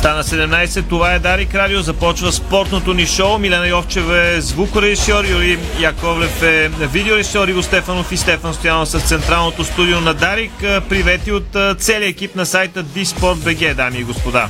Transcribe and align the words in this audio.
Стана 0.00 0.24
17, 0.24 0.88
това 0.88 1.14
е 1.14 1.18
Дарик 1.18 1.54
Радио, 1.54 1.80
започва 1.80 2.32
спортното 2.32 2.94
ни 2.94 3.06
шоу. 3.06 3.38
Милена 3.38 3.68
Йовчева 3.68 4.18
е 4.18 4.40
звукорежисьор, 4.40 5.24
Юрий 5.24 5.58
Яковлев 5.80 6.42
е 6.42 6.68
видеорежисьор, 6.68 7.48
Иво 7.48 7.62
Стефанов 7.62 8.12
и 8.12 8.16
Стефан 8.16 8.54
Стоянов 8.54 8.88
с 8.88 9.00
централното 9.00 9.64
студио 9.64 10.00
на 10.00 10.14
Дарик. 10.14 10.52
Привети 10.88 11.32
от 11.32 11.56
целия 11.78 12.08
екип 12.08 12.36
на 12.36 12.46
сайта 12.46 12.84
DSport.bg, 12.84 13.74
дами 13.74 13.98
и 13.98 14.04
господа. 14.04 14.48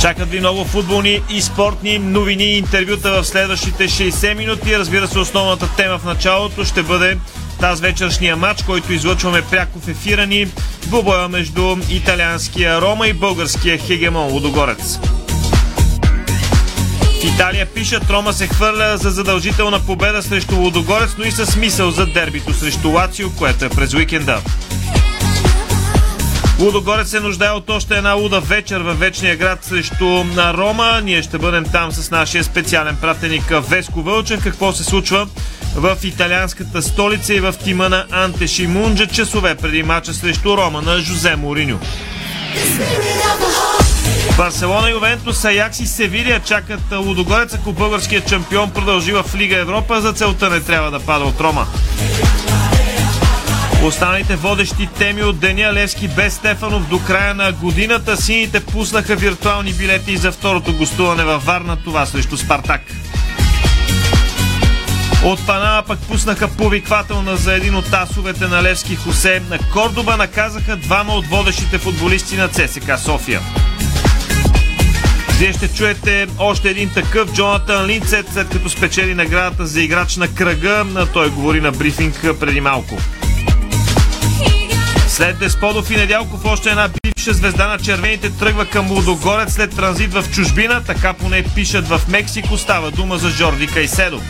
Чакат 0.00 0.30
ви 0.30 0.40
много 0.40 0.64
футболни 0.64 1.20
и 1.30 1.42
спортни 1.42 1.98
новини 1.98 2.44
и 2.44 2.58
интервюта 2.58 3.10
в 3.10 3.26
следващите 3.26 3.88
60 3.88 4.34
минути. 4.34 4.78
Разбира 4.78 5.08
се, 5.08 5.18
основната 5.18 5.68
тема 5.76 5.98
в 5.98 6.04
началото 6.04 6.64
ще 6.64 6.82
бъде 6.82 7.18
тази 7.62 7.82
вечершния 7.82 8.36
матч, 8.36 8.62
който 8.62 8.92
излъчваме 8.92 9.42
пряко 9.42 9.80
в 9.80 9.88
ефира 9.88 10.26
ни. 10.26 10.46
Двубоя 10.86 11.28
между 11.28 11.76
италианския 11.90 12.80
Рома 12.80 13.08
и 13.08 13.12
българския 13.12 13.78
хегемон 13.78 14.32
Лудогорец. 14.32 14.98
В 17.20 17.24
Италия 17.24 17.66
пишат, 17.66 18.10
Рома 18.10 18.32
се 18.32 18.46
хвърля 18.46 18.96
за 18.96 19.10
задължителна 19.10 19.80
победа 19.80 20.22
срещу 20.22 20.56
Лудогорец, 20.56 21.10
но 21.18 21.24
и 21.24 21.30
със 21.30 21.48
смисъл 21.48 21.90
за 21.90 22.06
дербито 22.06 22.54
срещу 22.54 22.90
Лацио, 22.90 23.30
което 23.30 23.64
е 23.64 23.68
през 23.68 23.94
уикенда. 23.94 24.40
Лудогорец 26.58 27.08
се 27.08 27.20
нуждае 27.20 27.50
от 27.50 27.70
още 27.70 27.96
една 27.96 28.12
луда 28.12 28.40
вечер 28.40 28.80
във 28.80 28.98
вечния 28.98 29.36
град 29.36 29.64
срещу 29.64 30.24
на 30.24 30.54
Рома. 30.54 31.00
Ние 31.04 31.22
ще 31.22 31.38
бъдем 31.38 31.64
там 31.72 31.92
с 31.92 32.10
нашия 32.10 32.44
специален 32.44 32.96
пратеник 33.00 33.44
Веско 33.68 34.02
Вълчев. 34.02 34.42
Какво 34.42 34.72
се 34.72 34.84
случва 34.84 35.26
в 35.74 35.96
италианската 36.04 36.82
столица 36.82 37.34
и 37.34 37.40
в 37.40 37.54
тима 37.64 37.88
на 37.88 38.06
Анте 38.10 38.46
Шимунджа 38.46 39.06
часове 39.06 39.54
преди 39.54 39.82
мача 39.82 40.14
срещу 40.14 40.56
Рома 40.56 40.82
на 40.82 40.98
Жозе 40.98 41.36
Мориньо. 41.36 41.78
Барселона, 44.36 44.90
Ювентус, 44.90 45.44
Аякс 45.44 45.80
и 45.80 45.86
Севилия 45.86 46.40
чакат 46.40 46.80
Лудогорец, 46.92 47.54
ако 47.54 47.72
българският 47.72 48.28
чемпион 48.28 48.70
продължи 48.70 49.12
в 49.12 49.24
Лига 49.36 49.56
Европа. 49.56 50.00
За 50.00 50.12
целта 50.12 50.50
не 50.50 50.60
трябва 50.60 50.90
да 50.90 51.00
пада 51.00 51.24
от 51.24 51.40
Рома. 51.40 51.66
Останалите 53.84 54.36
водещи 54.36 54.88
теми 54.98 55.22
от 55.22 55.38
деня 55.38 55.72
Левски 55.72 56.08
без 56.08 56.34
Стефанов 56.34 56.88
до 56.88 56.98
края 56.98 57.34
на 57.34 57.52
годината. 57.52 58.16
Сините 58.16 58.60
пуснаха 58.60 59.16
виртуални 59.16 59.72
билети 59.72 60.16
за 60.16 60.32
второто 60.32 60.76
гостуване 60.76 61.24
във 61.24 61.44
Варна, 61.44 61.76
това 61.84 62.06
срещу 62.06 62.36
Спартак. 62.36 62.80
От 65.24 65.46
Панама 65.46 65.82
пък 65.86 65.98
пуснаха 65.98 66.48
повиквателна 66.48 67.36
за 67.36 67.54
един 67.54 67.74
от 67.74 67.90
тасовете 67.90 68.48
на 68.48 68.62
Левски 68.62 68.96
Хосе. 68.96 69.42
На 69.50 69.58
Кордоба 69.58 70.16
наказаха 70.16 70.76
двама 70.76 71.12
от 71.12 71.26
водещите 71.26 71.78
футболисти 71.78 72.36
на 72.36 72.48
ЦСК 72.48 72.98
София. 72.98 73.40
Вие 75.38 75.52
ще 75.52 75.74
чуете 75.74 76.26
още 76.38 76.70
един 76.70 76.90
такъв 76.90 77.32
Джонатан 77.32 77.86
Линцет, 77.86 78.26
след 78.32 78.48
като 78.48 78.68
спечели 78.68 79.14
наградата 79.14 79.66
за 79.66 79.82
играч 79.82 80.16
на 80.16 80.28
кръга. 80.28 80.84
Той 81.12 81.30
говори 81.30 81.60
на 81.60 81.72
брифинг 81.72 82.26
преди 82.40 82.60
малко. 82.60 82.98
След 85.08 85.38
Десподов 85.38 85.90
и 85.90 85.96
Недялков 85.96 86.44
още 86.44 86.70
една 86.70 86.88
бивша 87.02 87.32
звезда 87.32 87.68
на 87.68 87.78
червените 87.78 88.30
тръгва 88.30 88.66
към 88.66 88.90
Лудогорец 88.90 89.52
след 89.52 89.76
транзит 89.76 90.12
в 90.14 90.24
чужбина. 90.34 90.82
Така 90.86 91.12
поне 91.12 91.44
пишат 91.54 91.88
в 91.88 92.00
Мексико. 92.08 92.58
Става 92.58 92.90
дума 92.90 93.18
за 93.18 93.30
Жорди 93.30 93.66
Кайседо. 93.66 94.20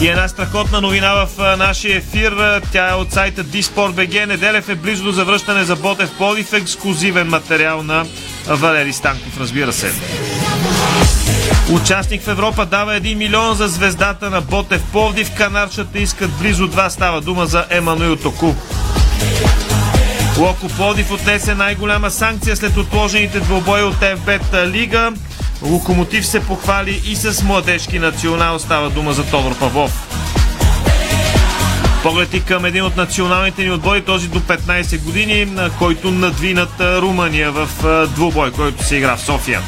И 0.00 0.08
една 0.08 0.28
страхотна 0.28 0.80
новина 0.80 1.26
в 1.26 1.56
нашия 1.58 1.96
ефир. 1.96 2.60
Тя 2.72 2.90
е 2.90 2.94
от 2.94 3.12
сайта 3.12 3.42
Диспорт.бг. 3.42 4.28
Неделев 4.28 4.68
е 4.68 4.74
близо 4.74 5.04
до 5.04 5.12
завръщане 5.12 5.64
за 5.64 5.76
Ботев 5.76 6.10
Плодив. 6.18 6.52
Ексклюзивен 6.52 7.28
материал 7.28 7.82
на 7.82 8.06
Валери 8.46 8.92
Станков, 8.92 9.40
разбира 9.40 9.72
се. 9.72 9.92
Участник 11.70 12.22
в 12.22 12.28
Европа 12.28 12.66
дава 12.66 13.00
1 13.00 13.14
милион 13.14 13.54
за 13.54 13.68
звездата 13.68 14.30
на 14.30 14.40
Ботев 14.40 14.82
Пловдив. 14.92 15.34
Канарчата 15.34 15.98
искат 15.98 16.30
близо 16.38 16.68
2. 16.68 16.88
Става 16.88 17.20
дума 17.20 17.46
за 17.46 17.64
Емануил 17.70 18.16
Току. 18.16 18.54
Локо 20.38 20.68
Пловдив 20.68 21.10
отнесе 21.12 21.54
най-голяма 21.54 22.10
санкция 22.10 22.56
след 22.56 22.76
отложените 22.76 23.40
двобои 23.40 23.82
от 23.82 23.94
ФБ 23.94 24.54
лига. 24.66 25.12
Локомотив 25.70 26.26
се 26.26 26.40
похвали 26.40 27.02
и 27.06 27.16
с 27.16 27.42
младежки 27.42 27.98
национал. 27.98 28.58
Става 28.58 28.90
дума 28.90 29.12
за 29.12 29.24
Тодор 29.24 29.58
Павлов. 29.58 30.08
Поглед 32.02 32.34
и 32.34 32.44
към 32.44 32.64
един 32.64 32.82
от 32.82 32.96
националните 32.96 33.64
ни 33.64 33.70
отбори, 33.70 34.02
този 34.02 34.28
до 34.28 34.40
15 34.40 35.02
години, 35.02 35.48
който 35.78 36.10
надвинат 36.10 36.80
Румъния 36.80 37.52
в 37.52 37.68
двубой, 38.14 38.50
който 38.50 38.84
се 38.84 38.96
игра 38.96 39.16
в 39.16 39.20
София. 39.20 39.60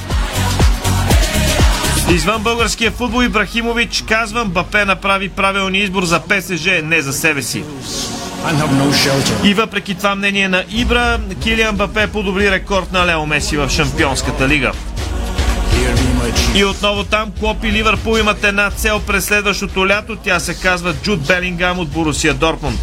Извън 2.11 2.43
българския 2.43 2.91
футбол 2.91 3.23
Ибрахимович 3.23 4.05
казва, 4.09 4.45
Бапе 4.45 4.85
направи 4.85 5.29
правилния 5.29 5.85
избор 5.85 6.05
за 6.05 6.21
ПСЖ, 6.21 6.69
не 6.85 7.03
за 7.03 7.13
себе 7.13 7.43
си. 7.43 7.65
И 9.45 9.55
въпреки 9.55 9.95
това 9.95 10.15
мнение 10.15 10.49
на 10.49 10.65
Ибра, 10.71 11.21
Килиан 11.43 11.77
Бапе 11.77 12.07
подобри 12.07 12.51
рекорд 12.51 12.93
на 12.93 13.07
Лео 13.07 13.27
Меси 13.27 13.57
в 13.57 13.71
Шампионската 13.71 14.49
лига. 14.49 14.73
И 16.55 16.65
отново 16.65 17.05
там 17.05 17.33
Клоп 17.41 17.65
и 17.65 17.73
Ливърпул 17.73 18.19
имат 18.19 18.45
една 18.45 18.71
цел 18.71 19.01
през 19.07 19.25
следващото 19.25 19.89
лято. 19.89 20.17
Тя 20.17 20.41
се 20.41 20.55
казва 20.55 20.95
Джуд 21.03 21.27
Белингам 21.27 21.79
от 21.79 21.89
Борусия 21.89 22.35
Дортмунд. 22.35 22.81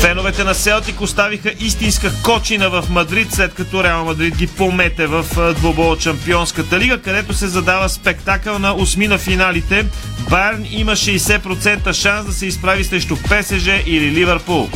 Феновете 0.00 0.44
на 0.44 0.54
Селтик 0.54 1.00
оставиха 1.00 1.52
истинска 1.60 2.12
кочина 2.22 2.70
в 2.70 2.84
Мадрид, 2.90 3.32
след 3.32 3.54
като 3.54 3.84
Реал 3.84 4.04
Мадрид 4.04 4.36
ги 4.36 4.46
помете 4.46 5.06
в 5.06 5.24
двобол 5.54 5.90
от 5.90 6.00
Шампионската 6.00 6.78
лига, 6.78 6.98
където 6.98 7.34
се 7.34 7.46
задава 7.46 7.88
спектакъл 7.88 8.58
на 8.58 8.74
осми 8.74 9.08
на 9.08 9.18
финалите. 9.18 9.86
Байерн 10.30 10.66
има 10.70 10.92
60% 10.92 11.92
шанс 11.92 12.26
да 12.26 12.32
се 12.32 12.46
изправи 12.46 12.84
срещу 12.84 13.16
ПСЖ 13.16 13.68
или 13.86 14.10
Ливърпул. 14.10 14.70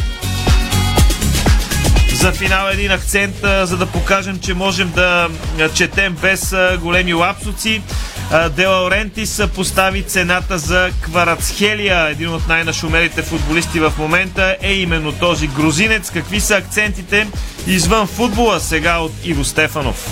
За 2.18 2.32
финал 2.32 2.68
един 2.72 2.90
акцент, 2.90 3.36
за 3.42 3.76
да 3.76 3.86
покажем, 3.86 4.38
че 4.38 4.54
можем 4.54 4.92
да 4.94 5.28
четем 5.74 6.16
без 6.22 6.54
големи 6.80 7.14
лапсуци. 7.14 7.82
Де 8.56 8.66
Лаурентис 8.66 9.42
постави 9.54 10.02
цената 10.02 10.58
за 10.58 10.90
Кварацхелия, 11.00 12.08
един 12.08 12.28
от 12.28 12.48
най-нашумелите 12.48 13.22
футболисти 13.22 13.80
в 13.80 13.92
момента 13.98 14.56
е 14.62 14.72
именно 14.72 15.12
този 15.12 15.46
грузинец. 15.46 16.10
Какви 16.10 16.40
са 16.40 16.56
акцентите 16.56 17.26
извън 17.66 18.06
футбола 18.06 18.60
сега 18.60 18.98
от 18.98 19.12
Иво 19.24 19.44
Стефанов? 19.44 20.08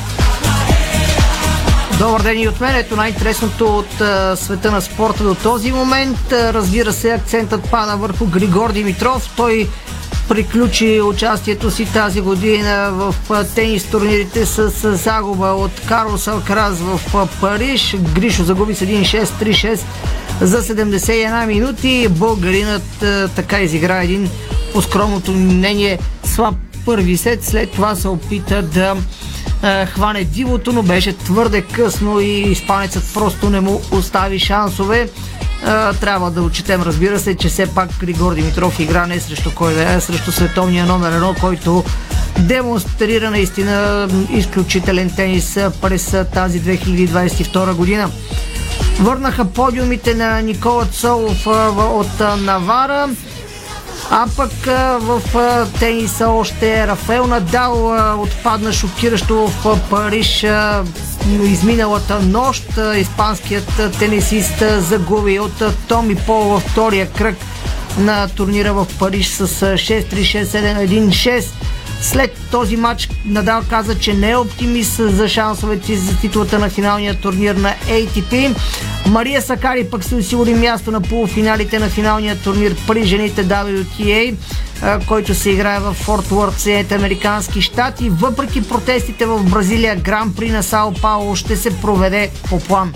Добър 1.99 2.23
ден 2.23 2.41
и 2.41 2.49
от 2.49 2.61
мен. 2.61 2.77
Ето 2.77 2.97
най-интересното 2.97 3.78
от 3.78 4.00
а, 4.00 4.37
света 4.37 4.71
на 4.71 4.81
спорта 4.81 5.25
до 5.25 5.34
този 5.34 5.73
момент. 5.73 6.33
А, 6.33 6.53
разбира 6.53 6.93
се, 6.93 7.11
акцентът 7.11 7.71
пада 7.71 7.97
върху 7.97 8.27
Григор 8.27 8.73
Димитров. 8.73 9.31
Той 9.37 9.69
приключи 10.28 11.00
участието 11.00 11.70
си 11.70 11.92
тази 11.92 12.20
година 12.20 12.91
в 12.92 13.14
тенис 13.54 13.84
турнирите 13.84 14.47
с, 14.47 14.70
загуба 14.97 15.47
от 15.47 15.81
Карлос 15.88 16.28
Алкраз 16.28 16.78
в 16.81 17.28
Париж. 17.41 17.97
Гришо 18.14 18.44
загуби 18.44 18.75
с 18.75 18.81
1-6, 18.81 19.25
3-6 19.25 19.81
за 20.41 20.62
71 20.62 21.47
минути. 21.47 22.08
Българинът 22.11 23.05
така 23.37 23.61
изигра 23.61 24.02
един 24.02 24.31
по 24.73 24.82
скромното 24.82 25.32
мнение 25.32 25.99
слаб 26.25 26.55
първи 26.84 27.17
сет. 27.17 27.44
След 27.44 27.70
това 27.70 27.94
се 27.94 28.08
опита 28.08 28.62
да 28.62 28.96
хване 29.87 30.25
дивото, 30.25 30.73
но 30.73 30.82
беше 30.82 31.17
твърде 31.17 31.62
късно 31.62 32.20
и 32.20 32.40
испанецът 32.40 33.05
просто 33.14 33.50
не 33.50 33.61
му 33.61 33.81
остави 33.93 34.38
шансове 34.38 35.08
трябва 36.00 36.30
да 36.30 36.42
отчетем, 36.42 36.82
разбира 36.82 37.18
се, 37.18 37.36
че 37.36 37.48
все 37.48 37.66
пак 37.66 37.90
Григор 38.00 38.34
Димитров 38.34 38.80
игра 38.80 39.06
не 39.06 39.20
срещу 39.20 39.50
кой 39.54 39.74
да 39.74 39.92
е, 39.92 40.00
срещу 40.00 40.32
световния 40.32 40.86
номер 40.86 41.12
едно, 41.12 41.34
който 41.40 41.84
демонстрира 42.38 43.30
наистина 43.30 44.08
изключителен 44.30 45.10
тенис 45.16 45.58
през 45.82 46.16
тази 46.34 46.60
2022 46.60 47.74
година. 47.74 48.10
Върнаха 49.00 49.44
подиумите 49.44 50.14
на 50.14 50.40
Никола 50.40 50.86
Цолов 50.86 51.46
от 51.76 52.20
Навара. 52.38 53.08
А 54.11 54.26
пък 54.37 54.53
в 55.00 55.20
тениса 55.79 56.29
още 56.29 56.87
Рафаел 56.87 57.26
Надал 57.26 57.94
отпадна 58.23 58.73
шокиращо 58.73 59.37
в 59.64 59.81
Париж 59.91 60.47
изминалата 61.43 62.20
нощ 62.20 62.64
испанският 62.97 63.81
тенисист 63.99 64.62
загуби 64.79 65.38
от 65.38 65.62
Томи 65.88 66.17
Пол 66.17 66.43
във 66.44 66.62
втория 66.62 67.08
кръг 67.12 67.37
на 67.99 68.29
турнира 68.29 68.73
в 68.75 68.87
Париж 68.99 69.29
с 69.29 69.47
6-3-6-7-1-6. 69.47 71.44
След 72.00 72.38
този 72.50 72.76
матч 72.76 73.08
Надал 73.25 73.62
каза, 73.70 73.98
че 73.98 74.14
не 74.14 74.31
е 74.31 74.37
оптимист 74.37 74.96
за 74.96 75.28
шансовете 75.28 75.96
за 75.96 76.16
титлата 76.16 76.58
на 76.58 76.70
финалния 76.70 77.14
турнир 77.14 77.54
на 77.54 77.75
ATP. 77.88 78.56
Мария 79.06 79.43
Сакари 79.43 79.84
пък 79.90 80.04
се 80.04 80.14
осигури 80.14 80.54
място 80.54 80.90
на 80.90 81.00
полуфиналите 81.00 81.78
на 81.78 81.88
финалния 81.88 82.37
турнир 82.37 82.76
при 82.87 83.04
жените 83.04 83.44
WTA, 83.46 84.34
който 85.06 85.34
се 85.34 85.50
играе 85.50 85.81
в 85.81 85.93
Форт 85.93 86.32
Уорд, 86.32 86.60
Съединените 86.60 86.94
Американски 86.94 87.62
щати. 87.62 88.10
Въпреки 88.10 88.69
протестите 88.69 89.26
в 89.26 89.50
Бразилия, 89.50 89.96
Гран 89.96 90.34
При 90.34 90.50
на 90.50 90.62
Сао 90.62 90.94
Пауло 90.94 91.37
ще 91.37 91.56
се 91.56 91.81
проведе 91.81 92.31
по 92.49 92.60
план. 92.60 92.92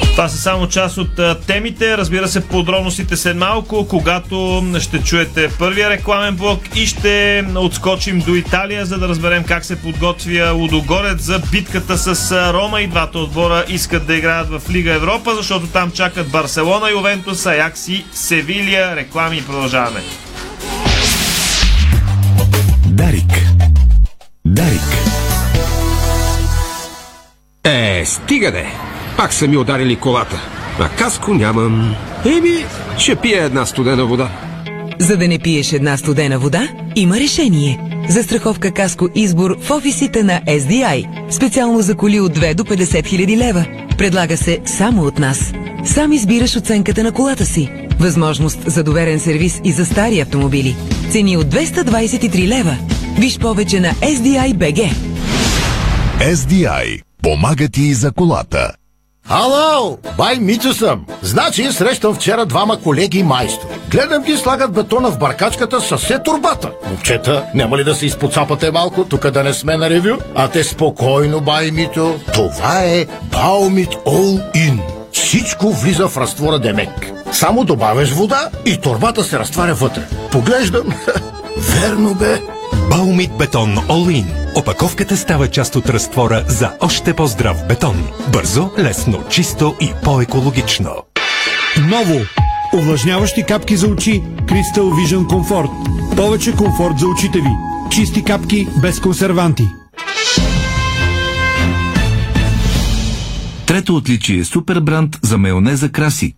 Това 0.00 0.28
са 0.28 0.38
само 0.38 0.68
част 0.68 0.98
от 0.98 1.20
темите. 1.46 1.98
Разбира 1.98 2.28
се, 2.28 2.48
подробностите 2.48 3.16
след 3.16 3.36
малко, 3.36 3.88
когато 3.88 4.64
ще 4.80 5.02
чуете 5.02 5.50
първия 5.58 5.90
рекламен 5.90 6.36
блок 6.36 6.60
и 6.76 6.86
ще 6.86 7.44
отскочим 7.54 8.18
до 8.18 8.34
Италия, 8.34 8.86
за 8.86 8.98
да 8.98 9.08
разберем 9.08 9.44
как 9.44 9.64
се 9.64 9.82
подготвя 9.82 10.52
Лудогорец 10.52 11.22
за 11.22 11.38
битката 11.50 11.98
с 11.98 12.32
Рома. 12.52 12.80
И 12.80 12.86
двата 12.86 13.18
отбора 13.18 13.64
искат 13.68 14.06
да 14.06 14.14
играят 14.14 14.48
в 14.48 14.70
Лига 14.70 14.92
Европа, 14.92 15.34
защото 15.34 15.66
там 15.66 15.90
чакат 15.90 16.28
Барселона, 16.28 16.90
Ювентус, 16.90 17.46
Аякс 17.46 17.88
и 17.88 18.04
Севилия. 18.12 18.96
Реклами 18.96 19.42
продължаваме. 19.46 20.00
Дарик. 22.86 23.32
Дарик. 24.44 24.80
Е, 27.64 28.04
стига 28.06 28.52
де! 28.52 28.95
Пак 29.16 29.32
са 29.32 29.48
ми 29.48 29.56
ударили 29.56 29.96
колата. 29.96 30.40
А 30.80 30.88
каско 30.88 31.34
нямам. 31.34 31.94
Еми, 32.24 32.64
ще 32.98 33.16
пия 33.16 33.44
една 33.44 33.66
студена 33.66 34.06
вода. 34.06 34.30
За 34.98 35.16
да 35.16 35.28
не 35.28 35.38
пиеш 35.38 35.72
една 35.72 35.96
студена 35.96 36.38
вода, 36.38 36.68
има 36.96 37.16
решение. 37.16 37.80
Застраховка 38.08 38.72
Каско 38.72 39.08
Избор 39.14 39.56
в 39.60 39.70
офисите 39.70 40.22
на 40.22 40.40
SDI. 40.40 41.06
Специално 41.30 41.80
за 41.80 41.94
коли 41.94 42.20
от 42.20 42.38
2 42.38 42.54
до 42.54 42.64
50 42.64 43.06
хиляди 43.06 43.36
лева. 43.36 43.66
Предлага 43.98 44.36
се 44.36 44.60
само 44.64 45.02
от 45.02 45.18
нас. 45.18 45.52
Сам 45.84 46.12
избираш 46.12 46.56
оценката 46.56 47.02
на 47.02 47.12
колата 47.12 47.46
си. 47.46 47.70
Възможност 47.98 48.58
за 48.70 48.84
доверен 48.84 49.20
сервис 49.20 49.60
и 49.64 49.72
за 49.72 49.86
стари 49.86 50.20
автомобили. 50.20 50.76
Цени 51.10 51.36
от 51.36 51.46
223 51.46 52.48
лева. 52.48 52.76
Виж 53.18 53.38
повече 53.38 53.80
на 53.80 53.92
SDI 53.92 54.54
BG. 54.54 54.94
SDI. 56.20 57.02
Помага 57.22 57.68
ти 57.68 57.82
и 57.82 57.94
за 57.94 58.12
колата. 58.12 58.72
Ало, 59.28 59.98
бай 60.18 60.36
Митю 60.40 60.72
съм. 60.72 61.06
Значи 61.22 61.72
срещам 61.72 62.14
вчера 62.14 62.46
двама 62.46 62.80
колеги 62.80 63.22
майстори. 63.22 63.70
Гледам 63.90 64.22
ги 64.22 64.36
слагат 64.36 64.72
бетона 64.72 65.10
в 65.10 65.18
баркачката 65.18 65.80
със 65.80 66.02
се 66.02 66.18
турбата. 66.18 66.70
Момчета, 66.88 67.44
няма 67.54 67.78
ли 67.78 67.84
да 67.84 67.94
се 67.94 68.06
изпоцапате 68.06 68.70
малко, 68.70 69.04
тук 69.04 69.30
да 69.30 69.42
не 69.42 69.54
сме 69.54 69.76
на 69.76 69.90
ревю? 69.90 70.16
А 70.34 70.48
те 70.48 70.64
спокойно, 70.64 71.40
бай 71.40 71.70
Митю. 71.70 72.14
Това 72.34 72.84
е 72.84 73.06
Баумит 73.22 73.90
All 73.94 74.52
In. 74.54 74.78
Всичко 75.12 75.70
влиза 75.70 76.08
в 76.08 76.16
разтвора 76.16 76.58
Демек. 76.58 77.12
Само 77.32 77.64
добавяш 77.64 78.10
вода 78.10 78.48
и 78.66 78.76
турбата 78.80 79.24
се 79.24 79.38
разтваря 79.38 79.74
вътре. 79.74 80.02
Поглеждам. 80.30 80.86
Верно 81.58 82.14
бе. 82.14 82.55
Баумит 82.90 83.30
бетон 83.38 83.76
All 83.76 84.22
In. 84.22 84.26
Опаковката 84.58 85.16
става 85.16 85.48
част 85.48 85.76
от 85.76 85.88
разтвора 85.88 86.44
за 86.48 86.72
още 86.80 87.14
по-здрав 87.14 87.66
бетон. 87.68 88.08
Бързо, 88.32 88.70
лесно, 88.78 89.24
чисто 89.30 89.74
и 89.80 89.90
по-екологично. 90.04 90.90
Ново! 91.80 92.20
Увлажняващи 92.74 93.42
капки 93.42 93.76
за 93.76 93.86
очи 93.86 94.22
Crystal 94.22 94.76
Vision 94.76 95.26
Comfort. 95.26 95.70
Повече 96.16 96.52
комфорт 96.52 96.98
за 96.98 97.06
очите 97.06 97.38
ви. 97.38 97.50
Чисти 97.90 98.24
капки 98.24 98.68
без 98.82 99.00
консерванти. 99.00 99.64
Трето 103.66 103.96
отличие– 103.96 104.44
супер 104.44 104.80
бранд 104.80 105.18
за 105.22 105.38
майонеза 105.38 105.88
Краси. 105.88 106.34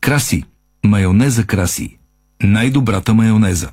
Краси. 0.00 0.44
Майонеза 0.84 1.44
Краси. 1.44 1.98
Най-добрата 2.42 3.14
майонеза. 3.14 3.68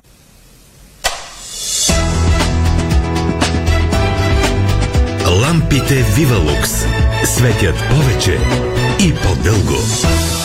Лампите 5.48 6.04
Вивалукс 6.16 6.84
светят 7.24 7.74
повече 7.90 8.38
и 9.00 9.14
по-дълго. 9.14 10.37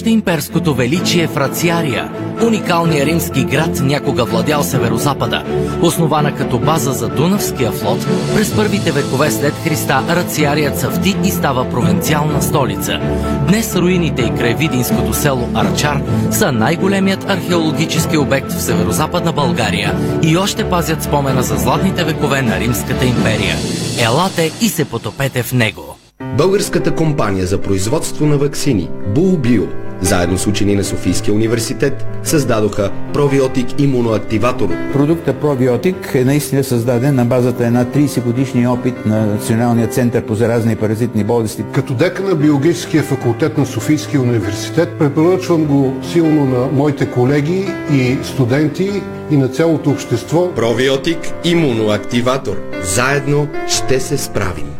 Вижте 0.00 0.10
имперското 0.10 0.74
величие 0.74 1.26
в 1.26 1.36
Рациария, 1.36 2.10
уникалният 2.46 3.08
римски 3.08 3.44
град, 3.44 3.80
някога 3.82 4.24
владял 4.24 4.62
северозапада. 4.62 5.44
Основана 5.82 6.34
като 6.34 6.58
база 6.58 6.92
за 6.92 7.08
Дунавския 7.08 7.72
флот, 7.72 8.06
през 8.34 8.56
първите 8.56 8.92
векове 8.92 9.30
след 9.30 9.54
Христа 9.64 10.04
Рациария 10.08 10.70
цъфти 10.70 11.16
и 11.24 11.30
става 11.30 11.70
провинциална 11.70 12.42
столица. 12.42 13.00
Днес 13.48 13.76
руините 13.76 14.22
и 14.22 14.38
край 14.38 14.54
Видинското 14.54 15.14
село 15.14 15.48
Арчар 15.54 16.02
са 16.30 16.52
най-големият 16.52 17.30
археологически 17.30 18.16
обект 18.16 18.52
в 18.52 18.62
северозападна 18.62 19.32
България 19.32 19.94
и 20.22 20.36
още 20.36 20.70
пазят 20.70 21.02
спомена 21.02 21.42
за 21.42 21.56
златните 21.56 22.04
векове 22.04 22.42
на 22.42 22.60
Римската 22.60 23.04
империя. 23.04 23.56
Елате 24.04 24.52
и 24.60 24.68
се 24.68 24.84
потопете 24.84 25.42
в 25.42 25.52
него. 25.52 25.96
Българската 26.38 26.94
компания 26.94 27.46
за 27.46 27.60
производство 27.60 28.26
на 28.26 28.38
вакцини 28.38 28.88
Булбио, 29.14 29.62
заедно 30.02 30.38
с 30.38 30.46
учени 30.46 30.74
на 30.74 30.84
Софийския 30.84 31.34
университет, 31.34 32.06
създадоха 32.24 32.90
пробиотик 33.12 33.80
имуноактиватор. 33.80 34.68
Продуктът 34.92 35.36
пробиотик 35.36 36.14
е 36.14 36.24
наистина 36.24 36.64
създаден 36.64 37.14
на 37.14 37.24
базата 37.24 37.70
на 37.70 37.86
30 37.86 38.22
годишния 38.22 38.70
опит 38.70 39.06
на 39.06 39.26
Националния 39.26 39.88
център 39.88 40.24
по 40.26 40.34
заразни 40.34 40.72
и 40.72 40.76
паразитни 40.76 41.24
болести. 41.24 41.64
Като 41.72 41.94
дека 41.94 42.22
на 42.22 42.34
биологическия 42.34 43.02
факултет 43.02 43.58
на 43.58 43.66
Софийския 43.66 44.20
университет 44.20 44.98
препоръчвам 44.98 45.64
го 45.64 45.94
силно 46.12 46.46
на 46.46 46.66
моите 46.66 47.10
колеги 47.10 47.66
и 47.92 48.16
студенти 48.22 49.02
и 49.30 49.36
на 49.36 49.48
цялото 49.48 49.90
общество. 49.90 50.54
Пробиотик 50.54 51.18
имуноактиватор. 51.44 52.56
Заедно 52.82 53.48
ще 53.68 54.00
се 54.00 54.18
справим. 54.18 54.79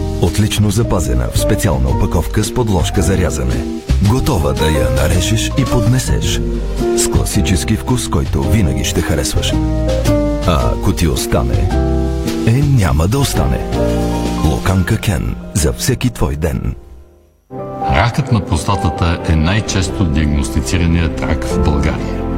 Отлично 0.21 0.71
запазена 0.71 1.27
в 1.33 1.39
специална 1.39 1.89
опаковка 1.89 2.43
с 2.43 2.53
подложка 2.53 3.01
за 3.01 3.17
рязане. 3.17 3.65
Готова 4.09 4.53
да 4.53 4.65
я 4.65 4.89
нарежеш 4.89 5.51
и 5.57 5.65
поднесеш. 5.65 6.41
С 6.97 7.11
класически 7.11 7.75
вкус, 7.75 8.09
който 8.09 8.43
винаги 8.43 8.83
ще 8.83 9.01
харесваш. 9.01 9.53
А 10.47 10.71
ако 10.73 10.93
ти 10.93 11.07
остане, 11.07 11.69
е 12.47 12.51
няма 12.51 13.07
да 13.07 13.19
остане. 13.19 13.59
Локанка 14.45 14.97
Кен. 14.97 15.35
За 15.53 15.73
всеки 15.73 16.09
твой 16.09 16.35
ден. 16.35 16.75
Ракът 17.91 18.31
на 18.31 18.45
простатата 18.45 19.19
е 19.29 19.35
най-често 19.35 20.05
диагностицираният 20.05 21.21
рак 21.21 21.45
в 21.45 21.63
България. 21.63 22.20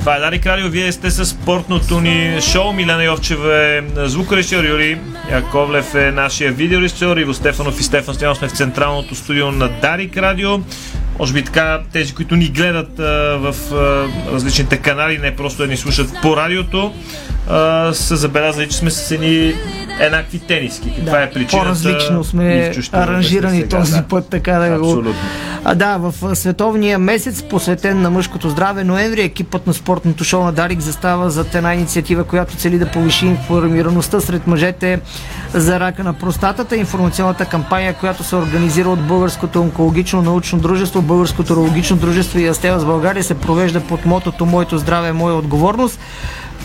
Това 0.00 0.16
е 0.16 0.20
Дарик 0.20 0.46
Радио. 0.46 0.68
Вие 0.68 0.92
сте 0.92 1.10
с 1.10 1.26
спортното 1.26 2.00
ни 2.00 2.40
шоу. 2.40 2.72
Милена 2.72 3.04
Йовчева 3.04 3.56
е 3.56 3.82
звукорежисьор 3.96 4.64
Юрий 4.64 4.96
Яковлев 5.30 5.94
е 5.94 6.10
нашия 6.10 6.52
видеорежисьор. 6.52 7.16
Иво 7.16 7.34
Стефанов 7.34 7.80
и 7.80 7.82
Стефан 7.82 8.14
Стоянов 8.14 8.38
сме 8.38 8.48
в 8.48 8.52
централното 8.52 9.14
студио 9.14 9.50
на 9.50 9.68
Дарик 9.68 10.16
Радио. 10.16 10.60
Може 11.18 11.32
би 11.32 11.44
така 11.44 11.80
тези, 11.92 12.14
които 12.14 12.36
ни 12.36 12.48
гледат 12.48 12.98
а, 12.98 13.02
в 13.38 13.54
а, 13.72 14.08
различните 14.34 14.76
канали, 14.76 15.18
не 15.18 15.36
просто 15.36 15.62
да 15.62 15.68
ни 15.68 15.76
слушат 15.76 16.10
по 16.22 16.36
радиото, 16.36 16.94
а, 17.48 17.92
са 17.94 18.16
забелязали, 18.16 18.68
че 18.68 18.76
сме 18.76 18.90
с 18.90 19.10
едни 19.10 19.54
еднакви 20.00 20.38
тениски. 20.38 20.92
Каква 20.96 21.18
да, 21.18 21.22
е 21.22 21.30
причината? 21.30 21.64
По-различно 21.64 22.24
сме 22.24 22.72
аранжирани 22.92 23.56
сега, 23.56 23.78
този 23.78 23.92
да. 23.92 24.02
път, 24.02 24.28
така 24.28 24.52
да 24.52 24.74
Абсолютно. 24.74 25.12
го... 25.12 25.18
А, 25.64 25.74
да, 25.74 25.96
в 25.96 26.36
световния 26.36 26.98
месец, 26.98 27.42
посветен 27.42 28.02
на 28.02 28.10
мъжкото 28.10 28.48
здраве, 28.48 28.84
ноември, 28.84 29.22
екипът 29.22 29.66
на 29.66 29.74
спортното 29.74 30.24
шоу 30.24 30.44
на 30.44 30.52
Дарик 30.52 30.80
застава 30.80 31.30
за 31.30 31.44
една 31.54 31.74
инициатива, 31.74 32.24
която 32.24 32.56
цели 32.56 32.78
да 32.78 32.86
повиши 32.86 33.26
информираността 33.26 34.20
сред 34.20 34.46
мъжете 34.46 35.00
за 35.54 35.80
рака 35.80 36.04
на 36.04 36.12
простатата. 36.12 36.76
Информационната 36.76 37.44
кампания, 37.44 37.94
която 37.94 38.24
се 38.24 38.36
организира 38.36 38.88
от 38.88 39.06
Българското 39.06 39.60
онкологично 39.60 40.22
научно 40.22 40.58
дружество, 40.58 41.02
Българското 41.02 41.52
урологично 41.52 41.96
дружество 41.96 42.38
и 42.38 42.46
Астела 42.46 42.80
с 42.80 42.84
България, 42.84 43.24
се 43.24 43.34
провежда 43.34 43.80
под 43.80 44.06
мотото 44.06 44.46
Моето 44.46 44.78
здраве, 44.78 45.12
моя 45.12 45.34
отговорност. 45.34 46.00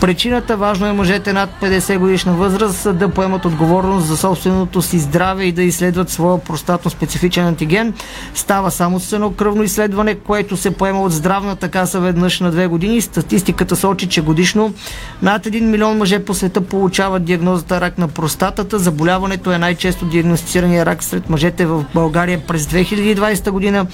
Причината 0.00 0.56
важно 0.56 0.86
е 0.86 0.92
мъжете 0.92 1.32
над 1.32 1.50
50 1.62 1.98
годишна 1.98 2.32
възраст 2.32 2.98
да 2.98 3.08
поемат 3.08 3.44
отговорност 3.44 4.06
за 4.06 4.16
собственото 4.16 4.82
си 4.82 4.98
здраве 4.98 5.44
и 5.44 5.52
да 5.52 5.62
изследват 5.62 6.10
своя 6.10 6.38
простатно 6.38 6.90
специфичен 6.90 7.46
антиген. 7.46 7.94
Става 8.34 8.70
само 8.70 9.00
с 9.00 9.12
едно 9.12 9.30
кръвно 9.32 9.62
изследване, 9.62 10.14
което 10.14 10.56
се 10.56 10.70
поема 10.70 11.02
от 11.02 11.12
здравната 11.12 11.68
каса 11.68 12.00
веднъж 12.00 12.40
на 12.40 12.50
две 12.50 12.66
години. 12.66 13.00
Статистиката 13.00 13.76
сочи, 13.76 14.08
че 14.08 14.22
годишно 14.22 14.74
над 15.22 15.46
1 15.46 15.60
милион 15.60 15.98
мъже 15.98 16.24
по 16.24 16.34
света 16.34 16.60
получават 16.60 17.24
диагнозата 17.24 17.80
рак 17.80 17.98
на 17.98 18.08
простатата. 18.08 18.78
Заболяването 18.78 19.52
е 19.52 19.58
най-често 19.58 20.04
диагностицирания 20.04 20.86
рак 20.86 21.04
сред 21.04 21.30
мъжете 21.30 21.66
в 21.66 21.84
България 21.94 22.46
през 22.46 22.66
2020 22.66 23.50
година, 23.50 23.86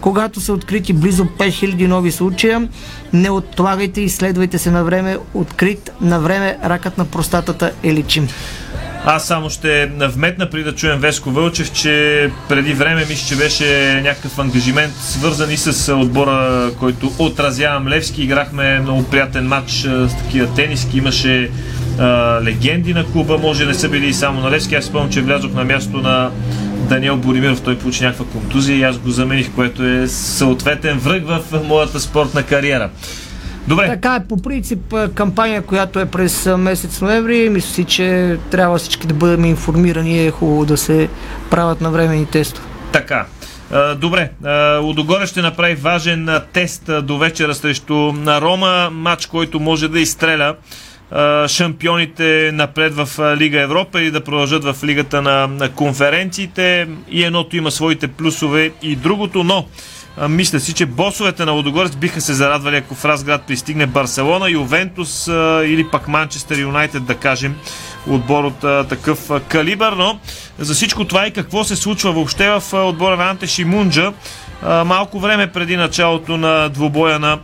когато 0.00 0.40
са 0.40 0.52
открити 0.52 0.92
близо 0.92 1.24
5000 1.24 1.86
нови 1.86 2.12
случая. 2.12 2.68
Не 3.12 3.30
отлагайте, 3.30 4.00
изследвайте 4.00 4.58
се 4.58 4.70
на 4.70 4.84
време. 4.84 5.18
Открит 5.50 5.90
на 6.00 6.20
време 6.20 6.58
ракът 6.64 6.98
на 6.98 7.04
простатата 7.04 7.72
е 7.82 7.94
лечим. 7.94 8.28
Аз 9.04 9.26
само 9.26 9.50
ще 9.50 9.86
вметна 9.86 10.50
при 10.50 10.62
да 10.62 10.74
чуем 10.74 11.00
Веско 11.00 11.30
Вълчев, 11.30 11.72
че 11.72 12.30
преди 12.48 12.72
време 12.72 13.06
мисля, 13.08 13.28
че 13.28 13.36
беше 13.36 14.00
някакъв 14.04 14.38
ангажимент 14.38 14.94
свързан 14.96 15.50
и 15.50 15.56
с 15.56 15.94
отбора, 15.94 16.70
който 16.78 17.12
отразявам 17.18 17.88
Левски. 17.88 18.22
Играхме 18.22 18.80
много 18.80 19.04
приятен 19.04 19.46
матч 19.48 19.70
с 19.82 20.16
такива 20.24 20.54
тениски. 20.54 20.98
Имаше 20.98 21.50
а, 21.98 22.04
легенди 22.42 22.94
на 22.94 23.04
клуба, 23.06 23.38
може 23.38 23.66
не 23.66 23.74
са 23.74 23.88
били 23.88 24.06
и 24.06 24.14
само 24.14 24.40
на 24.40 24.50
Левски. 24.50 24.74
Аз 24.74 24.84
спомням, 24.84 25.10
че 25.10 25.20
влязох 25.20 25.52
на 25.52 25.64
място 25.64 25.96
на 25.96 26.30
Даниел 26.88 27.16
Боримиров. 27.16 27.62
Той 27.62 27.78
получи 27.78 28.04
някаква 28.04 28.24
контузия 28.24 28.78
и 28.78 28.82
аз 28.82 28.98
го 28.98 29.10
замених, 29.10 29.50
което 29.54 29.84
е 29.84 30.08
съответен 30.08 30.98
връг 30.98 31.26
в 31.26 31.40
моята 31.64 32.00
спортна 32.00 32.42
кариера. 32.42 32.90
Добре. 33.68 33.86
Така 33.86 34.14
е 34.14 34.26
по 34.28 34.36
принцип 34.42 34.94
кампания, 35.14 35.62
която 35.62 36.00
е 36.00 36.06
през 36.06 36.46
месец 36.58 37.00
ноември. 37.00 37.50
Мисля 37.50 37.68
си, 37.68 37.84
че 37.84 38.36
трябва 38.50 38.78
всички 38.78 39.06
да 39.06 39.14
бъдем 39.14 39.44
информирани. 39.44 40.26
Е 40.26 40.30
хубаво 40.30 40.64
да 40.64 40.76
се 40.76 41.08
правят 41.50 41.80
навремени 41.80 42.26
тестове. 42.26 42.66
Така. 42.92 43.26
Добре, 43.96 44.30
а, 44.44 44.78
Лудогоре 44.78 45.26
ще 45.26 45.42
направи 45.42 45.74
важен 45.74 46.28
тест 46.52 46.90
до 47.02 47.18
вечера 47.18 47.54
срещу 47.54 47.94
на 47.94 48.40
Рома, 48.40 48.90
матч, 48.92 49.26
който 49.26 49.60
може 49.60 49.88
да 49.88 50.00
изстреля 50.00 50.54
шампионите 51.46 52.50
напред 52.54 52.94
в 52.94 53.36
Лига 53.36 53.60
Европа 53.60 54.00
или 54.02 54.10
да 54.10 54.24
продължат 54.24 54.64
в 54.64 54.84
Лигата 54.84 55.22
на, 55.22 55.46
на 55.46 55.68
конференциите. 55.68 56.88
И 57.10 57.24
едното 57.24 57.56
има 57.56 57.70
своите 57.70 58.08
плюсове 58.08 58.70
и 58.82 58.96
другото, 58.96 59.44
но 59.44 59.66
мисля 60.28 60.60
си, 60.60 60.74
че 60.74 60.86
босовете 60.86 61.44
на 61.44 61.52
Лудогорец 61.52 61.96
биха 61.96 62.20
се 62.20 62.34
зарадвали, 62.34 62.76
ако 62.76 62.94
в 62.94 63.04
Разград 63.04 63.42
пристигне 63.42 63.86
Барселона, 63.86 64.50
Ювентус 64.50 65.28
а, 65.28 65.62
или 65.66 65.84
пак 65.84 66.08
Манчестър 66.08 66.58
Юнайтед, 66.58 67.04
да 67.04 67.14
кажем, 67.14 67.56
отбор 68.08 68.44
от 68.44 68.64
а, 68.64 68.84
такъв 68.84 69.30
а, 69.30 69.40
калибър, 69.40 69.92
но 69.92 70.18
за 70.58 70.74
всичко 70.74 71.04
това 71.04 71.26
и 71.26 71.30
какво 71.30 71.64
се 71.64 71.76
случва 71.76 72.12
въобще 72.12 72.50
в 72.50 72.62
а, 72.72 72.76
отбора 72.76 73.16
на 73.16 73.30
Анте 73.30 73.46
Шимунджа, 73.46 74.12
а, 74.62 74.84
малко 74.84 75.20
време 75.20 75.46
преди 75.46 75.76
началото 75.76 76.36
на 76.36 76.68
двубоя 76.68 77.18
на 77.18 77.38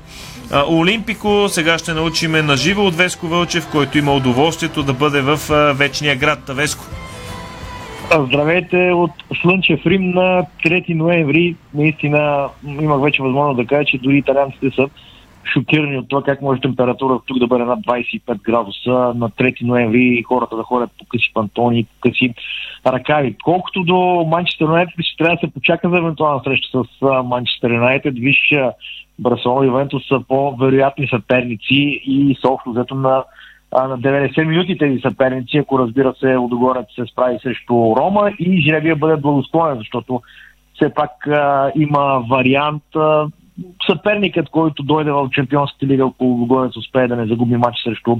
Олимпико. 0.68 1.46
Сега 1.48 1.78
ще 1.78 1.94
научиме 1.94 2.42
на 2.42 2.56
живо 2.56 2.86
от 2.86 2.96
Веско 2.96 3.28
Вълчев, 3.28 3.66
който 3.66 3.98
има 3.98 4.14
удоволствието 4.14 4.82
да 4.82 4.92
бъде 4.92 5.20
в 5.20 5.40
вечния 5.74 6.16
град. 6.16 6.38
Веско. 6.48 6.84
Здравейте 8.12 8.92
от 8.92 9.10
Слънчев 9.42 9.86
Рим 9.86 10.10
на 10.10 10.46
3 10.64 10.94
ноември. 10.94 11.56
Наистина 11.74 12.48
имах 12.80 13.02
вече 13.02 13.22
възможност 13.22 13.56
да 13.56 13.66
кажа, 13.66 13.84
че 13.84 13.98
дори 13.98 14.18
италианците 14.18 14.70
са 14.70 14.88
шокирани 15.52 15.98
от 15.98 16.08
това 16.08 16.22
как 16.22 16.42
може 16.42 16.60
температура 16.60 17.20
тук 17.26 17.38
да 17.38 17.46
бъде 17.46 17.64
над 17.64 17.78
25 17.78 18.42
градуса 18.42 18.90
на 18.90 19.30
3 19.30 19.62
ноември 19.62 20.02
и 20.02 20.22
хората 20.22 20.56
да 20.56 20.62
ходят 20.62 20.90
по 20.98 21.04
къси 21.04 21.30
пантони, 21.34 21.84
по 21.84 22.08
къси 22.08 22.34
ръкави. 22.86 23.36
Колкото 23.44 23.82
до 23.82 24.26
Манчестър 24.28 24.64
Юнайтед, 24.64 24.94
ще 25.00 25.24
трябва 25.24 25.36
да 25.36 25.46
се 25.46 25.52
почака 25.52 25.90
за 25.90 25.98
евентуална 25.98 26.40
среща 26.44 26.82
с 26.84 27.22
Манчестър 27.24 27.70
Юнайтед. 27.70 28.14
Виж, 28.18 28.54
Барселона 29.18 29.64
и 29.64 29.68
Ювентус 29.68 30.08
са 30.08 30.20
по-вероятни 30.28 31.08
съперници 31.08 32.00
и 32.06 32.36
са 32.40 32.48
общо 32.48 32.70
взето 32.70 32.94
на 32.94 33.24
на 33.74 33.98
90 33.98 34.44
минути 34.44 34.78
тези 34.78 35.00
съперници, 35.00 35.58
ако 35.58 35.78
разбира 35.78 36.14
се 36.20 36.36
Лудогорец 36.36 36.86
се 36.94 37.06
справи 37.12 37.38
срещу 37.42 37.74
Рома 37.74 38.30
и 38.38 38.62
жребия 38.62 38.96
бъде 38.96 39.16
благосклонен, 39.16 39.78
защото 39.78 40.22
все 40.74 40.94
пак 40.94 41.26
а, 41.26 41.72
има 41.76 42.24
вариант 42.30 42.82
а, 42.96 43.26
съперникът, 43.90 44.48
който 44.48 44.82
дойде 44.82 45.10
в 45.10 45.28
Чемпионската 45.32 45.86
лига, 45.86 46.04
ако 46.04 46.24
Лудогорец 46.24 46.76
успее 46.76 47.08
да 47.08 47.16
не 47.16 47.26
загуби 47.26 47.56
матч 47.56 47.76
срещу 47.84 48.16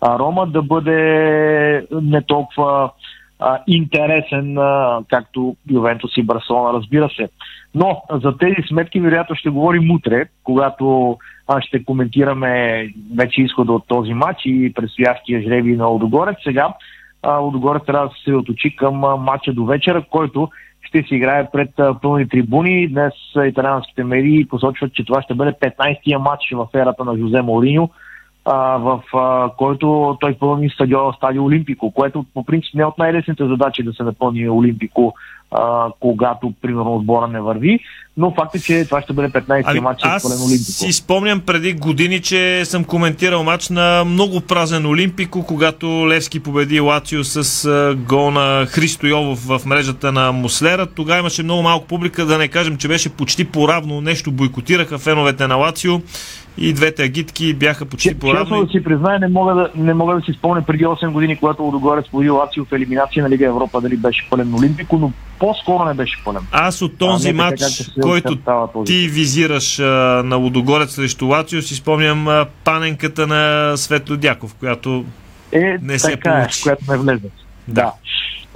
а, 0.00 0.18
Рома, 0.18 0.46
да 0.46 0.62
бъде 0.62 1.86
не 2.02 2.22
толкова 2.22 2.90
а, 3.38 3.62
интересен, 3.66 4.58
а, 4.58 5.00
както 5.08 5.56
Ювентус 5.70 6.16
и 6.16 6.22
Барселона, 6.22 6.72
разбира 6.72 7.08
се. 7.08 7.28
Но 7.74 8.02
за 8.10 8.38
тези 8.38 8.68
сметки 8.68 9.00
вероятно 9.00 9.36
ще 9.36 9.50
говорим 9.50 9.90
утре, 9.90 10.26
когато 10.44 11.16
а, 11.48 11.60
ще 11.60 11.84
коментираме 11.84 12.86
вече 13.16 13.42
изхода 13.42 13.72
от 13.72 13.84
този 13.88 14.14
матч 14.14 14.40
и 14.44 14.72
предстоящия 14.74 15.42
жреби 15.42 15.76
на 15.76 15.86
Лудогорец. 15.86 16.36
Сега 16.44 16.68
а, 17.22 17.36
Лудогорец 17.36 17.82
трябва 17.86 18.06
да 18.06 18.12
се 18.12 18.18
съсредоточи 18.18 18.76
към 18.76 18.94
матча 18.98 19.52
до 19.52 19.64
вечера, 19.64 20.04
който 20.10 20.48
ще 20.82 21.02
се 21.08 21.14
играе 21.14 21.50
пред 21.52 21.70
пълни 22.02 22.28
трибуни. 22.28 22.88
Днес 22.88 23.12
италианските 23.46 24.04
медии 24.04 24.48
посочват, 24.48 24.94
че 24.94 25.04
това 25.04 25.22
ще 25.22 25.34
бъде 25.34 25.52
15-тия 25.52 26.18
матч 26.18 26.52
в 26.52 26.68
ерата 26.74 27.04
на 27.04 27.16
Жозе 27.18 27.42
Мориньо, 27.42 27.90
а, 28.46 28.76
в 28.76 29.02
а, 29.14 29.50
който 29.56 30.16
той 30.20 30.34
пълни 30.34 30.70
стадиона 30.70 31.12
Стадио 31.16 31.44
Олимпико, 31.44 31.90
което 31.90 32.24
по 32.34 32.44
принцип 32.44 32.74
не 32.74 32.82
е 32.82 32.86
от 32.86 32.98
най-лесните 32.98 33.46
задачи 33.46 33.82
да 33.82 33.92
се 33.92 34.02
напълни 34.02 34.50
Олимпико, 34.50 35.14
а, 35.50 35.88
когато 36.00 36.52
примерно 36.62 36.94
отбора 36.94 37.26
не 37.26 37.40
върви, 37.40 37.80
но 38.16 38.34
факт 38.34 38.54
е, 38.54 38.60
че 38.60 38.84
това 38.84 39.02
ще 39.02 39.12
бъде 39.12 39.28
15-ти 39.28 39.70
Ами, 39.70 39.80
матч 39.80 40.00
с 40.00 40.22
пълен 40.22 40.38
Олимпико. 40.38 40.72
си 40.72 40.92
спомням 40.92 41.40
преди 41.40 41.72
години, 41.72 42.20
че 42.20 42.64
съм 42.64 42.84
коментирал 42.84 43.44
матч 43.44 43.68
на 43.68 44.04
много 44.04 44.40
празен 44.40 44.86
Олимпико, 44.86 45.46
когато 45.46 45.86
Левски 45.86 46.40
победи 46.40 46.80
Лацио 46.80 47.24
с 47.24 47.94
гол 48.08 48.30
на 48.30 48.66
Христо 48.66 49.06
Йовов 49.06 49.46
в 49.46 49.60
мрежата 49.66 50.12
на 50.12 50.32
Муслера. 50.32 50.86
Тогава 50.86 51.18
имаше 51.18 51.42
много 51.42 51.62
малко 51.62 51.86
публика, 51.86 52.26
да 52.26 52.38
не 52.38 52.48
кажем, 52.48 52.76
че 52.76 52.88
беше 52.88 53.08
почти 53.08 53.44
поравно 53.44 54.00
нещо. 54.00 54.32
Бойкотираха 54.32 54.98
феновете 54.98 55.46
на 55.46 55.56
Лацио 55.56 56.00
и 56.58 56.72
двете 56.72 57.02
агитки 57.02 57.54
бяха 57.54 57.86
почти 57.86 58.08
Честно 58.08 58.20
поравни. 58.20 58.66
да 58.66 58.72
си 58.72 58.84
призная, 58.84 59.18
не 59.18 59.28
мога 59.28 59.54
да, 59.54 59.70
не 59.76 59.94
мога 59.94 60.14
да 60.14 60.20
си 60.20 60.32
спомня 60.32 60.62
преди 60.66 60.84
8 60.84 61.10
години, 61.10 61.36
когато 61.36 61.62
Лудогорец 61.62 62.08
победи 62.10 62.30
Лацио 62.30 62.64
в 62.64 62.72
елиминация 62.72 63.22
на 63.22 63.30
Лига 63.30 63.46
Европа, 63.46 63.80
дали 63.80 63.96
беше 63.96 64.26
пълен 64.30 64.54
Олимпико, 64.54 64.98
но 64.98 65.12
по-скоро 65.38 65.84
не 65.84 65.94
беше 65.94 66.24
пълен. 66.24 66.42
Аз 66.52 66.82
от 66.82 66.92
А, 66.94 66.98
този 66.98 67.32
не 67.32 67.38
така, 67.38 67.44
матч, 67.44 67.60
се 67.60 68.00
който 68.00 68.36
този 68.36 68.84
ти 68.86 69.08
визираш 69.08 69.78
а, 69.78 69.82
на 70.24 70.36
Лудогорец 70.36 70.90
срещу 70.90 71.26
Лацио, 71.26 71.62
си 71.62 71.74
спомням 71.74 72.28
а, 72.28 72.46
паненката 72.64 73.26
на 73.26 73.72
Светло 73.76 74.16
Дяков, 74.16 74.54
която 74.54 75.04
Е, 75.52 75.76
не 75.82 75.98
се 75.98 76.10
така 76.10 76.30
е, 76.30 76.40
получи. 76.40 76.62
която 76.62 76.84
не 76.90 76.96
влезе. 76.98 77.28
Да. 77.68 77.92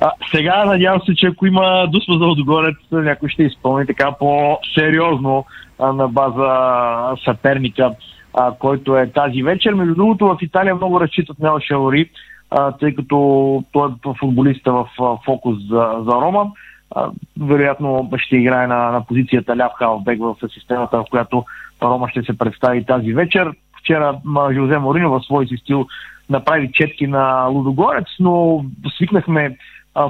А, 0.01 0.13
сега 0.31 0.65
надявам 0.65 1.01
се, 1.01 1.15
че 1.15 1.27
ако 1.27 1.47
има 1.47 1.87
дуспа 1.89 2.13
за 2.13 2.25
Лудогорец, 2.27 2.77
някой 2.93 3.29
ще 3.29 3.43
изпълни 3.43 3.87
така 3.87 4.13
по-сериозно 4.19 5.45
а, 5.79 5.93
на 5.93 6.09
база 6.09 7.17
съперника, 7.25 7.91
а, 8.35 8.53
който 8.59 8.97
е 8.97 9.11
тази 9.11 9.43
вечер. 9.43 9.75
Между 9.75 9.95
другото, 9.95 10.27
в 10.27 10.39
Италия 10.43 10.75
много 10.75 11.01
разчитат 11.01 11.39
Нел 11.39 11.59
Шалори, 11.61 12.11
а, 12.51 12.73
тъй 12.73 12.95
като 12.95 13.65
той 13.73 13.89
е 13.89 14.15
футболиста 14.21 14.73
в 14.73 14.89
фокус 15.25 15.59
за, 15.69 15.93
за 16.05 16.13
Рома. 16.13 16.53
А, 16.95 17.11
вероятно 17.41 18.11
ще 18.17 18.37
играе 18.37 18.67
на, 18.67 18.91
на 18.91 19.07
позицията 19.07 19.57
ляв 19.57 19.73
халфбек 19.79 20.21
в 20.21 20.37
системата, 20.55 20.99
в 20.99 21.05
която 21.11 21.45
Рома 21.83 22.09
ще 22.09 22.23
се 22.23 22.39
представи 22.39 22.85
тази 22.85 23.13
вечер. 23.13 23.53
вчера 23.81 24.19
Жозе 24.53 24.79
Морино 24.79 25.11
в 25.11 25.25
свой 25.25 25.47
си 25.47 25.57
стил 25.57 25.87
направи 26.31 26.71
четки 26.73 27.07
на 27.07 27.47
Лудогорец, 27.47 28.07
но 28.21 28.65
свикнахме 28.97 29.57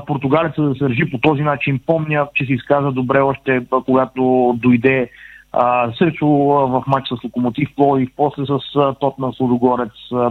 португалеца 0.06 0.62
да 0.62 0.74
се 0.74 0.84
държи 0.84 1.10
по 1.10 1.18
този 1.18 1.42
начин. 1.42 1.80
Помня, 1.86 2.28
че 2.34 2.44
се 2.44 2.52
изказа 2.52 2.92
добре 2.92 3.20
още 3.20 3.66
когато 3.84 4.54
дойде 4.62 5.10
а, 5.52 5.92
срещу 5.92 6.26
в 6.26 6.84
матч 6.86 7.08
с 7.08 7.24
Локомотив 7.24 7.68
Пловдив, 7.76 8.08
после 8.16 8.46
с 8.46 8.58
Тотна 9.00 9.32
с 9.32 9.40
Лудогорец, 9.40 9.92
а, 10.12 10.30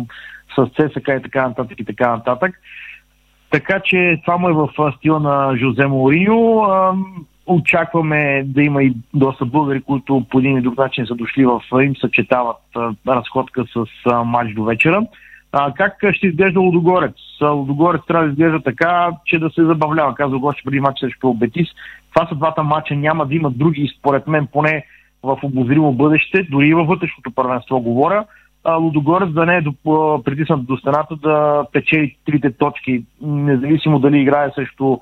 с 0.56 0.70
ЦСК 0.70 1.08
и 1.08 1.22
така 1.24 1.48
нататък 1.48 1.80
и 1.80 1.86
така 1.86 2.10
нататък. 2.12 2.62
Така 3.50 3.80
че 3.80 4.22
това 4.26 4.38
му 4.38 4.50
е 4.50 4.54
в 4.54 4.94
стила 4.98 5.20
на 5.20 5.58
Жозе 5.58 5.86
Мориньо. 5.86 6.64
Очакваме 7.46 8.44
да 8.46 8.64
има 8.64 8.84
и 8.84 8.94
доста 9.14 9.46
българи, 9.46 9.82
които 9.82 10.26
по 10.30 10.40
един 10.40 10.54
или 10.54 10.62
друг 10.62 10.78
начин 10.78 11.06
са 11.06 11.16
дошли 11.16 11.46
в 11.46 11.62
Рим, 11.74 11.96
съчетават 11.96 12.58
разходка 13.08 13.66
с 13.74 13.86
матч 14.26 14.54
до 14.54 14.64
вечера. 14.64 15.02
А, 15.52 15.74
как 15.74 15.94
ще 16.14 16.28
изглежда 16.28 16.60
Лудогорец? 16.60 17.16
Лудогорец 17.42 18.02
трябва 18.08 18.26
да 18.26 18.32
изглежда 18.32 18.60
така, 18.60 19.12
че 19.26 19.40
да 19.40 19.50
се 19.50 19.66
забавлява. 19.66 20.16
Каза 20.16 20.38
го 20.38 20.48
още 20.48 20.62
преди 20.66 20.80
матч 20.80 21.00
срещу 21.00 21.34
Бетис. 21.34 21.68
Това 22.14 22.28
са 22.28 22.36
двата 22.36 22.64
матча, 22.64 22.96
няма 22.96 23.26
да 23.26 23.36
има 23.36 23.52
други, 23.52 23.94
според 24.00 24.28
мен, 24.28 24.48
поне 24.52 24.86
в 25.24 25.40
обозримо 25.44 25.94
бъдеще, 25.94 26.44
дори 26.44 26.68
и 26.68 26.74
във 26.74 26.88
вътрешното 26.88 27.32
първенство 27.32 27.82
говоря. 27.82 28.26
А, 28.64 28.76
Лудогорец 28.76 29.30
да 29.30 29.46
не 29.46 29.58
е 29.58 29.64
притиснат 30.26 30.66
до 30.66 30.78
стената 30.78 31.16
да 31.16 31.66
печели 31.72 32.16
трите 32.26 32.52
точки, 32.52 33.04
независимо 33.22 34.00
дали 34.00 34.20
играе 34.20 34.52
срещу 34.56 34.98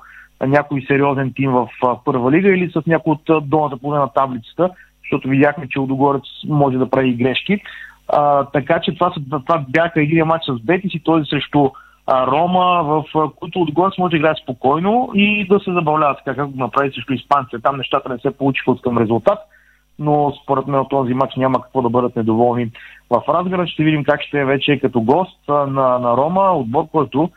някой 0.46 0.84
сериозен 0.86 1.32
тим 1.36 1.50
в 1.50 1.68
първа 2.04 2.32
лига 2.32 2.48
или 2.48 2.70
с 2.70 2.86
някой 2.86 3.12
от 3.12 3.48
долната 3.48 3.76
половина 3.76 4.02
на 4.02 4.12
таблицата, 4.12 4.70
защото 5.02 5.28
видяхме, 5.28 5.68
че 5.68 5.78
Лудогорец 5.78 6.22
може 6.48 6.78
да 6.78 6.90
прави 6.90 7.14
грешки. 7.14 7.60
А, 8.08 8.44
така 8.44 8.80
че 8.80 8.94
това, 8.94 9.12
това 9.30 9.64
бяха 9.68 10.02
един 10.02 10.26
матч 10.26 10.44
с 10.44 10.62
Бетис 10.62 10.94
и 10.94 11.02
този 11.02 11.24
срещу 11.24 11.70
а, 12.06 12.26
Рома, 12.26 12.82
в 12.82 13.04
които 13.36 13.60
отгоре 13.60 13.90
може 13.98 14.10
да 14.10 14.16
играе 14.16 14.34
спокойно 14.42 15.10
и 15.14 15.46
да 15.48 15.60
се 15.60 15.72
забавлява 15.72 16.16
така, 16.16 16.34
както 16.34 16.56
направи 16.56 16.92
срещу 16.92 17.12
испанците. 17.12 17.62
Там 17.62 17.76
нещата 17.76 18.08
не 18.08 18.18
се 18.18 18.30
получиха 18.30 18.70
от 18.70 18.82
към 18.82 18.98
резултат, 18.98 19.38
но 19.98 20.32
според 20.42 20.66
мен 20.66 20.80
от 20.80 20.88
този 20.88 21.14
матч 21.14 21.36
няма 21.36 21.62
какво 21.62 21.82
да 21.82 21.88
бъдат 21.88 22.16
недоволни. 22.16 22.70
В 23.10 23.22
разград 23.28 23.68
ще 23.68 23.84
видим 23.84 24.04
как 24.04 24.22
ще 24.22 24.40
е 24.40 24.44
вече 24.44 24.80
като 24.80 25.00
гост 25.00 25.48
на, 25.48 25.98
на 25.98 26.16
Рома, 26.16 26.52
отбор, 26.52 26.84
който 26.92 27.30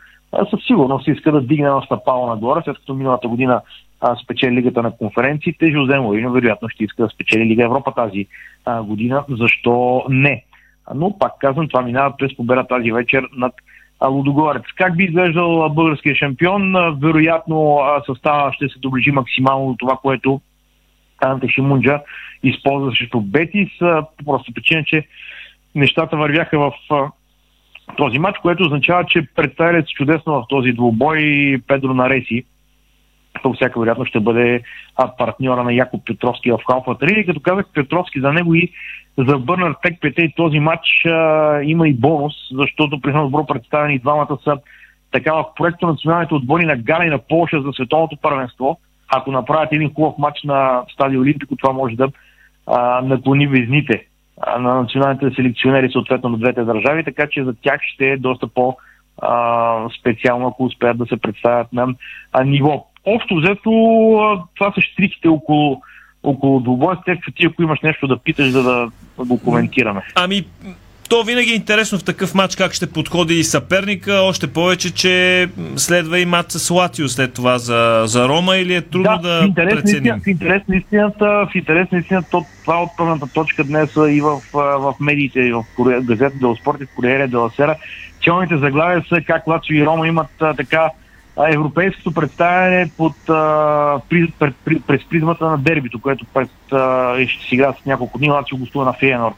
със 0.50 0.64
сигурност 0.66 1.08
иска 1.08 1.32
да 1.32 1.40
дигне 1.40 1.68
на 1.68 1.82
стъпало 1.82 2.26
нагоре, 2.26 2.60
след 2.64 2.76
като 2.76 2.94
миналата 2.94 3.28
година 3.28 3.60
а, 4.00 4.16
спечели 4.16 4.52
Лигата 4.52 4.82
на 4.82 4.96
конференциите. 4.96 5.70
Жозе 5.70 5.98
Морино 5.98 6.32
вероятно 6.32 6.68
ще 6.68 6.84
иска 6.84 7.02
да 7.02 7.08
спечели 7.08 7.44
Лига 7.44 7.64
Европа 7.64 7.92
тази 7.96 8.26
а, 8.64 8.82
година. 8.82 9.24
Защо 9.28 10.04
не? 10.08 10.44
Но 10.94 11.18
пак 11.18 11.32
казвам, 11.38 11.68
това 11.68 11.82
минава 11.82 12.16
през 12.16 12.36
победа 12.36 12.66
тази 12.66 12.92
вечер 12.92 13.28
над 13.36 13.54
Лудогорец. 14.08 14.62
Как 14.76 14.96
би 14.96 15.04
изглеждал 15.04 15.68
българския 15.68 16.14
шампион? 16.14 16.74
Вероятно 17.00 17.80
състава 18.06 18.52
ще 18.52 18.68
се 18.68 18.78
доближи 18.78 19.10
максимално 19.10 19.70
до 19.70 19.76
това, 19.78 19.96
което 19.96 20.40
Анте 21.20 21.48
Шимунджа 21.48 22.00
използва 22.42 22.92
срещу 22.96 23.20
Бетис. 23.20 23.68
Просто 24.26 24.52
причина, 24.54 24.84
че 24.84 25.06
нещата 25.74 26.16
вървяха 26.16 26.58
в 26.58 26.72
този 27.96 28.18
матч, 28.18 28.38
което 28.38 28.62
означава, 28.62 29.04
че 29.04 29.26
представят 29.34 29.88
чудесно 29.88 30.32
в 30.32 30.44
този 30.48 30.72
двубой 30.72 31.60
Педро 31.66 31.94
Нареси. 31.94 32.44
То 33.42 33.52
всяка 33.52 33.80
вероятно 33.80 34.04
ще 34.04 34.20
бъде 34.20 34.62
партньора 35.18 35.64
на 35.64 35.72
Якоб 35.72 36.04
Петровски 36.06 36.50
в 36.50 36.58
Халфата 36.70 37.06
Риди. 37.06 37.26
Като 37.26 37.40
казах 37.40 37.66
Петровски 37.74 38.20
за 38.20 38.32
него 38.32 38.54
и 38.54 38.72
за 39.18 39.38
Бърнар 39.38 39.74
Тек 39.82 40.00
Пете 40.00 40.32
този 40.36 40.60
матч 40.60 41.06
а, 41.06 41.60
има 41.62 41.88
и 41.88 41.92
бонус, 41.92 42.34
защото 42.52 43.00
при 43.00 43.12
добро 43.12 43.46
представени 43.46 43.98
двамата 43.98 44.38
са 44.44 44.58
така 45.10 45.34
в 45.34 45.44
проекта 45.56 45.86
на 45.86 45.92
националните 45.92 46.34
отбори 46.34 46.64
на 46.64 46.76
Гана 46.76 47.06
и 47.06 47.10
на 47.10 47.18
Полша 47.18 47.62
за 47.62 47.72
световното 47.72 48.16
първенство. 48.22 48.78
Ако 49.14 49.32
направят 49.32 49.72
един 49.72 49.94
хубав 49.94 50.14
матч 50.18 50.42
на 50.42 50.82
стадио 50.92 51.20
Олимпико, 51.20 51.56
това 51.56 51.72
може 51.72 51.96
да 51.96 52.08
а, 52.66 53.00
наклони 53.00 53.46
везните 53.46 54.06
а, 54.40 54.58
на 54.58 54.74
националните 54.74 55.30
селекционери 55.34 55.90
съответно 55.92 56.28
на 56.28 56.38
двете 56.38 56.64
държави, 56.64 57.04
така 57.04 57.26
че 57.30 57.44
за 57.44 57.54
тях 57.62 57.80
ще 57.82 58.10
е 58.10 58.16
доста 58.16 58.46
по- 58.46 58.76
специално, 60.00 60.46
ако 60.46 60.64
успеят 60.64 60.98
да 60.98 61.06
се 61.06 61.16
представят 61.16 61.72
на 61.72 61.94
ниво. 62.44 62.86
Общо 63.04 63.36
взето, 63.36 63.70
това 64.54 64.72
са 64.74 64.80
штрихите 64.80 65.28
около 65.28 65.82
около 66.22 66.60
двубоя. 66.60 66.98
Стефчо, 67.02 67.30
ти 67.36 67.46
ако 67.46 67.62
имаш 67.62 67.80
нещо 67.82 68.06
да 68.06 68.18
питаш, 68.18 68.50
за 68.50 68.62
да, 68.62 68.90
да 69.18 69.24
го 69.24 69.40
коментираме. 69.40 70.02
Ами, 70.14 70.44
то 71.08 71.22
винаги 71.22 71.50
е 71.50 71.54
интересно 71.54 71.98
в 71.98 72.04
такъв 72.04 72.34
матч 72.34 72.56
как 72.56 72.72
ще 72.72 72.92
подходи 72.92 73.34
и 73.34 73.44
съперника, 73.44 74.12
още 74.14 74.52
повече, 74.52 74.94
че 74.94 75.48
следва 75.76 76.20
и 76.20 76.26
матч 76.26 76.50
с 76.52 76.70
Лацио 76.70 77.08
след 77.08 77.34
това 77.34 77.58
за, 77.58 78.02
за 78.06 78.28
Рома 78.28 78.56
или 78.56 78.74
е 78.74 78.80
трудно 78.80 79.18
да, 79.22 79.38
да 79.40 79.46
интерес, 79.46 79.74
преценим? 79.74 80.20
В 80.24 80.26
интерес 80.26 80.62
на 80.68 80.76
истината, 80.76 81.26
в 81.26 81.54
интерес 81.54 81.90
на 81.90 81.98
истината, 81.98 82.38
това 82.62 82.78
е 82.78 82.82
отправната 82.82 83.26
точка 83.32 83.64
днес 83.64 83.96
и 84.08 84.20
в, 84.20 84.40
в 84.52 84.94
медиите, 85.00 85.40
и 85.40 85.52
в 85.52 85.64
газета 86.02 86.38
Дело 86.38 86.56
Спорт 86.56 86.78
и 86.80 86.86
в 86.86 86.94
Куриерия 86.96 87.28
Дело 87.28 87.50
Сера. 87.50 87.76
Челните 88.20 88.56
заглавия 88.56 89.04
са 89.08 89.20
как 89.26 89.46
Лацио 89.46 89.76
и 89.76 89.86
Рома 89.86 90.08
имат 90.08 90.30
така 90.38 90.90
европейското 91.38 92.12
представяне 92.12 92.90
под, 92.96 93.28
а, 93.28 94.00
при, 94.08 94.32
при, 94.38 94.52
при, 94.64 94.80
през 94.80 95.04
призмата 95.04 95.44
на 95.44 95.58
дербито, 95.58 96.00
което 96.00 96.24
пред, 96.34 96.50
а, 96.72 97.14
ще 97.28 97.44
си 97.44 97.54
игра 97.54 97.72
с 97.72 97.86
няколко 97.86 98.18
дни, 98.18 98.30
Лацио 98.30 98.58
гостува 98.58 98.84
на 98.84 98.92
Фейенорд 98.92 99.36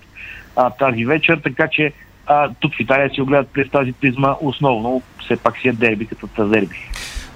а, 0.56 0.70
тази 0.70 1.04
вечер, 1.04 1.40
така 1.44 1.68
че 1.68 1.92
а, 2.26 2.50
тук 2.60 2.74
в 2.74 2.80
Италия 2.80 3.10
си 3.10 3.22
огледат 3.22 3.48
през 3.52 3.70
тази 3.70 3.92
призма 3.92 4.34
основно, 4.40 5.02
все 5.24 5.36
пак 5.36 5.58
си 5.58 5.68
е 5.68 5.72
дерби 5.72 6.06
като 6.06 6.48
дерби. 6.48 6.90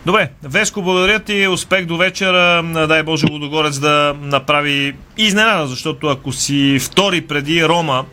Добре, 0.07 0.29
Веско, 0.43 0.83
благодаря 0.83 1.19
ти. 1.19 1.49
Успех 1.49 1.87
до 1.87 1.97
вечера. 1.97 2.63
Дай 2.89 3.03
Боже 3.03 3.27
Лудогорец 3.33 3.79
да 3.79 4.15
направи 4.23 4.95
изненада, 5.19 5.67
защото 5.67 6.07
ако 6.07 6.33
си 6.33 6.79
втори 6.81 7.21
преди 7.21 7.65
Рома 7.65 8.05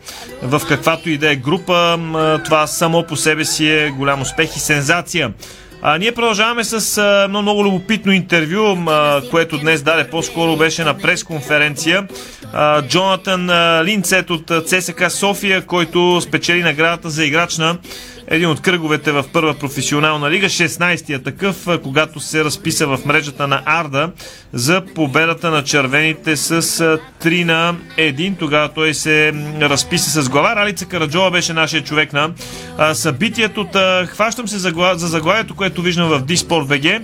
в 0.42 0.60
каквато 0.68 1.10
и 1.10 1.18
да 1.18 1.32
е 1.32 1.36
група, 1.36 1.98
това 2.44 2.66
само 2.66 3.02
по 3.02 3.16
себе 3.16 3.44
си 3.44 3.70
е 3.70 3.90
голям 3.90 4.22
успех 4.22 4.56
и 4.56 4.60
сензация. 4.60 5.32
А, 5.88 5.98
ние 5.98 6.12
продължаваме 6.12 6.64
с 6.64 6.98
а, 6.98 7.28
много, 7.28 7.42
много 7.42 7.64
любопитно 7.64 8.12
интервю, 8.12 8.76
а, 8.86 9.22
което 9.30 9.58
днес 9.58 9.82
даде 9.82 10.10
по-скоро 10.10 10.56
беше 10.56 10.84
на 10.84 10.98
пресконференция. 10.98 12.08
А, 12.52 12.82
Джонатан 12.82 13.50
а, 13.50 13.84
Линцет 13.84 14.30
от 14.30 14.52
ЦСК 14.66 15.10
София, 15.10 15.62
който 15.62 16.20
спечели 16.20 16.62
наградата 16.62 17.10
за 17.10 17.24
играч 17.24 17.58
на 17.58 17.78
един 18.28 18.48
от 18.48 18.60
кръговете 18.60 19.12
в 19.12 19.24
първа 19.32 19.54
професионална 19.54 20.30
лига, 20.30 20.46
16-я 20.46 21.22
такъв, 21.22 21.68
когато 21.82 22.20
се 22.20 22.44
разписа 22.44 22.86
в 22.86 22.98
мрежата 23.06 23.48
на 23.48 23.62
Арда 23.64 24.10
за 24.52 24.82
победата 24.94 25.50
на 25.50 25.64
червените 25.64 26.36
с 26.36 26.62
3 26.62 27.44
на 27.44 27.74
1. 27.98 28.38
Тогава 28.38 28.68
той 28.68 28.94
се 28.94 29.32
разписа 29.60 30.22
с 30.22 30.28
глава. 30.28 30.56
Ралица 30.56 30.86
Караджова 30.86 31.30
беше 31.30 31.52
нашия 31.52 31.84
човек 31.84 32.12
на 32.12 32.30
събитието. 32.94 33.68
Хващам 34.06 34.48
се 34.48 34.58
за, 34.58 34.72
за 34.94 35.06
заглавието, 35.06 35.54
което 35.54 35.82
виждам 35.82 36.08
в 36.08 36.20
Диспорт 36.20 36.66
БГ. 36.66 37.02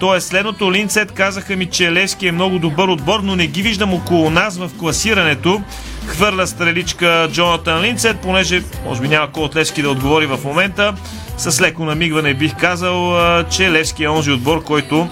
То 0.00 0.14
е 0.14 0.20
следното. 0.20 0.72
Линцет 0.72 1.12
казаха 1.12 1.56
ми, 1.56 1.66
че 1.66 1.92
Левски 1.92 2.26
е 2.26 2.32
много 2.32 2.58
добър 2.58 2.88
отбор, 2.88 3.20
но 3.20 3.36
не 3.36 3.46
ги 3.46 3.62
виждам 3.62 3.94
около 3.94 4.30
нас 4.30 4.58
в 4.58 4.70
класирането. 4.78 5.62
Хвърля 6.06 6.46
стреличка 6.46 7.28
Джонатан 7.32 7.82
Линцет, 7.82 8.20
понеже 8.20 8.62
може 8.86 9.00
би 9.00 9.08
няма 9.08 9.32
кой 9.32 9.42
от 9.42 9.56
Левски 9.56 9.82
да 9.82 9.90
отговори 9.90 10.26
в 10.26 10.38
момента. 10.44 10.94
С 11.36 11.60
леко 11.60 11.84
намигване 11.84 12.34
бих 12.34 12.56
казал, 12.56 13.18
че 13.50 13.70
Левски 13.70 14.04
е 14.04 14.08
онзи 14.08 14.30
отбор, 14.30 14.64
който 14.64 15.08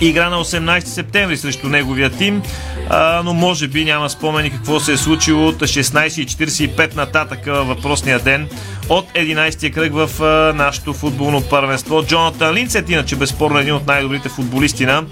игра 0.00 0.30
на 0.30 0.44
18 0.44 0.84
септември 0.84 1.36
срещу 1.36 1.68
неговия 1.68 2.10
тим, 2.10 2.42
но 3.24 3.34
може 3.34 3.68
би 3.68 3.84
няма 3.84 4.10
спомени 4.10 4.50
какво 4.50 4.80
се 4.80 4.92
е 4.92 4.96
случило 4.96 5.48
от 5.48 5.60
16.45 5.60 6.96
нататък 6.96 7.38
въпросния 7.46 8.18
ден 8.18 8.48
от 8.88 9.12
11-я 9.12 9.72
кръг 9.72 9.92
в 9.94 10.10
нашото 10.54 10.92
футболно 10.92 11.42
първенство. 11.42 12.04
Джонатан 12.06 12.54
Линцет, 12.54 12.90
иначе 12.90 13.16
безспорно 13.16 13.58
един 13.58 13.74
от 13.74 13.86
най-добрите 13.86 14.28
футболисти 14.28 14.86
на 14.86 15.04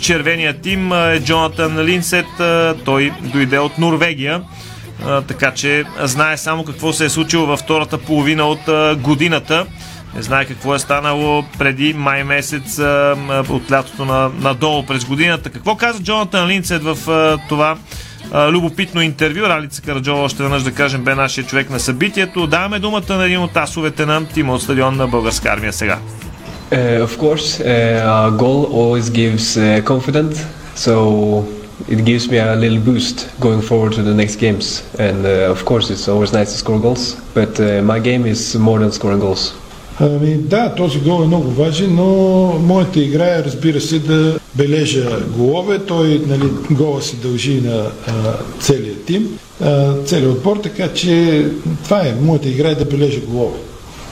червения 0.00 0.60
тим 0.60 0.92
е 0.92 1.20
Джонатан 1.20 1.84
Линсет. 1.84 2.26
Той 2.84 3.12
дойде 3.20 3.58
от 3.58 3.78
Норвегия 3.78 4.42
така 5.28 5.50
че 5.50 5.84
знае 6.02 6.36
само 6.36 6.64
какво 6.64 6.92
се 6.92 7.04
е 7.04 7.08
случило 7.08 7.46
във 7.46 7.60
втората 7.60 7.98
половина 7.98 8.44
от 8.44 8.60
годината. 9.00 9.66
Не 10.16 10.22
знае 10.22 10.44
какво 10.44 10.74
е 10.74 10.78
станало 10.78 11.44
преди 11.58 11.94
май 11.94 12.24
месец 12.24 12.78
от 13.48 13.72
лятото 13.72 14.04
на, 14.04 14.30
надолу 14.40 14.86
през 14.86 15.04
годината. 15.04 15.50
Какво 15.50 15.76
каза 15.76 16.02
Джонатан 16.02 16.48
Линцет 16.48 16.82
в 16.82 16.98
това 17.48 17.76
любопитно 18.50 19.00
интервю. 19.00 19.48
Ралица 19.48 19.82
Караджова, 19.82 20.22
още 20.22 20.42
веднъж 20.42 20.62
да 20.62 20.72
кажем, 20.72 21.04
бе 21.04 21.14
нашия 21.14 21.44
човек 21.44 21.70
на 21.70 21.80
събитието. 21.80 22.46
Даваме 22.46 22.78
думата 22.78 23.16
на 23.16 23.24
един 23.24 23.40
от 23.40 23.56
асовете 23.56 24.06
на 24.06 24.26
тима 24.26 24.54
от 24.54 24.62
стадион 24.62 24.96
на 24.96 25.08
Българска 25.08 25.48
армия 25.48 25.72
сега. 25.72 25.98
Uh, 26.70 27.06
of 27.06 27.16
course, 27.16 27.46
uh, 27.60 28.26
a 28.26 28.30
goal 28.42 28.60
always 28.80 29.06
gives 29.20 29.46
uh, 29.56 29.82
confidence. 29.92 30.36
So 30.76 30.94
it 31.87 32.05
gives 32.05 32.29
me 32.29 32.37
a 32.37 32.55
little 32.55 32.79
boost 32.79 33.29
going 33.39 33.61
forward 33.61 33.93
to 33.93 34.03
the 34.03 34.13
next 34.13 34.35
games. 34.37 34.83
And 34.99 35.25
uh, 35.25 35.51
of 35.55 35.65
course, 35.65 35.89
it's 35.89 36.07
always 36.07 36.31
nice 36.33 36.51
to 36.53 36.57
score 36.57 36.79
goals, 36.79 37.15
but 37.33 37.59
uh, 37.59 37.81
my 37.81 37.99
game 37.99 38.25
is 38.25 38.55
more 38.55 38.79
than 38.79 38.91
scoring 38.91 39.19
goals. 39.19 39.53
Ами 39.99 40.33
да, 40.37 40.75
този 40.75 40.99
гол 40.99 41.23
е 41.23 41.27
много 41.27 41.49
важен, 41.49 41.95
но 41.95 42.05
моята 42.59 42.99
игра 42.99 43.25
е, 43.25 43.43
разбира 43.43 43.81
се, 43.81 43.99
да 43.99 44.39
бележа 44.55 45.19
голове. 45.37 45.79
Той, 45.79 46.21
нали, 46.27 46.49
гола 46.71 47.01
се 47.01 47.15
дължи 47.15 47.61
на 47.61 47.91
а, 48.07 48.11
целия 48.59 48.95
тим, 49.05 49.39
а, 49.61 49.93
целият 50.05 50.31
отбор, 50.31 50.57
така 50.57 50.87
че 50.93 51.45
това 51.83 52.01
е. 52.01 52.13
Моята 52.21 52.49
игра 52.49 52.69
е 52.69 52.75
да 52.75 52.85
бележа 52.85 53.19
голове. 53.19 53.57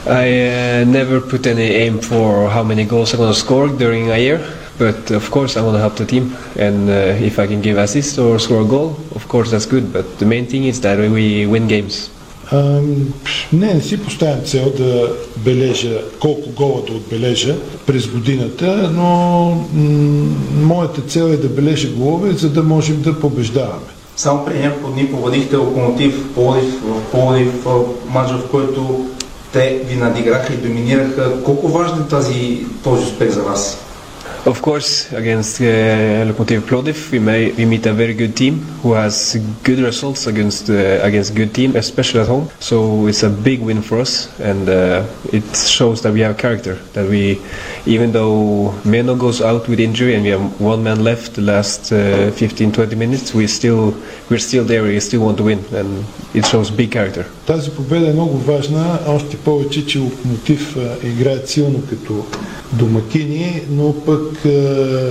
I 0.04 0.26
uh, 0.26 0.84
never 0.84 1.20
put 1.20 1.46
any 1.46 1.68
aim 1.84 2.00
for 2.00 2.50
how 2.50 2.64
many 2.64 2.84
goals 2.84 3.14
I'm 3.14 3.20
going 3.20 3.32
to 3.32 3.38
score 3.38 3.68
during 3.68 4.10
a 4.10 4.18
year, 4.18 4.40
But 4.77 5.11
of 5.11 5.31
course 5.31 5.57
I 5.57 5.61
want 5.61 5.75
to 5.77 5.81
help 5.85 5.95
the 5.95 6.05
team. 6.05 6.35
And 6.55 6.89
uh, 6.89 7.29
if 7.29 7.39
I 7.39 7.47
can 7.47 7.61
give 7.61 7.77
assist 7.77 8.17
or 8.19 8.39
score 8.39 8.61
a 8.61 8.65
goal, 8.65 8.89
of 9.15 9.27
course 9.27 9.51
that's 9.51 9.65
good. 9.65 9.91
But 9.91 10.05
the 10.19 10.25
main 10.25 10.45
thing 10.45 10.65
is 10.65 10.81
that 10.81 10.97
we 10.99 11.45
win 11.45 11.67
games. 11.67 12.09
А, 12.51 12.81
не, 13.53 13.73
не 13.73 13.81
си 13.81 14.03
поставям 14.03 14.41
цел 14.45 14.73
да 14.77 15.09
бележа 15.37 16.01
колко 16.19 16.49
гола 16.49 16.81
да 16.87 16.93
отбележа 16.93 17.55
през 17.85 18.07
годината, 18.07 18.91
но 18.93 19.49
м- 19.73 20.35
моята 20.61 21.01
цел 21.01 21.23
е 21.23 21.37
да 21.37 21.47
бележа 21.47 21.89
голове, 21.89 22.31
за 22.31 22.49
да 22.49 22.63
можем 22.63 23.01
да 23.01 23.19
побеждаваме. 23.19 23.91
Само 24.17 24.45
преди 24.45 24.59
няколко 24.59 24.91
дни 24.91 25.11
победихте 25.11 25.55
Локомотив 25.55 26.33
Пловдив 26.33 26.81
в 26.83 27.11
Пловдив, 27.11 27.65
матч, 28.09 28.31
в 28.31 28.47
който 28.51 29.05
те 29.53 29.81
ви 29.89 29.95
надиграха 29.95 30.53
и 30.53 30.57
доминираха. 30.57 31.43
Колко 31.43 31.67
важен 31.67 32.01
е 32.01 32.07
тази, 32.07 32.65
този 32.83 33.03
успех 33.03 33.29
за 33.29 33.41
вас? 33.41 33.86
Of 34.47 34.61
course, 34.61 35.11
against 35.11 35.59
uh, 35.59 36.23
Lokomotiv 36.23 36.61
Plovdiv, 36.61 37.11
we, 37.11 37.19
may, 37.19 37.51
we 37.51 37.65
meet 37.65 37.85
a 37.85 37.91
very 37.91 38.13
good 38.13 38.37
team 38.37 38.59
who 38.81 38.93
has 38.93 39.35
good 39.61 39.79
results 39.79 40.25
against 40.25 40.69
uh, 40.69 41.01
against 41.03 41.35
good 41.35 41.53
team, 41.53 41.75
especially 41.75 42.21
at 42.21 42.27
home. 42.27 42.47
So 42.61 43.07
it's 43.07 43.23
a 43.23 43.29
big 43.29 43.59
win 43.59 43.81
for 43.81 43.99
us, 43.99 44.39
and 44.39 44.69
uh, 44.69 45.05
it 45.33 45.43
shows 45.53 46.01
that 46.03 46.13
we 46.13 46.21
have 46.21 46.37
character. 46.37 46.75
That 46.93 47.09
we, 47.09 47.41
even 47.85 48.13
though 48.13 48.71
Meno 48.85 49.17
goes 49.17 49.41
out 49.41 49.67
with 49.67 49.81
injury 49.81 50.15
and 50.15 50.23
we 50.23 50.29
have 50.29 50.61
one 50.61 50.81
man 50.81 51.03
left 51.03 51.35
the 51.35 51.41
last 51.41 51.91
uh, 51.91 52.31
15-20 52.31 52.95
minutes, 52.95 53.33
we 53.33 53.47
still 53.47 53.93
we're 54.29 54.39
still 54.39 54.63
there. 54.63 54.81
We 54.81 54.97
still 55.01 55.25
want 55.25 55.39
to 55.39 55.43
win, 55.43 55.59
and 55.73 56.05
it 56.33 56.45
shows 56.45 56.71
big 56.71 56.93
character. 56.93 57.25
Тази 57.47 57.69
победа 57.69 58.09
е 58.09 58.13
много 58.13 58.37
важна, 58.37 58.99
още 59.07 59.37
повече, 59.37 59.85
че 59.85 59.99
Локомотив 59.99 60.77
играят 61.03 61.49
силно 61.49 61.81
като 61.89 62.25
домакини, 62.73 63.61
но 63.71 63.93
пък 64.05 64.45
а, 64.45 64.49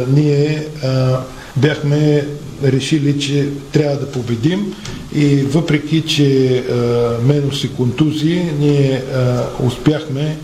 ние 0.09 0.66
а, 0.85 1.20
бяхме 1.57 2.27
решили, 2.64 3.20
че 3.20 3.49
трябва 3.72 3.96
да 3.96 4.12
победим 4.12 4.75
и 5.14 5.37
въпреки, 5.37 6.03
че 6.03 6.59
а, 6.59 6.72
Мено 7.22 7.53
се 7.53 7.68
контузи, 7.68 8.42
ние 8.61 9.03
а, 9.14 9.44
успяхме 9.66 10.37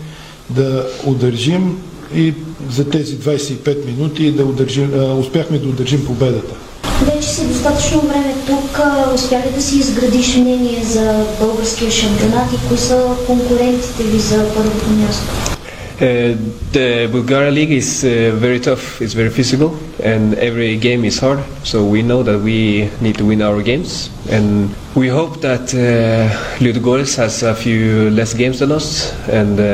да 0.49 0.87
удържим 1.05 1.77
и 2.15 2.33
за 2.71 2.89
тези 2.89 3.17
25 3.17 3.85
минути 3.85 4.31
да 4.31 4.45
удържим, 4.45 4.91
а, 4.95 5.13
успяхме 5.13 5.57
да 5.57 5.69
удържим 5.69 6.05
победата. 6.05 6.55
Вече 7.05 7.29
си 7.29 7.47
достатъчно 7.47 8.01
време 8.01 8.32
тук. 8.82 8.82
Успя 9.14 9.36
ли 9.36 9.54
да 9.54 9.62
си 9.62 9.78
изградиш 9.78 10.36
мнение 10.36 10.84
за 10.84 11.24
българския 11.40 11.90
шампионат 11.90 12.52
и 12.52 12.68
кои 12.68 12.78
са 12.78 13.02
конкурентите 13.26 14.02
ви 14.02 14.18
за 14.18 14.54
първото 14.54 14.90
място? 14.90 15.24
Uh, 16.00 16.36
the 16.72 17.08
Bulgaria 17.16 17.50
league 17.58 17.74
is 17.82 17.90
uh, 18.04 18.10
very 18.46 18.60
tough. 18.68 18.84
It's 19.04 19.16
very 19.22 19.32
physical, 19.38 19.70
and 20.12 20.26
every 20.48 20.72
game 20.86 21.02
is 21.10 21.16
hard. 21.24 21.40
So 21.70 21.76
we 21.94 22.00
know 22.08 22.20
that 22.28 22.38
we 22.48 22.58
need 23.04 23.16
to 23.20 23.24
win 23.30 23.40
our 23.48 23.60
games, 23.70 23.90
and 24.36 24.46
we 25.00 25.08
hope 25.18 25.32
that 25.48 25.66
uh, 25.74 25.80
Ludogorets 26.64 27.14
has 27.22 27.34
a 27.42 27.54
few 27.64 28.10
less 28.18 28.32
games 28.42 28.56
than 28.60 28.70
us, 28.80 28.88
and 29.40 29.54
uh, 29.58 29.66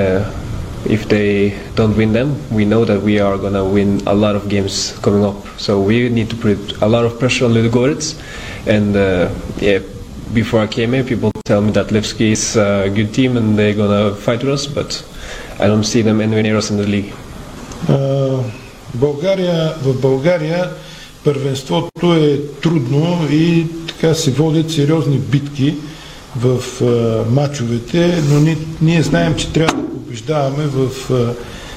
if 0.96 1.08
they 1.14 1.30
don't 1.78 1.94
win 2.00 2.10
them, 2.18 2.28
we 2.50 2.64
know 2.72 2.82
that 2.90 3.00
we 3.08 3.14
are 3.26 3.36
gonna 3.44 3.64
win 3.76 3.90
a 4.06 4.14
lot 4.24 4.34
of 4.34 4.48
games 4.54 4.74
coming 5.04 5.24
up. 5.30 5.38
So 5.58 5.70
we 5.88 6.08
need 6.08 6.28
to 6.30 6.36
put 6.36 6.58
a 6.86 6.88
lot 6.94 7.04
of 7.08 7.12
pressure 7.18 7.44
on 7.46 7.52
Ludogorets, 7.52 8.06
and 8.67 8.95
uh, 8.95 9.29
yeah. 9.61 9.79
Before 10.33 10.59
I 10.61 10.67
came 10.67 10.93
here, 10.93 11.03
people 11.03 11.31
tell 11.43 11.59
me 11.59 11.71
that 11.71 11.87
Levski 11.87 12.31
is 12.33 12.55
a 12.55 12.87
good 12.93 13.11
team 13.15 13.35
and 13.35 13.57
they're 13.57 13.73
gonna 13.73 14.13
fight 14.13 14.43
with 14.43 14.53
us, 14.53 14.67
but 14.67 15.03
I 15.59 15.65
don't 15.65 15.83
see 15.83 16.03
them 16.03 16.21
anywhere 16.21 16.43
near 16.43 16.57
us 16.57 16.69
in 16.69 16.77
the 16.77 16.85
league. 16.85 17.13
А, 17.89 18.29
България, 18.93 19.73
в 19.83 20.01
България 20.01 20.69
първенството 21.23 22.13
е 22.13 22.39
трудно 22.61 23.27
и 23.31 23.65
така 23.87 24.13
се 24.13 24.31
водят 24.31 24.71
сериозни 24.71 25.17
битки 25.17 25.75
в 26.35 26.59
а, 26.81 27.31
мачовете, 27.31 28.21
но 28.29 28.39
ни, 28.39 28.57
ние 28.81 29.03
знаем, 29.03 29.35
че 29.35 29.51
трябва 29.51 29.81
да 29.81 29.89
побеждаваме 29.89 30.63
в 30.65 31.11
а, 31.13 31.33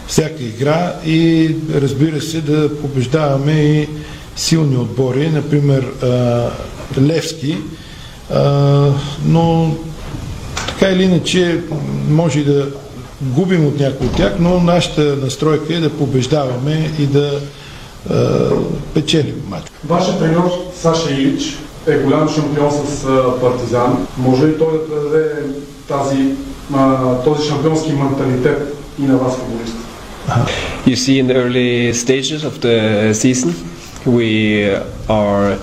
всяка 0.07 0.43
игра 0.43 0.95
и 1.07 1.51
разбира 1.75 2.21
се 2.21 2.41
да 2.41 2.81
побеждаваме 2.81 3.53
и 3.53 3.89
силни 4.37 4.77
отбори, 4.77 5.31
например 5.31 5.87
Левски, 7.01 7.59
но 9.27 9.75
така 10.67 10.93
или 10.93 11.03
иначе 11.03 11.61
може 12.09 12.41
и 12.41 12.45
да 12.45 12.69
губим 13.23 13.67
от 13.67 13.81
някои 13.81 14.07
от 14.07 14.17
тях, 14.17 14.33
но 14.41 14.61
нашата 14.61 15.03
настройка 15.03 15.75
е 15.75 15.81
да 15.81 15.91
побеждаваме 15.91 16.91
и 16.99 17.07
да 17.07 17.41
е, 18.11 18.15
печелим 18.95 19.43
матч. 19.49 19.67
Вашия 19.85 20.19
треньор 20.19 20.51
Саша 20.81 21.13
Илич 21.13 21.59
е 21.87 21.99
голям 21.99 22.29
шампион 22.29 22.71
с 22.71 23.07
Партизан. 23.41 24.07
Може 24.19 24.47
ли 24.47 24.59
той 24.59 24.73
да 24.73 24.89
предаде 24.89 25.33
тази, 25.89 26.25
този 27.25 27.49
шампионски 27.49 27.93
менталитет 27.93 28.77
и 28.99 29.03
на 29.03 29.17
вас, 29.17 29.37
футболисти? 29.37 29.77
You 30.87 30.97
see, 30.97 31.17
in 31.21 31.27
the 31.27 31.37
early 31.43 31.93
stages 32.05 32.41
of 32.51 32.55
the 32.67 32.77
season, 33.23 33.51
we 34.06 34.74
are 35.10 35.58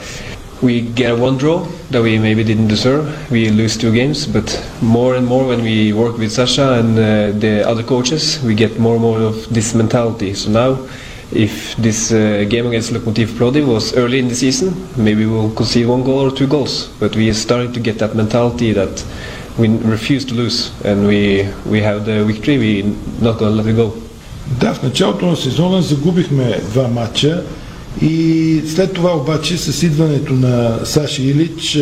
we 0.62 0.80
get 0.80 1.18
one 1.18 1.36
draw 1.36 1.66
that 1.90 2.02
we 2.02 2.18
maybe 2.18 2.42
didn't 2.42 2.68
deserve. 2.68 3.30
We 3.30 3.50
lose 3.50 3.76
two 3.76 3.92
games, 3.92 4.26
but 4.26 4.48
more 4.80 5.14
and 5.14 5.26
more 5.26 5.46
when 5.46 5.62
we 5.62 5.92
work 5.92 6.16
with 6.16 6.32
Sasha 6.32 6.74
and 6.74 6.98
uh, 6.98 7.38
the 7.38 7.68
other 7.68 7.82
coaches, 7.82 8.42
we 8.42 8.54
get 8.54 8.78
more 8.78 8.94
and 8.94 9.02
more 9.02 9.20
of 9.20 9.52
this 9.52 9.74
mentality. 9.74 10.32
So 10.34 10.50
now, 10.50 10.88
if 11.32 11.76
this 11.76 12.12
uh, 12.12 12.46
game 12.48 12.66
against 12.66 12.92
Lokomotiv 12.92 13.28
Plodi 13.36 13.66
was 13.66 13.94
early 13.94 14.18
in 14.18 14.28
the 14.28 14.34
season, 14.34 14.74
maybe 14.96 15.26
we'll 15.26 15.52
concede 15.54 15.86
one 15.86 16.02
goal 16.02 16.20
or 16.20 16.30
two 16.30 16.46
goals. 16.46 16.88
But 17.00 17.14
we 17.16 17.28
are 17.28 17.34
starting 17.34 17.72
to 17.72 17.80
get 17.80 17.98
that 17.98 18.14
mentality 18.14 18.72
that 18.72 19.04
we 19.58 19.68
refuse 19.68 20.24
to 20.26 20.34
lose, 20.34 20.72
and 20.84 21.06
we 21.06 21.48
we 21.66 21.80
have 21.80 22.04
the 22.06 22.24
victory. 22.24 22.58
We're 22.58 22.84
not 23.20 23.38
going 23.38 23.56
to 23.56 23.62
let 23.62 23.66
it 23.66 23.76
go. 23.76 23.92
Да, 24.60 24.74
в 24.74 24.82
началото 24.82 25.26
на 25.26 25.36
сезона 25.36 25.82
загубихме 25.82 26.60
два 26.72 26.88
матча 26.88 27.42
и 28.01 28.61
след 28.75 28.93
това 28.93 29.15
обаче 29.15 29.57
с 29.57 29.83
идването 29.83 30.33
на 30.33 30.79
Саши 30.83 31.23
Илич 31.23 31.79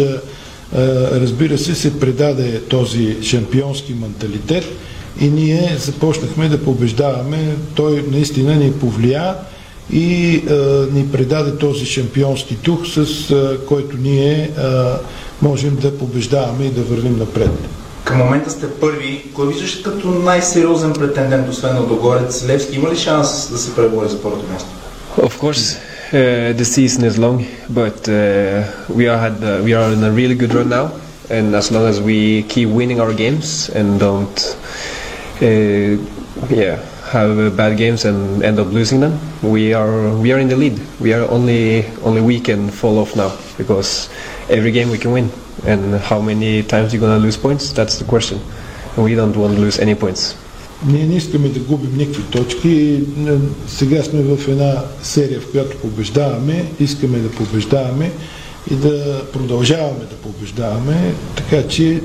разбира 1.12 1.58
се 1.58 1.76
се 1.76 2.00
предаде 2.00 2.62
този 2.62 3.18
шампионски 3.24 3.94
менталитет 3.94 4.64
и 5.20 5.28
ние 5.28 5.78
започнахме 5.80 6.50
да 6.50 6.64
побеждаваме. 6.64 7.56
Той 7.76 8.06
наистина 8.12 8.56
ни 8.56 8.72
повлия 8.72 9.36
и 9.94 10.42
ни 10.94 11.08
предаде 11.12 11.58
този 11.58 11.86
шампионски 11.86 12.56
дух, 12.56 12.80
с 12.88 13.08
който 13.68 13.98
ние 13.98 14.52
можем 15.42 15.76
да 15.76 15.98
побеждаваме 15.98 16.66
и 16.66 16.72
да 16.72 16.82
вървим 16.82 17.18
напред. 17.18 17.52
Към 18.04 18.18
момента 18.18 18.50
сте 18.50 18.70
първи. 18.70 19.26
Кой 19.34 19.48
виждаш 19.48 19.76
като 19.76 20.08
най-сериозен 20.08 20.94
претендент, 20.94 21.50
освен 21.50 21.80
Лодогорец? 21.80 22.46
Левски 22.48 22.76
има 22.76 22.90
ли 22.90 22.98
шанс 22.98 23.52
да 23.52 23.58
се 23.58 23.76
пребори 23.76 24.10
за 24.10 24.22
първото 24.22 24.52
място? 24.52 24.70
Of 25.18 25.40
course, 25.40 25.78
uh, 26.08 26.54
the 26.54 26.64
season 26.66 27.04
is 27.04 27.18
long, 27.18 27.46
but 27.70 28.08
uh, 28.08 28.64
we 28.90 29.08
are 29.08 29.18
had 29.18 29.44
uh, 29.44 29.62
we 29.64 29.74
are 29.74 29.92
in 29.92 30.04
a 30.04 30.12
really 30.12 30.36
good 30.36 30.54
run 30.54 30.70
now, 30.70 30.92
and 31.30 31.54
as 31.54 31.72
long 31.72 31.86
as 31.86 32.00
we 32.00 32.44
keep 32.44 32.70
winning 32.70 33.02
our 33.02 33.14
games 33.14 33.70
and 33.70 34.00
don't, 34.00 34.56
uh, 35.42 36.00
yeah, 36.50 36.80
have 37.12 37.58
bad 37.58 37.78
games 37.78 38.06
and 38.06 38.42
end 38.42 38.58
up 38.58 38.68
losing 38.68 39.02
them, 39.02 39.20
we 39.44 39.74
are 39.74 40.16
we 40.16 40.32
are 40.32 40.40
in 40.40 40.48
the 40.48 40.56
lead. 40.56 40.80
We 41.00 41.14
are 41.14 41.30
only 41.30 41.86
only 42.04 42.22
we 42.22 42.40
can 42.40 42.70
fall 42.70 43.00
off 43.00 43.16
now 43.16 43.36
because 43.58 44.10
every 44.50 44.72
game 44.72 44.90
we 44.90 44.98
can 44.98 45.12
win, 45.12 45.30
and 45.66 45.96
how 46.00 46.22
many 46.22 46.64
times 46.64 46.94
you're 46.94 47.02
gonna 47.02 47.20
lose 47.20 47.36
points? 47.36 47.74
That's 47.74 48.00
the 48.00 48.06
question. 48.06 48.40
And 48.96 49.04
we 49.04 49.14
don't 49.14 49.36
want 49.36 49.56
to 49.56 49.60
lose 49.60 49.78
any 49.78 49.94
points. 49.94 50.36
Ние 50.86 51.06
не 51.06 51.16
искаме 51.16 51.50
да 51.50 51.60
губим 51.60 51.98
никакви 51.98 52.24
точки. 52.24 53.04
Сега 53.68 54.04
сме 54.04 54.22
в 54.22 54.48
една 54.48 54.84
серия, 55.04 55.42
в 55.42 55.52
която 55.52 55.78
побеждаваме, 55.78 56.66
искаме 56.80 57.18
да 57.18 57.32
побеждаваме 57.32 58.12
и 58.72 58.76
да 58.76 59.24
продължаваме 59.34 60.00
да 60.00 60.16
побеждаваме, 60.16 61.14
така 61.36 61.68
че 61.68 62.02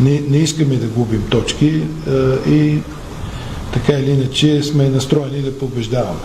не, 0.00 0.22
не 0.28 0.38
искаме 0.38 0.76
да 0.76 0.86
губим 0.86 1.22
точки 1.30 1.82
и 2.48 2.78
така 3.72 3.92
или 3.92 4.10
иначе 4.10 4.62
сме 4.62 4.88
настроени 4.88 5.42
да 5.42 5.58
побеждаваме. 5.58 6.20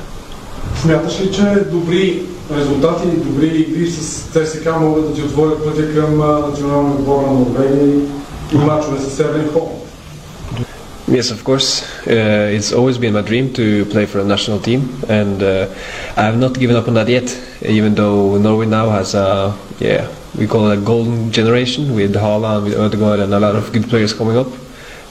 Смяташ 0.81 1.21
ли, 1.21 1.31
че 1.31 1.41
добри 1.71 2.23
резултати 2.57 3.07
и 3.07 3.19
добри 3.19 3.47
игри 3.47 3.91
с 3.91 4.21
ЦСКА 4.21 4.79
могат 4.79 5.07
да 5.07 5.13
ти 5.13 5.21
отворят 5.21 5.65
пътя 5.65 5.93
към 5.93 6.17
националния 6.17 6.93
отбор 6.93 7.21
на 7.21 7.33
Норвегия 7.33 8.01
и 8.53 8.57
мачове 8.57 8.99
с 8.99 9.15
Северен 9.15 9.49
Холанд? 9.53 9.86
Yes, 11.08 11.30
of 11.30 11.42
course. 11.42 11.82
Uh, 12.06 12.48
it's 12.52 12.72
always 12.72 12.96
been 12.96 13.12
my 13.14 13.22
dream 13.22 13.52
to 13.54 13.84
play 13.86 14.06
for 14.06 14.20
a 14.20 14.24
national 14.24 14.60
team, 14.60 14.88
and 15.08 15.42
uh, 15.42 15.66
I 16.16 16.22
have 16.22 16.38
not 16.38 16.58
given 16.58 16.76
up 16.76 16.86
on 16.86 16.94
that 16.94 17.08
yet. 17.08 17.28
Even 17.62 17.94
though 17.94 18.38
Norway 18.38 18.66
now 18.66 18.88
has 18.90 19.14
a, 19.14 19.56
yeah, 19.80 20.08
we 20.38 20.46
call 20.46 20.70
it 20.70 20.78
a 20.78 20.80
golden 20.80 21.32
generation 21.32 21.94
with 21.94 22.14
Haaland, 22.14 22.64
with 22.64 22.74
Ødegaard, 22.74 23.20
and 23.20 23.34
a 23.34 23.40
lot 23.40 23.56
of 23.56 23.72
good 23.72 23.88
players 23.88 24.14
coming 24.14 24.36
up. 24.36 24.46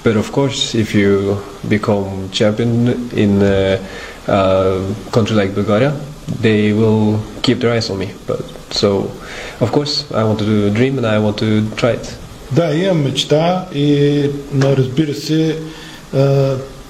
But 0.04 0.16
of 0.16 0.32
course, 0.32 0.74
if 0.74 0.96
you 0.96 1.38
become 1.68 2.30
champion 2.32 2.88
in 3.12 3.42
a, 3.42 3.80
a 4.28 4.96
country 5.12 5.36
like 5.36 5.54
Bulgaria, 5.54 5.94
they 6.42 6.74
will 6.74 7.20
keep 7.44 7.60
their 7.60 7.74
eyes 7.74 7.90
on 7.90 8.00
me. 8.00 8.12
But 8.26 8.42
so, 8.72 9.12
of 9.60 9.72
course, 9.72 10.10
I 10.14 10.24
want 10.24 10.40
to 10.40 10.46
do 10.46 10.68
a 10.68 10.72
dream, 10.72 10.98
and 10.98 11.06
I 11.06 11.20
want 11.20 11.38
to 11.40 11.70
try 11.76 11.92
it. 11.92 12.18
Да, 12.52 12.74
имам 12.76 13.04
мечта 13.04 13.68
и 13.74 14.30
но 14.54 14.78
разбира 14.78 15.14
се, 15.14 15.56
а, 15.56 15.85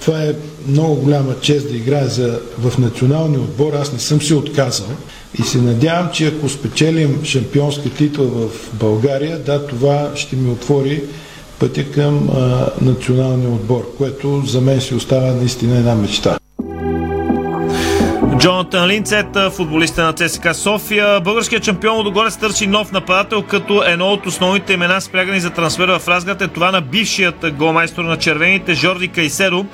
това 0.01 0.23
е 0.23 0.35
много 0.69 0.95
голяма 0.95 1.41
чест 1.41 1.69
да 1.69 1.77
играя 1.77 2.09
за, 2.09 2.41
в 2.59 2.79
националния 2.79 3.41
отбор. 3.41 3.73
Аз 3.73 3.93
не 3.93 3.99
съм 3.99 4.23
се 4.23 4.35
отказал 4.35 4.87
и 5.39 5.43
се 5.43 5.59
надявам, 5.59 6.09
че 6.13 6.27
ако 6.27 6.49
спечелим 6.49 7.25
шампионска 7.25 7.91
титла 7.91 8.25
в 8.25 8.51
България, 8.73 9.39
да, 9.39 9.67
това 9.67 10.11
ще 10.15 10.37
ми 10.37 10.51
отвори 10.51 11.03
пътя 11.59 11.91
към 11.91 12.31
а, 12.31 12.69
националния 12.81 13.49
отбор, 13.49 13.95
което 13.99 14.43
за 14.47 14.61
мен 14.61 14.81
си 14.81 14.95
остава 14.95 15.33
наистина 15.33 15.77
една 15.77 15.95
мечта. 15.95 16.39
Джонатан 18.47 18.89
Линцет, 18.89 19.27
футболиста 19.53 20.05
на 20.05 20.13
ЦСКА 20.13 20.55
София. 20.55 21.21
Българският 21.21 21.65
шампион 21.65 21.97
Лудогорец 21.97 22.37
търси 22.37 22.67
нов 22.67 22.93
нападател, 22.93 23.43
като 23.43 23.83
едно 23.87 24.07
от 24.07 24.27
основните 24.27 24.73
имена 24.73 25.01
спрягани 25.01 25.41
за 25.41 25.51
трансфер 25.51 25.89
в 25.89 26.09
разград 26.09 26.43
е 26.43 26.49
това 26.49 26.71
на 26.71 26.81
бившият 26.81 27.55
голмайстор 27.55 28.05
на 28.05 28.17
червените 28.17 28.75
Жорди 28.75 29.09
Кайседо. 29.09 29.67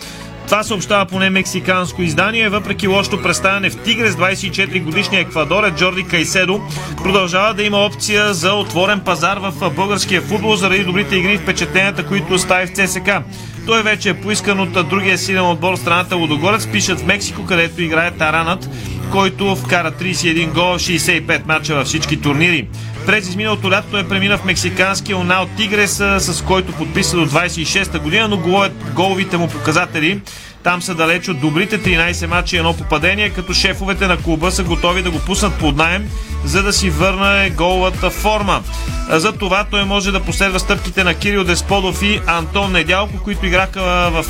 Това 0.46 0.62
съобщава 0.62 1.06
поне 1.06 1.30
мексиканско 1.30 2.02
издание. 2.02 2.48
Въпреки 2.48 2.88
лошото 2.88 3.22
представяне 3.22 3.70
в 3.70 3.82
Тигре 3.82 4.10
с 4.10 4.16
24 4.16 4.82
годишния 4.82 5.20
еквадорец 5.20 5.74
Джорди 5.74 6.04
Кайседо 6.04 6.60
продължава 6.96 7.54
да 7.54 7.62
има 7.62 7.78
опция 7.78 8.34
за 8.34 8.54
отворен 8.54 9.00
пазар 9.00 9.36
в 9.36 9.70
българския 9.70 10.22
футбол 10.22 10.56
заради 10.56 10.84
добрите 10.84 11.16
игри 11.16 11.32
и 11.32 11.38
впечатленията, 11.38 12.06
които 12.06 12.34
остави 12.34 12.66
в 12.66 12.72
ЦСК. 12.72 13.10
Той 13.66 13.82
вече 13.82 14.10
е 14.10 14.20
поискан 14.20 14.60
от 14.60 14.88
другия 14.88 15.18
силен 15.18 15.50
отбор 15.50 15.74
в 15.74 15.78
страната 15.78 16.16
Лудогорец. 16.16 16.66
Пишат 16.66 17.00
в 17.00 17.06
Мексико, 17.06 17.46
където 17.46 17.82
играе 17.82 18.10
Таранът, 18.10 18.68
който 19.10 19.56
вкара 19.56 19.92
31 19.92 20.52
гола 20.52 20.78
в 20.78 20.82
65 20.82 21.46
мача 21.46 21.74
във 21.74 21.86
всички 21.86 22.20
турнири. 22.20 22.68
През 23.06 23.28
изминалото 23.28 23.70
лято 23.70 23.88
той 23.90 24.08
премина 24.08 24.38
в 24.38 24.44
мексиканския 24.44 25.16
Унал 25.16 25.46
Тигрес, 25.56 25.96
с 26.18 26.44
който 26.46 26.72
подписа 26.72 27.16
до 27.16 27.26
26-та 27.26 27.98
година, 27.98 28.28
но 28.28 28.68
головите 28.94 29.36
му 29.36 29.48
показатели 29.48 30.20
там 30.64 30.82
са 30.82 30.94
далеч 30.94 31.28
от 31.28 31.40
добрите 31.40 31.78
13 31.78 32.26
мача 32.26 32.56
и 32.56 32.58
едно 32.58 32.76
попадение, 32.76 33.30
като 33.30 33.54
шефовете 33.54 34.06
на 34.06 34.16
клуба 34.16 34.50
са 34.50 34.62
готови 34.64 35.02
да 35.02 35.10
го 35.10 35.18
пуснат 35.18 35.54
под 35.54 35.76
найем, 35.76 36.10
за 36.44 36.62
да 36.62 36.72
си 36.72 36.90
върне 36.90 37.50
головата 37.50 38.10
форма. 38.10 38.62
За 39.08 39.32
това 39.32 39.64
той 39.70 39.84
може 39.84 40.12
да 40.12 40.20
последва 40.20 40.58
стъпките 40.58 41.04
на 41.04 41.14
Кирил 41.14 41.44
Десподов 41.44 42.02
и 42.02 42.20
Антон 42.26 42.72
Недялко, 42.72 43.22
които 43.24 43.46
играха 43.46 44.10
в 44.10 44.24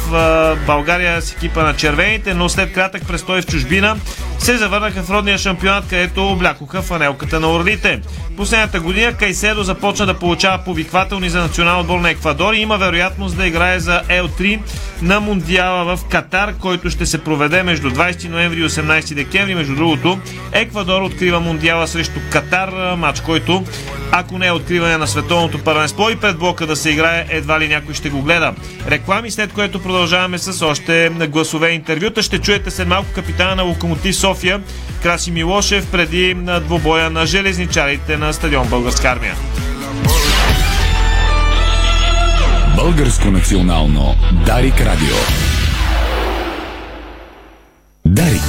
България 0.67 1.23
с 1.23 1.33
екипа 1.33 1.63
на 1.63 1.77
червените, 1.77 2.35
но 2.35 2.49
след 2.49 2.73
кратък 2.73 3.07
престой 3.07 3.43
в 3.43 3.47
чужбина 3.47 3.97
се 4.39 4.57
завърнаха 4.57 5.03
в 5.03 5.11
родния 5.11 5.39
шампионат, 5.39 5.89
където 5.89 6.29
облякоха 6.29 6.83
фанелката 6.83 7.41
на 7.41 7.53
орлите. 7.53 8.01
Последната 8.37 8.81
година 8.81 9.15
Кайседо 9.15 9.63
започна 9.63 10.07
да 10.07 10.15
получава 10.15 10.59
повиквателни 10.59 11.31
за 11.31 11.41
национал 11.41 11.81
отбор 11.81 12.01
на 12.01 12.11
Еквадор 12.11 12.55
и 12.55 12.59
има 12.59 12.79
вероятност 12.79 13.37
да 13.37 13.47
играе 13.47 13.81
за 13.81 14.03
L3 14.09 14.61
на 15.03 15.21
Мундиала 15.21 15.97
в 15.97 16.05
Катар, 16.05 16.22
който 16.61 16.91
ще 16.91 17.07
се 17.07 17.25
проведе 17.25 17.63
между 17.63 17.91
20 17.91 18.29
ноември 18.29 18.61
и 18.61 18.65
18 18.65 19.15
декември. 19.15 19.55
Между 19.55 19.75
другото, 19.75 20.19
Еквадор 20.53 21.03
открива 21.03 21.41
Мундиала 21.41 21.89
срещу 21.89 22.21
Катар, 22.31 22.97
матч, 22.97 23.21
който 23.21 23.65
ако 24.13 24.39
не 24.39 24.47
е 24.47 24.53
откриване 24.53 24.97
на 24.97 25.07
световното 25.07 25.59
първенство 25.59 26.11
и 26.11 26.17
пред 26.17 26.39
блока 26.39 26.67
да 26.67 26.77
се 26.77 26.91
играе, 26.91 27.27
едва 27.29 27.61
ли 27.61 27.69
някой 27.69 27.95
ще 27.95 28.11
го 28.11 28.23
гледа. 28.23 28.55
Реклами, 28.89 29.31
след 29.31 29.53
което 29.53 29.83
продължаваме 29.83 30.39
с 30.39 30.67
още 30.67 31.11
гласове 31.11 31.71
интервюта. 31.71 32.23
Ще 32.23 32.39
чуете 32.39 32.71
след 32.71 32.89
малко 32.89 33.13
капитана 33.15 33.57
на 33.57 33.63
Локомотив 33.63 34.17
София 34.17 34.61
Краси 35.03 35.31
Милошев 35.31 35.91
преди 35.91 36.37
двобоя 36.65 37.11
на 37.11 37.27
железничарите 37.27 38.17
на 38.17 38.33
стадион 38.33 38.69
Българска 38.69 39.09
армия. 39.09 39.35
Българско 42.77 43.31
национално 43.31 44.15
Дарик 44.47 44.81
Радио. 44.81 45.17
Дарик. 48.13 48.43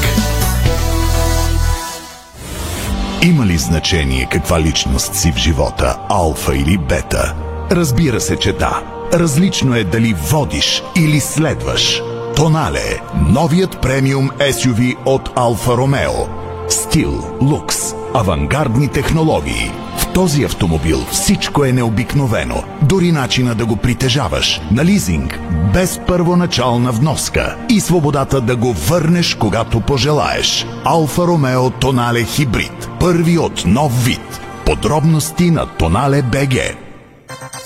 Има 3.22 3.46
ли 3.46 3.58
значение 3.58 4.28
каква 4.32 4.62
личност 4.62 5.16
си 5.16 5.32
в 5.32 5.38
живота, 5.38 5.98
алфа 6.10 6.56
или 6.56 6.78
бета? 6.78 7.36
Разбира 7.72 8.22
се, 8.22 8.36
че 8.36 8.54
да. 8.54 8.82
Различно 9.14 9.76
е 9.76 9.84
дали 9.84 10.14
водиш 10.14 10.84
или 10.98 11.20
следваш. 11.20 12.02
Тонале– 12.36 13.02
новият 13.30 13.82
премиум 13.82 14.30
SUV 14.30 14.96
от 15.06 15.30
Алфа 15.36 15.78
Ромео. 15.78 16.28
Стил, 16.70 17.38
лукс, 17.42 17.78
авангардни 18.14 18.88
технологии. 18.88 19.83
Този 20.14 20.44
автомобил 20.44 20.98
всичко 21.12 21.66
е 21.66 21.72
необикновено. 21.72 22.64
Дори 22.82 23.12
начина 23.12 23.56
да 23.56 23.66
го 23.66 23.76
притежаваш. 23.76 24.62
На 24.72 24.86
лизинг, 24.86 25.40
без 25.74 26.00
първоначална 26.08 26.92
вноска. 26.92 27.56
И 27.70 27.80
свободата 27.80 28.42
да 28.42 28.56
го 28.56 28.74
върнеш, 28.74 29.36
когато 29.36 29.80
пожелаеш. 29.80 30.66
Алфа 30.84 31.22
Ромео 31.22 31.70
Тонале 31.70 32.24
Хибрид. 32.24 32.90
Първи 33.00 33.38
от 33.38 33.66
нов 33.66 34.06
вид. 34.06 34.42
Подробности 34.66 35.52
на 35.52 35.66
Тонале 35.66 36.22
БГ. 36.22 36.83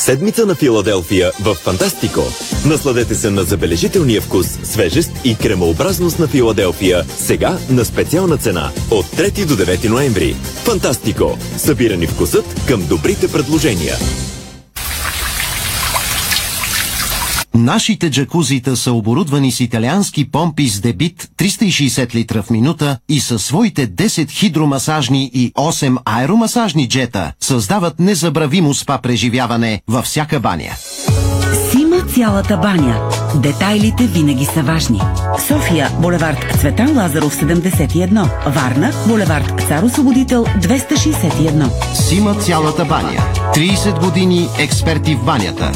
Седмица 0.07 0.45
на 0.45 0.55
Филаделфия 0.55 1.31
в 1.41 1.55
Фантастико. 1.55 2.21
Насладете 2.65 3.15
се 3.15 3.29
на 3.29 3.43
забележителния 3.43 4.21
вкус, 4.21 4.47
свежест 4.63 5.11
и 5.23 5.35
кремообразност 5.35 6.19
на 6.19 6.27
Филаделфия. 6.27 7.03
Сега 7.17 7.57
на 7.69 7.85
специална 7.85 8.37
цена 8.37 8.71
от 8.91 9.05
3 9.05 9.45
до 9.45 9.53
9 9.53 9.89
ноември. 9.89 10.35
Фантастико. 10.63 11.37
Събирани 11.57 12.07
вкусът 12.07 12.45
към 12.67 12.85
добрите 12.87 13.31
предложения. 13.31 13.95
Нашите 17.57 18.11
джакузита 18.11 18.75
са 18.77 18.93
оборудвани 18.93 19.51
с 19.51 19.59
италиански 19.59 20.31
помпи 20.31 20.67
с 20.67 20.79
дебит 20.79 21.29
360 21.37 22.15
литра 22.15 22.43
в 22.43 22.49
минута 22.49 22.97
и 23.09 23.19
със 23.19 23.45
своите 23.45 23.87
10 23.87 24.29
хидромасажни 24.29 25.31
и 25.33 25.53
8 25.53 25.97
аеромасажни 26.05 26.89
джета 26.89 27.33
създават 27.39 27.99
незабравимо 27.99 28.73
спа 28.73 28.97
преживяване 28.97 29.81
във 29.87 30.05
всяка 30.05 30.39
баня. 30.39 30.71
Сима 31.71 32.01
цялата 32.15 32.57
баня. 32.57 33.09
Детайлите 33.35 34.03
винаги 34.03 34.45
са 34.45 34.63
важни. 34.63 35.01
София, 35.47 35.89
булевард 36.01 36.59
Цветан 36.59 36.97
Лазаров 36.97 37.35
71. 37.35 38.29
Варна, 38.47 38.91
булевард 39.07 39.61
Цар 39.67 39.83
Освободител 39.83 40.45
261. 40.45 41.93
Сима 41.93 42.35
цялата 42.35 42.85
баня. 42.85 43.23
30 43.55 43.99
години 44.05 44.47
експерти 44.59 45.15
в 45.15 45.25
банята. 45.25 45.71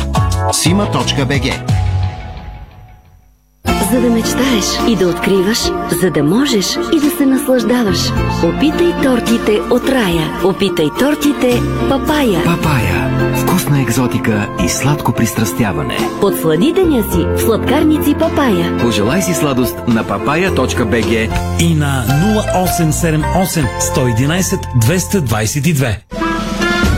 Сима.бг 0.51 1.45
За 3.91 4.01
да 4.01 4.09
мечтаеш 4.09 4.65
и 4.87 4.95
да 4.95 5.07
откриваш, 5.07 5.59
за 6.01 6.11
да 6.11 6.23
можеш 6.23 6.65
и 6.93 6.99
да 6.99 7.09
се 7.17 7.25
наслаждаваш. 7.25 7.99
Опитай 8.43 8.93
тортите 9.03 9.59
от 9.71 9.89
рая. 9.89 10.41
Опитай 10.43 10.89
тортите 10.99 11.61
Папая. 11.89 12.43
Папая. 12.45 13.11
Вкусна 13.35 13.81
екзотика 13.81 14.47
и 14.65 14.69
сладко 14.69 15.11
пристрастяване. 15.11 15.97
Подслади 16.21 16.73
деня 16.73 17.03
си 17.11 17.25
в 17.35 17.39
сладкарници 17.39 18.15
Папая. 18.19 18.77
Пожелай 18.77 19.21
си 19.21 19.33
сладост 19.33 19.75
на 19.87 20.03
papaya.bg 20.03 21.29
и 21.59 21.75
на 21.75 22.05
0878 22.45 23.65
111 23.95 24.59
222. 24.79 25.95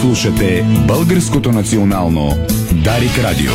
Слушате 0.00 0.64
Българското 0.86 1.52
национално 1.52 2.36
Дарик 2.72 3.18
Радио. 3.18 3.52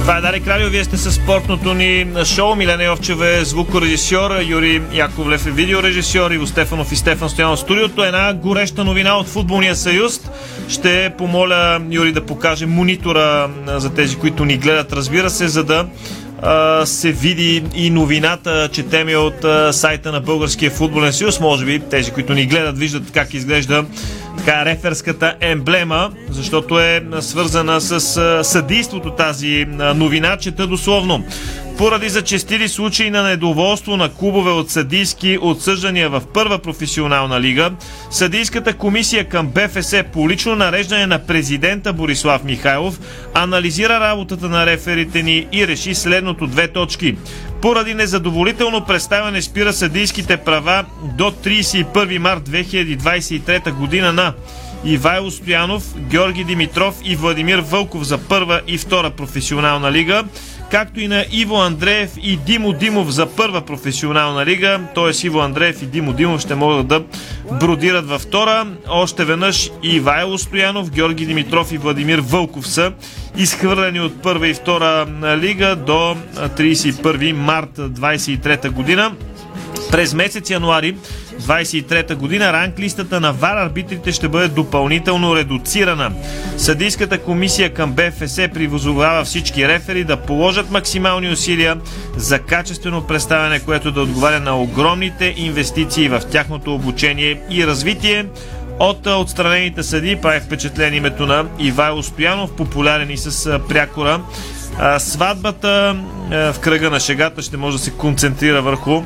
Това 0.00 0.18
е 0.18 0.20
Дарик 0.20 0.46
Радио, 0.46 0.68
вие 0.68 0.84
сте 0.84 0.96
със 0.96 1.14
спортното 1.14 1.74
ни 1.74 2.06
шоу. 2.24 2.54
Милена 2.54 2.84
Йовчева 2.84 3.28
е 3.28 3.44
звукорежисьор, 3.44 4.30
Юри 4.42 4.82
Яковлев 4.92 5.46
е 5.46 5.50
видеорежисьор, 5.50 6.30
Иво 6.30 6.46
Стефанов 6.46 6.92
и 6.92 6.96
Стефан 6.96 7.30
Стоянов 7.30 7.58
в 7.58 7.62
студиото. 7.62 8.04
Една 8.04 8.34
гореща 8.34 8.84
новина 8.84 9.16
от 9.16 9.28
Футболния 9.28 9.76
съюз. 9.76 10.20
Ще 10.68 11.12
помоля 11.18 11.80
Юри 11.90 12.12
да 12.12 12.26
покаже 12.26 12.66
монитора 12.66 13.50
за 13.66 13.94
тези, 13.94 14.16
които 14.16 14.44
ни 14.44 14.56
гледат, 14.56 14.92
разбира 14.92 15.30
се, 15.30 15.48
за 15.48 15.64
да 15.64 15.86
се 16.84 17.12
види 17.12 17.64
и 17.74 17.90
новината, 17.90 18.68
четем 18.72 19.08
я 19.08 19.20
от 19.20 19.74
сайта 19.74 20.12
на 20.12 20.20
Българския 20.20 20.70
футболен 20.70 21.12
съюз. 21.12 21.40
Може 21.40 21.64
би 21.64 21.80
тези, 21.80 22.10
които 22.10 22.34
ни 22.34 22.46
гледат, 22.46 22.78
виждат 22.78 23.10
как 23.12 23.34
изглежда 23.34 23.84
така 24.38 24.64
реферската 24.64 25.34
емблема, 25.40 26.10
защото 26.30 26.80
е 26.80 27.02
свързана 27.20 27.80
с 27.80 28.00
съдейството 28.44 29.10
тази 29.10 29.66
новина, 29.94 30.36
чета 30.36 30.66
дословно. 30.66 31.24
Поради 31.78 32.08
зачестили 32.08 32.68
случаи 32.68 33.10
на 33.10 33.22
недоволство 33.22 33.96
на 33.96 34.08
клубове 34.08 34.50
от 34.50 34.70
съдийски 34.70 35.38
отсъждания 35.42 36.10
в 36.10 36.22
първа 36.34 36.58
професионална 36.58 37.40
лига, 37.40 37.70
съдийската 38.10 38.74
комисия 38.74 39.28
към 39.28 39.46
БФС 39.46 39.94
по 40.12 40.28
лично 40.28 40.56
нареждане 40.56 41.06
на 41.06 41.18
президента 41.18 41.92
Борислав 41.92 42.44
Михайлов 42.44 43.00
анализира 43.34 44.00
работата 44.00 44.48
на 44.48 44.66
реферите 44.66 45.22
ни 45.22 45.46
и 45.52 45.66
реши 45.68 45.94
следното 45.94 46.46
две 46.46 46.68
точки. 46.68 47.16
Поради 47.62 47.94
незадоволително 47.94 48.84
представяне 48.84 49.42
спира 49.42 49.72
съдийските 49.72 50.36
права 50.36 50.84
до 51.02 51.24
31 51.24 52.18
март 52.18 52.48
2023 52.48 53.72
година 53.72 54.12
на 54.12 54.32
Ивайло 54.84 55.30
Стоянов, 55.30 55.98
Георги 55.98 56.44
Димитров 56.44 56.94
и 57.04 57.16
Владимир 57.16 57.58
Вълков 57.58 58.02
за 58.02 58.18
първа 58.18 58.60
и 58.66 58.78
втора 58.78 59.10
професионална 59.10 59.92
лига, 59.92 60.24
както 60.72 61.00
и 61.00 61.08
на 61.08 61.24
Иво 61.32 61.56
Андреев 61.56 62.10
и 62.22 62.36
Димо 62.36 62.72
Димов 62.72 63.10
за 63.10 63.26
първа 63.26 63.60
професионална 63.60 64.46
лига, 64.46 64.80
т.е. 64.94 65.26
Иво 65.26 65.40
Андреев 65.40 65.82
и 65.82 65.86
Димо 65.86 66.12
Димов 66.12 66.40
ще 66.40 66.54
могат 66.54 66.86
да 66.86 67.02
бродират 67.60 68.08
във 68.08 68.22
втора. 68.22 68.66
Още 68.88 69.24
веднъж 69.24 69.70
Ивайло 69.82 70.38
Стоянов, 70.38 70.90
Георги 70.90 71.26
Димитров 71.26 71.72
и 71.72 71.78
Владимир 71.78 72.18
Вълков 72.18 72.68
са 72.68 72.92
изхвърлени 73.36 74.00
от 74.00 74.22
първа 74.22 74.48
и 74.48 74.54
втора 74.54 75.06
лига 75.36 75.76
до 75.76 76.16
31 76.36 77.32
март 77.32 77.70
23 77.76 78.70
година. 78.70 79.12
През 79.90 80.14
месец 80.14 80.50
януари 80.50 80.96
23 81.40 82.14
година 82.14 82.52
ранглистата 82.52 83.20
на 83.20 83.32
ВАР 83.32 83.56
арбитрите 83.56 84.12
ще 84.12 84.28
бъде 84.28 84.48
допълнително 84.48 85.36
редуцирана. 85.36 86.12
Съдийската 86.56 87.18
комисия 87.18 87.74
към 87.74 87.92
БФС 87.92 88.36
привозовава 88.54 89.24
всички 89.24 89.68
рефери 89.68 90.04
да 90.04 90.16
положат 90.16 90.70
максимални 90.70 91.28
усилия 91.28 91.76
за 92.16 92.38
качествено 92.38 93.06
представяне, 93.06 93.60
което 93.60 93.92
да 93.92 94.02
отговаря 94.02 94.40
на 94.40 94.60
огромните 94.60 95.34
инвестиции 95.36 96.08
в 96.08 96.20
тяхното 96.30 96.74
обучение 96.74 97.40
и 97.50 97.66
развитие. 97.66 98.26
От 98.78 99.06
отстранените 99.06 99.82
съди 99.82 100.16
прави 100.16 100.40
впечатление 100.40 100.96
името 100.96 101.26
на 101.26 101.46
Ивайло 101.58 102.02
Стоянов, 102.02 102.52
популярен 102.52 103.10
и 103.10 103.16
с 103.16 103.60
прякора. 103.68 104.20
Сватбата 104.98 105.96
в 106.30 106.54
кръга 106.60 106.90
на 106.90 107.00
шегата 107.00 107.42
ще 107.42 107.56
може 107.56 107.76
да 107.76 107.82
се 107.82 107.90
концентрира 107.90 108.62
върху 108.62 109.02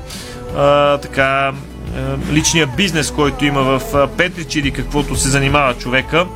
така 1.02 1.52
личния 2.32 2.66
бизнес, 2.66 3.10
който 3.10 3.44
има 3.44 3.62
в 3.62 4.08
Петрич 4.16 4.54
или 4.54 4.70
каквото 4.70 5.16
се 5.16 5.28
занимава 5.28 5.74
човека. 5.74 6.26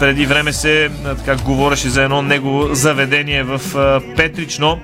Преди 0.00 0.26
време 0.26 0.52
се 0.52 0.90
така 1.04 1.36
говореше 1.36 1.88
за 1.88 2.02
едно 2.02 2.22
негово 2.22 2.74
заведение 2.74 3.42
в 3.42 3.60
Петрич, 4.16 4.58
но 4.58 4.78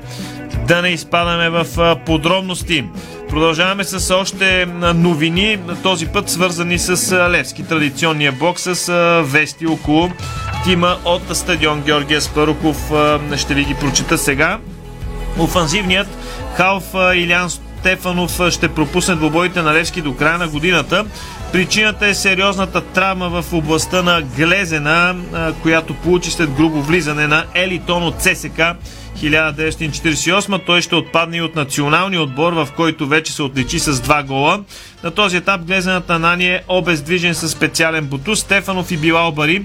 да 0.68 0.82
не 0.82 0.88
изпадаме 0.88 1.50
в 1.50 1.96
подробности. 2.06 2.84
Продължаваме 3.28 3.84
с 3.84 4.14
още 4.14 4.66
новини, 4.94 5.58
този 5.82 6.06
път 6.06 6.30
свързани 6.30 6.78
с 6.78 7.12
Левски, 7.30 7.62
традиционния 7.62 8.32
бокс 8.32 8.62
с 8.62 8.92
вести 9.26 9.66
около 9.66 10.10
тима 10.64 10.96
от 11.04 11.36
стадион 11.36 11.82
Георгия 11.82 12.20
Спаруков. 12.20 12.92
Ще 13.36 13.54
ви 13.54 13.64
ги 13.64 13.74
прочита 13.74 14.18
сега. 14.18 14.58
Офанзивният 15.38 16.08
халф 16.56 16.84
Илян 17.14 17.50
Стефанов 17.80 18.40
ще 18.50 18.68
пропусне 18.68 19.14
двобоите 19.14 19.62
на 19.62 19.74
Левски 19.74 20.02
до 20.02 20.14
края 20.14 20.38
на 20.38 20.48
годината. 20.48 21.04
Причината 21.52 22.06
е 22.06 22.14
сериозната 22.14 22.80
травма 22.80 23.28
в 23.28 23.52
областта 23.52 24.02
на 24.02 24.22
Глезена, 24.22 25.16
която 25.62 25.94
получи 25.94 26.30
след 26.30 26.50
грубо 26.50 26.82
влизане 26.82 27.26
на 27.26 27.44
Елитон 27.54 28.02
от 28.02 28.14
ЦСК 28.20 28.60
1948. 29.16 30.60
Той 30.66 30.82
ще 30.82 30.94
отпадне 30.94 31.36
и 31.36 31.42
от 31.42 31.56
националния 31.56 32.22
отбор, 32.22 32.52
в 32.52 32.68
който 32.76 33.06
вече 33.06 33.32
се 33.32 33.42
отличи 33.42 33.78
с 33.78 34.00
два 34.00 34.22
гола. 34.22 34.60
На 35.04 35.10
този 35.10 35.36
етап 35.36 35.60
Глезената 35.60 36.18
Нани 36.18 36.46
е 36.46 36.62
обездвижен 36.68 37.34
със 37.34 37.50
специален 37.50 38.06
бутус. 38.06 38.40
Стефанов 38.40 38.90
и 38.90 38.96
Билал 38.96 39.32
Бари 39.32 39.64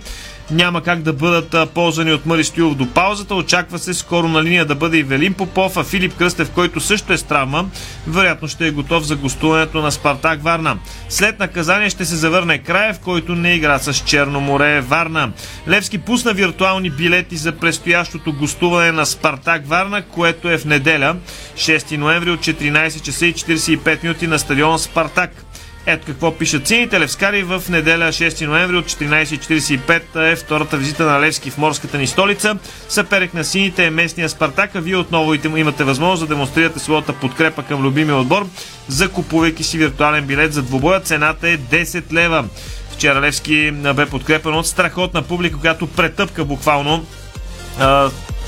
няма 0.51 0.81
как 0.83 1.01
да 1.01 1.13
бъдат 1.13 1.73
ползвани 1.73 2.13
от 2.13 2.25
Мари 2.25 2.43
Стоилов 2.43 2.75
до 2.75 2.93
паузата. 2.93 3.35
Очаква 3.35 3.79
се 3.79 3.93
скоро 3.93 4.27
на 4.27 4.43
линия 4.43 4.65
да 4.65 4.75
бъде 4.75 4.97
и 4.97 5.03
Велин 5.03 5.33
Попов, 5.33 5.77
а 5.77 5.83
Филип 5.83 6.17
Кръстев, 6.17 6.49
който 6.51 6.79
също 6.79 7.13
е 7.13 7.17
с 7.17 7.23
травма, 7.23 7.65
вероятно 8.07 8.47
ще 8.47 8.67
е 8.67 8.71
готов 8.71 9.03
за 9.03 9.15
гостуването 9.15 9.81
на 9.81 9.91
Спартак 9.91 10.43
Варна. 10.43 10.77
След 11.09 11.39
наказание 11.39 11.89
ще 11.89 12.05
се 12.05 12.15
завърне 12.15 12.57
Краев, 12.57 12.99
който 12.99 13.35
не 13.35 13.53
игра 13.53 13.79
с 13.79 13.93
Черно 13.93 14.41
море 14.41 14.81
Варна. 14.81 15.31
Левски 15.67 15.97
пусна 15.97 16.33
виртуални 16.33 16.89
билети 16.89 17.37
за 17.37 17.51
предстоящото 17.51 18.33
гостуване 18.33 18.91
на 18.91 19.05
Спартак 19.05 19.67
Варна, 19.67 20.01
което 20.01 20.49
е 20.49 20.57
в 20.57 20.65
неделя, 20.65 21.15
6 21.55 21.97
ноември 21.97 22.31
от 22.31 22.39
14 22.39 23.01
часа 23.01 23.25
и 23.25 23.33
45 23.33 24.03
минути 24.03 24.27
на 24.27 24.39
стадион 24.39 24.79
Спартак. 24.79 25.45
Ето 25.85 26.05
какво 26.05 26.37
пишат 26.37 26.67
сините 26.67 26.99
Левскари 26.99 27.43
в 27.43 27.63
неделя 27.69 28.07
6 28.07 28.45
ноември 28.45 28.77
от 28.77 28.85
14.45 28.85 30.31
е 30.31 30.35
втората 30.35 30.77
визита 30.77 31.05
на 31.05 31.21
Левски 31.21 31.49
в 31.49 31.57
морската 31.57 31.97
ни 31.97 32.07
столица. 32.07 32.57
Съперек 32.89 33.33
на 33.33 33.43
сините 33.43 33.85
е 33.85 33.89
местния 33.89 34.29
Спартак, 34.29 34.75
а 34.75 34.81
вие 34.81 34.95
отново 34.95 35.33
имате 35.33 35.83
възможност 35.83 36.21
да 36.21 36.35
демонстрирате 36.35 36.79
своята 36.79 37.13
подкрепа 37.13 37.63
към 37.63 37.83
любимия 37.83 38.15
отбор, 38.15 38.47
закупувайки 38.87 39.63
си 39.63 39.77
виртуален 39.77 40.25
билет 40.25 40.53
за 40.53 40.61
двубоя. 40.61 40.99
Цената 40.99 41.49
е 41.49 41.57
10 41.57 42.13
лева. 42.13 42.45
Вчера 42.91 43.21
Левски 43.21 43.71
бе 43.71 44.05
подкрепен 44.05 44.53
от 44.53 44.67
страхотна 44.67 45.21
публика, 45.21 45.57
която 45.57 45.87
претъпка 45.87 46.45
буквално 46.45 47.05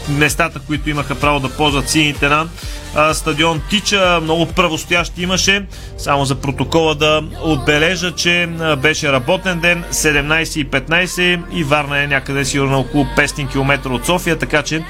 местата, 0.09 0.59
които 0.59 0.89
имаха 0.89 1.15
право 1.15 1.39
да 1.39 1.49
ползват 1.49 1.89
сините 1.89 2.29
на 2.29 2.47
стадион 3.13 3.61
Тича. 3.69 4.19
Много 4.21 4.45
правостоящи 4.45 5.23
имаше. 5.23 5.65
Само 5.97 6.25
за 6.25 6.35
протокола 6.35 6.95
да 6.95 7.23
отбележа, 7.41 8.11
че 8.11 8.49
беше 8.77 9.11
работен 9.11 9.59
ден 9.59 9.83
17.15 9.91 11.43
и 11.51 11.63
Варна 11.63 12.03
е 12.03 12.07
някъде 12.07 12.45
сигурно 12.45 12.79
около 12.79 13.05
500 13.05 13.51
км 13.51 13.89
от 13.89 14.05
София, 14.05 14.39
така 14.39 14.61
че 14.61 14.83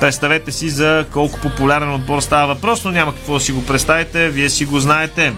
представете 0.00 0.52
си 0.52 0.68
за 0.68 1.06
колко 1.12 1.40
популярен 1.40 1.94
отбор 1.94 2.20
става 2.20 2.54
въпрос, 2.54 2.84
но 2.84 2.90
няма 2.90 3.14
какво 3.14 3.34
да 3.34 3.40
си 3.40 3.52
го 3.52 3.66
представите, 3.66 4.28
вие 4.28 4.48
си 4.48 4.64
го 4.64 4.80
знаете. 4.80 5.32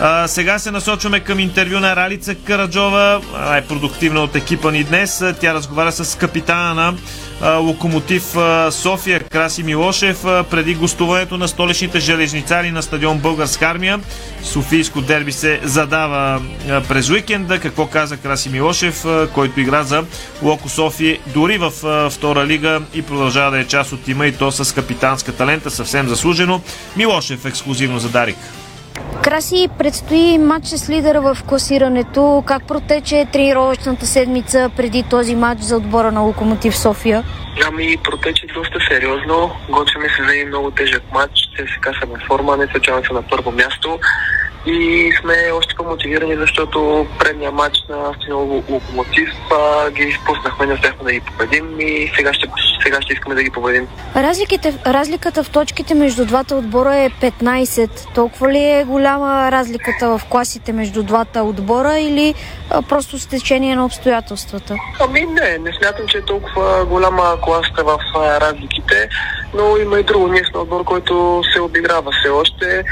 А, 0.00 0.28
сега 0.28 0.58
се 0.58 0.70
насочваме 0.70 1.20
към 1.20 1.38
интервю 1.38 1.80
на 1.80 1.96
Ралица 1.96 2.34
Караджова, 2.34 3.20
най-продуктивна 3.40 4.20
от 4.20 4.36
екипа 4.36 4.70
ни 4.70 4.84
днес. 4.84 5.24
Тя 5.40 5.54
разговаря 5.54 5.92
с 5.92 6.18
капитана 6.18 6.74
на 6.74 6.94
Локомотив 7.58 8.36
София 8.70 9.20
Краси 9.20 9.62
Милошев 9.62 10.22
преди 10.22 10.74
гостуването 10.74 11.38
на 11.38 11.48
столичните 11.48 12.00
железницари 12.00 12.70
на 12.70 12.82
стадион 12.82 13.18
Българска 13.18 13.66
армия. 13.66 14.00
Софийско 14.42 15.00
дерби 15.00 15.32
се 15.32 15.60
задава 15.62 16.42
през 16.88 17.10
уикенда. 17.10 17.60
Какво 17.60 17.86
каза 17.86 18.16
Краси 18.16 18.48
Милошев, 18.48 19.04
който 19.34 19.60
игра 19.60 19.82
за 19.82 20.04
Локо 20.42 20.68
София 20.68 21.18
дори 21.26 21.58
в 21.58 21.70
втора 22.10 22.46
лига 22.46 22.80
и 22.94 23.02
продължава 23.02 23.50
да 23.50 23.58
е 23.58 23.64
част 23.64 23.92
от 23.92 24.04
тима 24.04 24.26
и 24.26 24.32
то 24.32 24.52
с 24.52 24.74
капитанска 24.74 25.32
талента, 25.32 25.70
съвсем 25.70 26.08
заслужено. 26.08 26.60
Милошев 26.96 27.44
ексклюзивно 27.44 27.98
за 27.98 28.08
Дарик. 28.08 28.38
Краси, 29.22 29.68
предстои 29.78 30.38
матч 30.38 30.66
с 30.66 30.90
лидера 30.90 31.20
в 31.20 31.38
класирането. 31.46 32.42
Как 32.46 32.66
протече 32.66 33.26
тренировъчната 33.32 34.06
седмица 34.06 34.70
преди 34.76 35.02
този 35.02 35.36
матч 35.36 35.60
за 35.60 35.76
отбора 35.76 36.12
на 36.12 36.20
Локомотив 36.20 36.76
София? 36.76 37.24
Ами 37.66 37.96
протече 38.04 38.46
доста 38.54 38.78
сериозно. 38.88 39.50
Готвяме 39.70 40.08
се 40.08 40.24
за 40.24 40.34
един 40.34 40.48
много 40.48 40.70
тежък 40.70 41.02
матч. 41.12 41.32
Те 41.56 41.62
се 41.62 41.80
касаме 41.80 42.18
форма, 42.26 42.56
не 42.56 42.66
случайно 42.66 43.04
са 43.04 43.14
на 43.14 43.22
първо 43.22 43.52
място. 43.52 43.98
И 44.66 45.12
сме 45.20 45.34
още 45.54 45.74
по-мотивирани, 45.74 46.36
защото 46.36 47.06
предния 47.18 47.52
матч 47.52 47.78
на 47.88 48.14
Стинол 48.16 48.62
Локомотив 48.70 49.28
а, 49.50 49.90
ги 49.90 50.02
изпуснахме, 50.02 50.66
не 50.66 50.74
успяхме 50.74 51.04
да 51.04 51.12
ги 51.12 51.20
победим 51.20 51.80
и 51.80 52.12
сега 52.16 52.32
ще, 52.32 52.46
сега 52.84 53.02
ще 53.02 53.12
искаме 53.12 53.34
да 53.34 53.42
ги 53.42 53.50
победим. 53.50 53.88
Разликите, 54.16 54.74
разликата 54.86 55.44
в 55.44 55.50
точките 55.50 55.94
между 55.94 56.24
двата 56.24 56.54
отбора 56.56 56.96
е 56.96 57.10
15. 57.10 58.14
Толкова 58.14 58.52
ли 58.52 58.58
е 58.58 58.84
голяма 58.84 59.52
разликата 59.52 60.18
в 60.18 60.24
класите 60.28 60.72
между 60.72 61.02
двата 61.02 61.42
отбора 61.42 61.98
или 61.98 62.34
а, 62.70 62.82
просто 62.82 63.18
с 63.18 63.26
течение 63.26 63.76
на 63.76 63.84
обстоятелствата? 63.84 64.74
Ами 65.00 65.20
не, 65.20 65.58
не 65.58 65.72
смятам, 65.72 66.06
че 66.06 66.18
е 66.18 66.22
толкова 66.22 66.84
голяма 66.84 67.36
класата 67.42 67.84
в 67.84 67.98
а, 68.16 68.40
разликите, 68.40 69.08
но 69.54 69.76
има 69.76 70.00
и 70.00 70.02
друго. 70.02 70.28
Ние 70.28 70.44
сме 70.44 70.60
отбор, 70.60 70.84
който 70.84 71.42
се 71.52 71.60
обиграва 71.60 72.10
все 72.20 72.28
още 72.28 72.84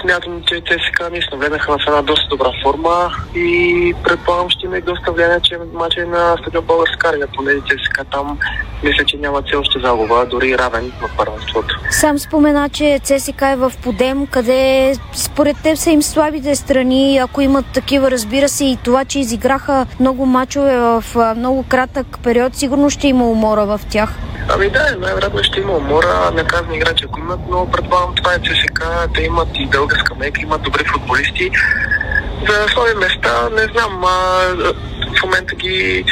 смятам, 0.00 0.42
че 0.46 0.60
те 0.60 0.76
сега 0.86 1.08
наистина 1.10 1.38
влезнаха 1.38 1.78
в 1.78 1.86
една 1.86 2.02
доста 2.02 2.28
добра 2.28 2.50
форма 2.62 3.10
и 3.34 3.94
предполагам 4.04 4.50
ще 4.50 4.66
има 4.66 4.78
и 4.78 4.80
доста 4.80 5.12
влияние, 5.12 5.40
че 5.42 5.58
матча 5.74 6.02
е 6.02 6.04
на 6.04 6.36
стадион 6.40 6.64
Българска 6.64 7.08
армия, 7.08 7.28
понеже 7.36 7.60
те 7.60 7.74
сега 7.86 8.04
там 8.12 8.38
мисля, 8.82 9.04
че 9.04 9.16
няма 9.16 9.42
все 9.42 9.56
още 9.56 9.80
загуба, 9.80 10.26
дори 10.30 10.58
равен 10.58 10.92
в 11.00 11.16
първенството. 11.16 11.80
Сам 11.90 12.18
спомена, 12.18 12.68
че 12.68 13.00
ЦСК 13.02 13.42
е 13.42 13.56
в 13.56 13.72
подем, 13.82 14.26
къде 14.26 14.92
според 15.12 15.56
теб 15.62 15.76
са 15.76 15.90
им 15.90 16.02
слабите 16.02 16.56
страни, 16.56 17.18
ако 17.18 17.40
имат 17.40 17.66
такива, 17.74 18.10
разбира 18.10 18.48
се, 18.48 18.64
и 18.64 18.78
това, 18.84 19.04
че 19.04 19.18
изиграха 19.18 19.86
много 20.00 20.26
мачове 20.26 20.78
в 20.78 21.04
много 21.36 21.64
кратък 21.68 22.18
период, 22.22 22.54
сигурно 22.54 22.90
ще 22.90 23.08
има 23.08 23.30
умора 23.30 23.64
в 23.64 23.80
тях. 23.90 24.14
Ами 24.48 24.70
да, 24.70 24.96
най-вероятно 24.98 25.42
ще 25.42 25.60
има 25.60 25.72
умора, 25.72 26.30
наказани 26.30 26.76
играчи, 26.76 27.04
ако 27.08 27.18
имат, 27.18 27.40
но 27.50 27.70
предполагам 27.70 28.14
това 28.14 28.34
е 28.34 28.38
ЦСК, 28.38 28.84
те 29.14 29.22
имат 29.22 29.48
и 29.54 29.66
дълга 29.76 29.96
скамейка, 29.98 30.40
имат 30.40 30.62
добри 30.62 30.84
футболисти. 30.84 31.50
За 32.48 32.66
слаби 32.68 32.94
места 32.94 33.48
не 33.52 33.62
знам, 33.72 34.04
а, 34.04 34.10
в 35.18 35.22
момента 35.24 35.54
ги, 35.54 36.04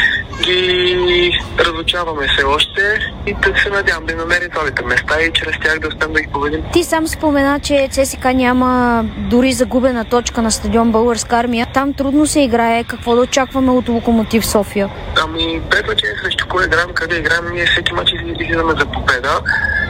ги 0.43 1.31
разучаваме 1.59 2.29
все 2.29 2.45
още 2.45 2.99
и 3.27 3.35
да 3.35 3.61
се 3.63 3.71
надявам 3.71 4.07
да 4.07 4.17
намерим 4.17 4.49
слабите 4.55 4.85
места 4.85 5.21
и 5.21 5.33
чрез 5.33 5.57
тях 5.63 5.79
да 5.79 5.89
успеем 5.89 6.13
да 6.13 6.21
ги 6.21 6.29
победим. 6.33 6.63
Ти 6.73 6.85
сам 6.85 7.09
спомена, 7.09 7.61
че 7.61 7.89
ЦСК 7.91 8.25
няма 8.25 9.03
дори 9.19 9.53
загубена 9.53 10.05
точка 10.05 10.43
на 10.43 10.51
стадион 10.51 10.93
Българска 10.93 11.37
армия. 11.37 11.67
Там 11.75 11.95
трудно 11.95 12.27
се 12.27 12.41
играе. 12.41 12.85
Какво 12.85 13.15
да 13.15 13.21
очакваме 13.21 13.71
от 13.71 13.89
Локомотив 13.89 14.47
София? 14.47 14.89
Ами, 15.25 15.61
без 15.71 15.81
значение 15.81 16.15
срещу 16.23 16.49
кой 16.49 16.65
играем, 16.65 16.89
къде 16.95 17.17
играем, 17.17 17.45
ние 17.55 17.67
всеки 17.67 17.93
матч 17.93 18.11
излизаме 18.41 18.73
за 18.79 18.87
победа. 18.87 19.41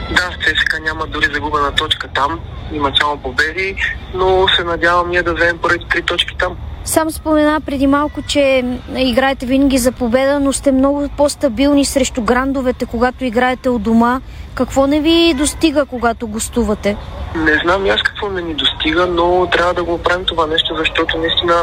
Да, 0.09 0.29
ЦСКА 0.43 0.79
няма 0.79 1.07
дори 1.07 1.33
загубена 1.33 1.71
точка 1.71 2.07
там, 2.07 2.39
има 2.73 2.91
само 3.01 3.17
победи, 3.17 3.75
но 4.13 4.47
се 4.47 4.63
надявам 4.63 5.09
ние 5.09 5.23
да 5.23 5.33
вземем 5.33 5.57
първите 5.57 5.85
три 5.87 6.01
точки 6.01 6.35
там. 6.39 6.57
Сам 6.83 7.11
спомена 7.11 7.61
преди 7.61 7.87
малко, 7.87 8.21
че 8.21 8.63
играете 8.95 9.45
винаги 9.45 9.77
за 9.77 9.91
победа, 9.91 10.39
но 10.39 10.53
сте 10.53 10.71
много 10.71 11.09
по-стабилни 11.17 11.85
срещу 11.85 12.21
грандовете, 12.21 12.85
когато 12.85 13.25
играете 13.25 13.69
от 13.69 13.81
дома. 13.81 14.21
Какво 14.55 14.87
не 14.87 14.99
ви 14.99 15.33
достига, 15.33 15.85
когато 15.85 16.27
гостувате? 16.27 16.97
Не 17.35 17.59
знам 17.63 17.85
аз 17.85 18.01
какво 18.01 18.29
не 18.29 18.41
ни 18.41 18.53
достига, 18.53 19.07
но 19.07 19.47
трябва 19.51 19.73
да 19.73 19.83
го 19.83 19.97
правим 19.97 20.25
това 20.25 20.47
нещо, 20.47 20.75
защото 20.77 21.17
наистина 21.17 21.61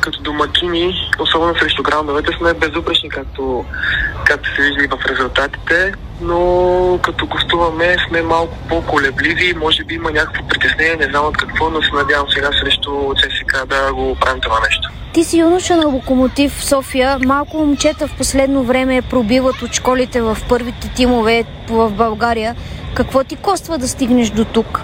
като 0.00 0.22
домакини, 0.22 0.94
особено 1.20 1.58
срещу 1.58 1.82
грандовете, 1.82 2.32
сме 2.38 2.54
безупречни, 2.54 3.08
както, 3.08 3.64
както 4.24 4.54
се 4.54 4.62
вижда 4.62 4.84
и 4.84 4.86
в 4.86 5.06
резултатите, 5.06 5.92
но 6.24 6.98
като 7.02 7.26
гостуваме 7.26 7.96
сме 8.08 8.22
малко 8.22 8.58
по-колебливи, 8.68 9.54
може 9.54 9.84
би 9.84 9.94
има 9.94 10.10
някакво 10.10 10.48
притеснение, 10.48 10.96
не 10.96 11.04
знам 11.04 11.26
от 11.26 11.36
какво, 11.36 11.70
но 11.70 11.82
се 11.82 11.90
надявам 11.94 12.26
сега 12.34 12.50
срещу 12.62 13.14
ЦСК 13.14 13.66
да 13.66 13.92
го 13.92 14.16
правим 14.20 14.40
това 14.40 14.60
нещо. 14.60 14.88
Ти 15.12 15.24
си 15.24 15.38
юноша 15.38 15.76
на 15.76 15.86
Локомотив 15.86 16.52
в 16.52 16.64
София. 16.64 17.18
Малко 17.24 17.56
момчета 17.56 18.08
в 18.08 18.16
последно 18.16 18.62
време 18.62 19.02
пробиват 19.02 19.62
от 19.62 19.72
школите 19.72 20.20
в 20.20 20.36
първите 20.48 20.88
тимове 20.88 21.44
в 21.68 21.90
България. 21.90 22.56
Какво 22.94 23.24
ти 23.24 23.36
коства 23.36 23.78
да 23.78 23.88
стигнеш 23.88 24.30
до 24.30 24.44
тук? 24.44 24.80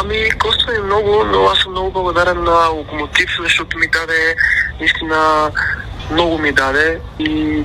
Ами, 0.00 0.30
коства 0.30 0.72
ми 0.72 0.78
много, 0.78 1.24
но 1.24 1.44
аз 1.44 1.58
съм 1.58 1.72
много 1.72 1.90
благодарен 1.90 2.44
на 2.44 2.68
Локомотив, 2.68 3.30
защото 3.42 3.78
ми 3.78 3.86
даде 3.88 4.36
наистина 4.80 5.50
много 6.10 6.38
ми 6.38 6.52
даде 6.52 7.00
и 7.18 7.62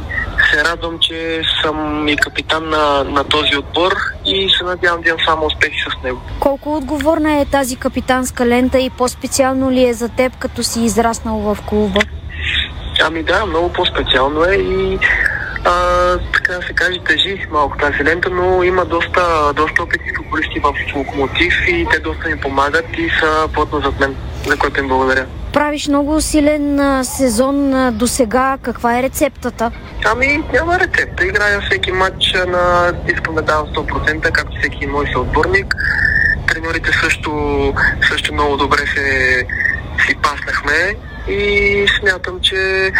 се 0.51 0.63
радвам, 0.63 0.99
че 0.99 1.41
съм 1.61 2.07
и 2.07 2.17
капитан 2.17 2.69
на, 2.69 3.03
на 3.03 3.23
този 3.23 3.57
отбор 3.57 3.95
и 4.25 4.49
се 4.57 4.63
надявам 4.63 5.01
да 5.01 5.09
имам 5.09 5.19
само 5.27 5.45
успехи 5.45 5.79
с 5.89 6.03
него. 6.03 6.21
Колко 6.39 6.77
отговорна 6.77 7.39
е 7.39 7.45
тази 7.45 7.75
капитанска 7.75 8.45
лента 8.45 8.79
и 8.79 8.89
по-специално 8.89 9.71
ли 9.71 9.87
е 9.87 9.93
за 9.93 10.09
теб, 10.09 10.37
като 10.37 10.63
си 10.63 10.81
израснал 10.81 11.37
в 11.37 11.57
клуба? 11.65 11.99
Ами 13.01 13.23
да, 13.23 13.45
много 13.45 13.73
по-специално 13.73 14.43
е 14.43 14.55
и 14.55 14.99
а, 15.65 16.17
така 16.33 16.53
да 16.53 16.61
се 16.61 16.73
каже, 16.73 16.99
тежи 17.07 17.47
малко 17.51 17.77
тази 17.77 18.03
лента, 18.03 18.29
но 18.29 18.63
има 18.63 18.85
доста, 18.85 19.53
доста 19.55 19.83
опитни 19.83 20.11
футболисти 20.17 20.59
в 20.59 20.95
Локомотив 20.95 21.53
и 21.67 21.87
те 21.91 21.99
доста 21.99 22.29
ми 22.29 22.39
помагат 22.39 22.85
и 22.97 23.09
са 23.19 23.47
плотно 23.53 23.81
зад 23.81 23.99
мен, 23.99 24.15
за 24.45 24.57
което 24.57 24.79
им 24.79 24.87
благодаря. 24.87 25.25
Правиш 25.53 25.87
много 25.87 26.21
силен 26.21 26.79
сезон 27.03 27.89
до 27.97 28.07
сега. 28.07 28.57
Каква 28.61 28.99
е 28.99 29.03
рецептата? 29.03 29.71
Ами 30.05 30.43
няма 30.53 30.79
рецепта. 30.79 31.25
Играя 31.25 31.61
всеки 31.61 31.91
матч 31.91 32.33
на 32.47 32.93
искам 33.07 33.35
да 33.35 33.41
давам 33.41 33.67
100%, 33.67 34.31
както 34.31 34.57
всеки 34.59 34.87
мой 34.87 35.05
съотборник. 35.13 35.75
Треньорите 36.47 36.91
също, 37.03 37.73
също 38.09 38.33
много 38.33 38.57
добре 38.57 38.77
се 38.95 39.45
си 40.07 40.15
паснахме 40.21 40.95
и 41.27 41.85
смятам, 41.99 42.39
че 42.41 42.91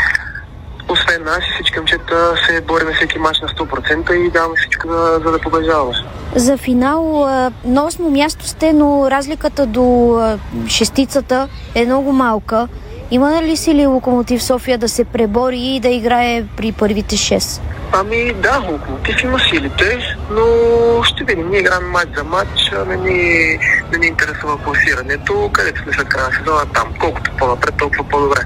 освен 0.89 1.23
нас 1.23 1.39
всички 1.53 1.79
момчета 1.79 2.33
се 2.47 2.61
бориме 2.61 2.93
всеки 2.93 3.19
матч 3.19 3.39
на 3.41 3.47
100% 3.47 4.13
и 4.13 4.31
даваме 4.31 4.55
всичко 4.57 4.87
за, 4.87 5.21
за 5.25 5.31
да 5.31 5.39
побеждаваме. 5.39 5.93
За 6.35 6.57
финал 6.57 7.27
на 7.65 7.85
осмо 7.85 8.09
място 8.09 8.47
сте, 8.47 8.73
но 8.73 9.11
разликата 9.11 9.65
до 9.65 10.17
шестицата 10.67 11.47
е 11.75 11.85
много 11.85 12.11
малка. 12.11 12.67
Има 13.11 13.43
ли 13.43 13.57
си 13.57 13.75
ли 13.75 13.85
Локомотив 13.85 14.43
София 14.43 14.77
да 14.77 14.89
се 14.89 15.03
пребори 15.03 15.59
и 15.59 15.79
да 15.79 15.89
играе 15.89 16.43
при 16.57 16.71
първите 16.71 17.15
6? 17.15 17.61
Ами 17.91 18.33
да, 18.33 18.63
Локомотив 18.71 19.23
има 19.23 19.39
силите, 19.39 20.17
но 20.31 20.43
ще 21.03 21.23
видим. 21.23 21.49
Ние 21.49 21.59
играем 21.59 21.89
матч 21.89 22.09
за 22.17 22.23
матч, 22.23 22.71
не 22.87 22.95
ни, 22.95 23.59
не 23.91 23.97
ни 23.97 24.07
интересува 24.07 24.57
класирането, 24.57 25.49
където 25.53 25.81
сме 25.81 25.93
след 25.93 26.07
края 26.07 26.29
на 26.29 26.35
сезона 26.37 26.65
там. 26.73 26.87
Колкото 26.99 27.31
по-напред, 27.37 27.75
толкова 27.77 28.03
по-добре. 28.03 28.39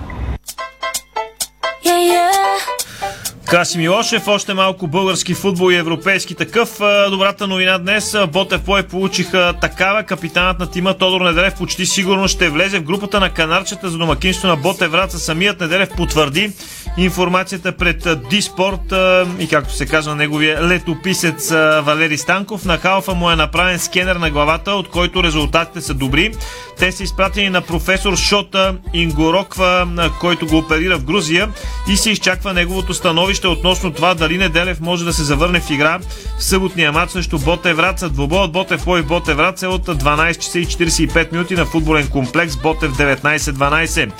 Yeah, 1.83 1.99
yeah. 1.99 3.22
Краси 3.45 3.77
Милошев, 3.77 4.27
още 4.27 4.53
малко 4.53 4.87
български 4.87 5.33
футбол 5.33 5.71
и 5.71 5.75
европейски 5.75 6.35
такъв. 6.35 6.79
Добрата 7.09 7.47
новина 7.47 7.77
днес. 7.77 8.15
Ботев 8.27 8.61
Плой 8.61 8.83
получиха 8.83 9.53
такава. 9.61 10.03
Капитанът 10.03 10.59
на 10.59 10.71
тима 10.71 10.93
Тодор 10.93 11.21
Неделев 11.21 11.55
почти 11.55 11.85
сигурно 11.85 12.27
ще 12.27 12.49
влезе 12.49 12.79
в 12.79 12.83
групата 12.83 13.19
на 13.19 13.29
канарчета 13.29 13.89
за 13.89 13.97
домакинство 13.97 14.47
на 14.47 14.55
Ботев 14.55 14.91
Враца. 14.91 15.19
Самият 15.19 15.59
Неделев 15.59 15.89
потвърди 15.97 16.51
информацията 16.97 17.71
пред 17.71 18.07
Диспорт 18.29 18.93
и 19.39 19.47
както 19.47 19.73
се 19.73 19.85
казва 19.85 20.15
неговия 20.15 20.67
летописец 20.67 21.49
Валери 21.81 22.17
Станков. 22.17 22.65
На 22.65 22.77
Халфа 22.77 23.13
му 23.13 23.31
е 23.31 23.35
направен 23.35 23.79
скенер 23.79 24.15
на 24.15 24.29
главата, 24.29 24.71
от 24.71 24.89
който 24.89 25.23
резултатите 25.23 25.81
са 25.81 25.93
добри. 25.93 26.33
Те 26.79 26.91
са 26.91 27.03
изпратени 27.03 27.49
на 27.49 27.61
професор 27.61 28.15
Шота 28.15 28.75
Ингороква, 28.93 29.87
който 30.19 30.47
го 30.47 30.57
оперира 30.57 30.97
в 30.97 31.03
Грузия 31.03 31.49
и 31.89 31.97
се 31.97 32.11
изчаква 32.11 32.53
неговото 32.53 32.93
становище 32.93 33.32
относно 33.41 33.91
това 33.91 34.13
дали 34.13 34.37
Неделев 34.37 34.79
може 34.79 35.05
да 35.05 35.13
се 35.13 35.23
завърне 35.23 35.59
в 35.59 35.69
игра 35.69 35.99
в 36.39 36.43
съботния 36.43 36.91
матч 36.91 37.11
срещу 37.11 37.39
Боте 37.39 37.73
Враца. 37.73 38.09
Двобоят 38.09 38.51
Ботев 38.51 38.87
Лой 38.87 39.01
Боте 39.01 39.33
Враца 39.33 39.65
е 39.65 39.69
от 39.69 39.85
12 39.85 40.39
часа 40.39 40.59
и 40.59 40.65
45 40.65 41.31
минути 41.31 41.55
на 41.55 41.65
футболен 41.65 42.07
комплекс 42.07 42.57
Ботев 42.57 42.91
19-12. 42.91 44.11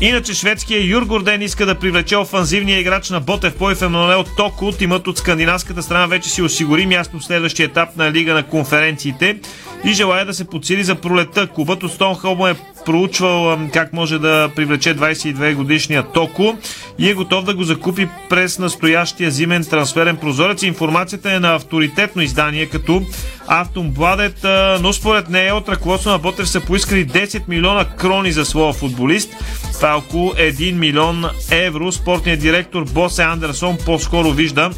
Иначе 0.00 0.34
шведския 0.34 0.86
Юр 0.86 1.04
Горден 1.04 1.42
иска 1.42 1.66
да 1.66 1.74
привлече 1.74 2.16
офанзивния 2.16 2.80
играч 2.80 3.10
на 3.10 3.20
Ботев 3.20 3.54
Пойф 3.54 3.82
Емануел 3.82 4.24
Токо. 4.36 4.72
Тимът 4.72 5.08
от 5.08 5.18
скандинавската 5.18 5.82
страна 5.82 6.06
вече 6.06 6.30
си 6.30 6.42
осигури 6.42 6.86
място 6.86 7.18
в 7.18 7.24
следващия 7.24 7.66
етап 7.66 7.96
на 7.96 8.12
Лига 8.12 8.34
на 8.34 8.42
конференциите 8.42 9.36
и 9.84 9.92
желая 9.92 10.26
да 10.26 10.34
се 10.34 10.44
подсили 10.44 10.84
за 10.84 10.94
пролета. 10.94 11.46
Клубът 11.46 11.82
от 11.82 11.92
Стонхолм 11.92 12.46
е 12.46 12.54
проучвал 12.86 13.58
как 13.72 13.92
може 13.92 14.18
да 14.18 14.50
привлече 14.56 14.96
22 14.96 15.54
годишния 15.54 16.02
Токо 16.02 16.56
и 16.98 17.10
е 17.10 17.14
готов 17.14 17.44
да 17.44 17.54
го 17.54 17.64
закупи 17.64 18.08
през 18.28 18.58
настоящия 18.58 19.30
зимен 19.30 19.64
трансферен 19.64 20.16
прозорец. 20.16 20.62
Информацията 20.62 21.32
е 21.32 21.40
на 21.40 21.54
авторитетно 21.54 22.22
издание 22.22 22.66
като 22.66 23.02
Автомбладет, 23.46 24.46
но 24.80 24.92
според 24.92 25.28
нея 25.28 25.56
от 25.56 25.68
ръководство 25.68 26.10
на 26.10 26.18
Ботев 26.18 26.48
са 26.48 26.60
поискали 26.60 27.06
10 27.06 27.48
милиона 27.48 27.84
крони 27.84 28.32
за 28.32 28.44
своя 28.44 28.72
футболист. 28.72 29.30
Това 29.72 29.90
е 29.90 29.94
около 29.94 30.30
1 30.30 30.72
милион 30.72 31.24
евро. 31.50 31.92
Спортният 31.92 32.40
директор 32.40 32.84
Босе 32.84 33.22
Андерсон 33.22 33.78
по-скоро 33.86 34.30
вижда 34.30 34.70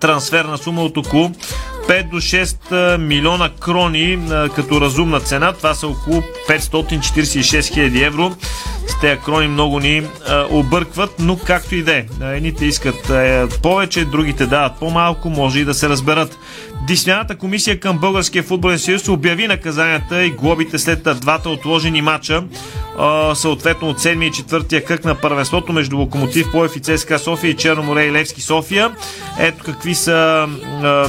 трансферна 0.00 0.58
сума 0.58 0.82
от 0.82 0.96
около 0.96 1.30
5 1.88 2.10
до 2.10 2.16
6 2.16 2.96
милиона 2.96 3.50
крони 3.60 4.18
като 4.56 4.80
разумна 4.80 5.20
цена. 5.20 5.52
Това 5.52 5.74
са 5.74 5.88
около 5.88 6.22
546 6.48 7.74
хиляди 7.74 8.02
евро. 8.02 8.32
С 8.86 9.00
тези 9.00 9.20
крони 9.20 9.48
много 9.48 9.80
ни 9.80 10.02
объркват, 10.50 11.14
но 11.18 11.38
както 11.38 11.74
и 11.74 11.82
да 11.82 11.96
е. 11.96 12.04
Едните 12.22 12.64
искат 12.64 13.12
повече, 13.62 14.04
другите 14.04 14.46
дават 14.46 14.72
по-малко, 14.78 15.30
може 15.30 15.58
и 15.58 15.64
да 15.64 15.74
се 15.74 15.88
разберат. 15.88 16.38
Дисциплината 16.86 17.38
комисия 17.38 17.80
към 17.80 17.98
Българския 17.98 18.42
футболен 18.42 18.78
съюз 18.78 19.08
обяви 19.08 19.46
наказанията 19.46 20.24
и 20.24 20.30
глобите 20.30 20.78
след 20.78 21.08
двата 21.20 21.50
отложени 21.50 22.02
матча, 22.02 22.44
съответно 23.34 23.88
от 23.88 23.98
7 23.98 24.24
и 24.24 24.32
4 24.32 24.84
кръг 24.84 25.04
на 25.04 25.14
първенството 25.14 25.72
между 25.72 25.98
Локомотив 25.98 26.50
Плоев 26.50 26.76
и 26.76 26.80
ЦСКА 26.80 27.18
София 27.18 27.50
и 27.50 27.56
Черноморе 27.56 28.04
и 28.04 28.12
Левски 28.12 28.40
София. 28.40 28.90
Ето 29.38 29.64
какви 29.64 29.94
са 29.94 30.48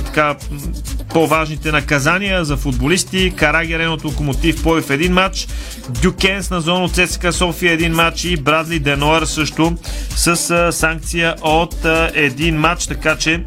така 0.05 0.35
Diamonds. 0.63 1.02
По-важните 1.13 1.71
наказания 1.71 2.45
за 2.45 2.57
футболисти. 2.57 3.33
Карагерен 3.35 3.91
от 3.91 4.03
Локомотив 4.03 4.63
Плоев 4.63 4.89
един 4.89 5.13
матч, 5.13 5.47
Дюкенс 5.89 6.49
на 6.49 6.61
зона 6.61 6.83
от 6.85 6.93
ЦСКА 6.93 7.33
София 7.33 7.73
един 7.73 7.93
матч 7.93 8.25
и 8.25 8.37
Брадли 8.37 8.79
Денуар 8.79 9.23
също 9.23 9.73
с 10.15 10.71
санкция 10.71 11.35
от 11.41 11.75
един 12.13 12.59
матч, 12.59 12.87
така 12.87 13.15
че 13.15 13.43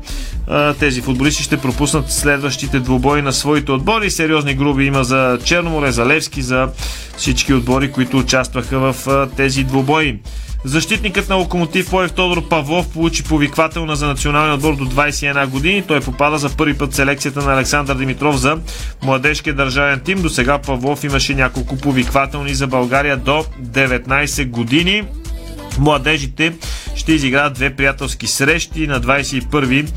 тези 0.79 1.01
футболисти 1.01 1.43
ще 1.43 1.57
пропуснат 1.57 2.13
следващите 2.13 2.81
двубои 2.81 3.23
на 3.23 3.33
своите 3.33 3.73
отбори. 3.73 4.11
Сериозни 4.11 4.55
груби 4.55 4.85
има 4.85 5.05
за 5.05 5.39
Черноморе, 5.45 5.93
за 5.93 6.07
Левски, 6.07 6.43
за 6.43 6.69
всички 7.17 7.55
отбори, 7.55 7.93
които 7.93 8.19
участваха 8.19 8.79
в 8.93 9.29
тези 9.37 9.65
двубои. 9.65 10.19
Защитникът 10.65 11.29
на 11.29 11.35
Локомотив 11.35 11.93
Лоев 11.93 12.13
Тодор 12.13 12.49
Павлов 12.49 12.89
получи 12.89 13.25
повиквателна 13.25 13.97
за 13.97 14.07
националния 14.07 14.55
отбор 14.55 14.77
до 14.77 14.87
21 14.87 15.47
години. 15.47 15.83
Той 15.83 16.01
попада 16.01 16.39
за 16.39 16.57
първи 16.57 16.79
път 16.79 16.93
в 16.93 16.97
селекцията 16.97 17.43
на 17.43 17.56
Александър 17.57 17.97
Димитров 17.97 18.37
за 18.37 18.59
младежкия 19.03 19.55
държавен 19.55 20.01
тим. 20.01 20.23
До 20.23 20.29
сега 20.29 20.59
Павлов 20.59 21.05
имаше 21.05 21.35
няколко 21.35 21.77
повиквателни 21.77 22.55
за 22.55 22.67
България 22.67 23.17
до 23.17 23.45
19 23.63 24.49
години. 24.49 25.03
Младежите 25.79 26.53
ще 26.95 27.13
изиграят 27.13 27.55
две 27.55 27.71
приятелски 27.77 28.27
срещи. 28.27 28.87
На 28.87 29.01
21 29.01 29.89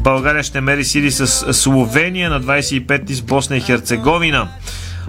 България 0.00 0.42
ще 0.42 0.60
мери 0.60 0.84
сили 0.84 1.10
с 1.10 1.52
Словения, 1.54 2.30
на 2.30 2.42
25 2.42 3.12
с 3.12 3.22
Босна 3.22 3.56
и 3.56 3.60
Херцеговина. 3.60 4.48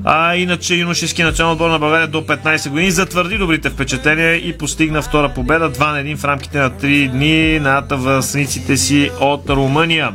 А 0.03 0.35
иначе 0.35 0.75
юношески 0.75 1.23
национал 1.23 1.53
отбор 1.53 1.69
на 1.69 1.79
България 1.79 2.07
до 2.07 2.21
15 2.21 2.69
години 2.69 2.91
затвърди 2.91 3.37
добрите 3.37 3.69
впечатления 3.69 4.35
и 4.35 4.57
постигна 4.57 5.01
втора 5.01 5.29
победа 5.29 5.71
2 5.71 5.79
на 5.79 6.15
1 6.15 6.17
в 6.17 6.25
рамките 6.25 6.57
на 6.57 6.71
3 6.71 7.11
дни 7.11 7.59
на 7.59 7.83
въсниците 7.91 8.77
си 8.77 9.11
от 9.19 9.49
Румъния. 9.49 10.11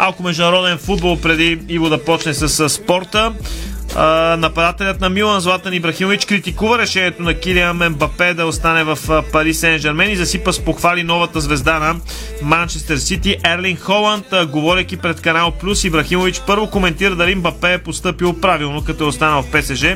Малко 0.00 0.22
международен 0.22 0.78
футбол 0.78 1.20
преди 1.20 1.58
Иво 1.68 1.88
да 1.88 2.04
почне 2.04 2.34
с 2.34 2.68
спорта. 2.68 3.32
Нападателят 4.38 5.00
на 5.00 5.10
Милан 5.10 5.40
Златан 5.40 5.74
Ибрахимович 5.74 6.24
критикува 6.24 6.78
решението 6.78 7.22
на 7.22 7.34
Килиан 7.34 7.88
Мбапе 7.90 8.34
да 8.34 8.46
остане 8.46 8.84
в 8.84 9.22
Пари 9.32 9.54
Сен 9.54 9.78
Жермен 9.78 10.10
и 10.10 10.16
засипа 10.16 10.52
с 10.52 10.64
похвали 10.64 11.02
новата 11.02 11.40
звезда 11.40 11.78
на 11.78 11.96
Манчестър 12.42 12.96
Сити 12.96 13.36
Ерлин 13.44 13.76
Холанд, 13.76 14.26
говорейки 14.46 14.96
пред 14.96 15.20
канал 15.20 15.50
Плюс 15.50 15.84
Ибрахимович 15.84 16.40
първо 16.46 16.70
коментира 16.70 17.16
дали 17.16 17.34
Мбапе 17.34 17.72
е 17.72 17.78
поступил 17.78 18.40
правилно, 18.40 18.84
като 18.84 19.04
е 19.04 19.06
останал 19.06 19.42
в 19.42 19.50
ПСЖ. 19.50 19.86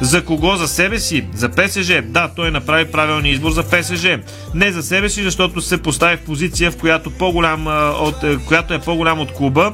За 0.00 0.24
кого? 0.24 0.56
За 0.56 0.68
себе 0.68 0.98
си? 0.98 1.24
За 1.34 1.48
ПСЖ. 1.48 2.02
Да, 2.04 2.30
той 2.36 2.50
направи 2.50 2.84
правилния 2.84 3.32
избор 3.32 3.50
за 3.50 3.62
ПСЖ. 3.62 4.06
Не 4.54 4.72
за 4.72 4.82
себе 4.82 5.08
си, 5.08 5.22
защото 5.22 5.60
се 5.60 5.82
постави 5.82 6.16
в 6.16 6.20
позиция, 6.20 6.70
в 6.70 6.76
която, 6.76 7.10
по-голям, 7.10 7.66
от, 8.00 8.16
която 8.46 8.74
е 8.74 8.78
по-голям 8.78 9.20
от 9.20 9.32
клуба, 9.32 9.72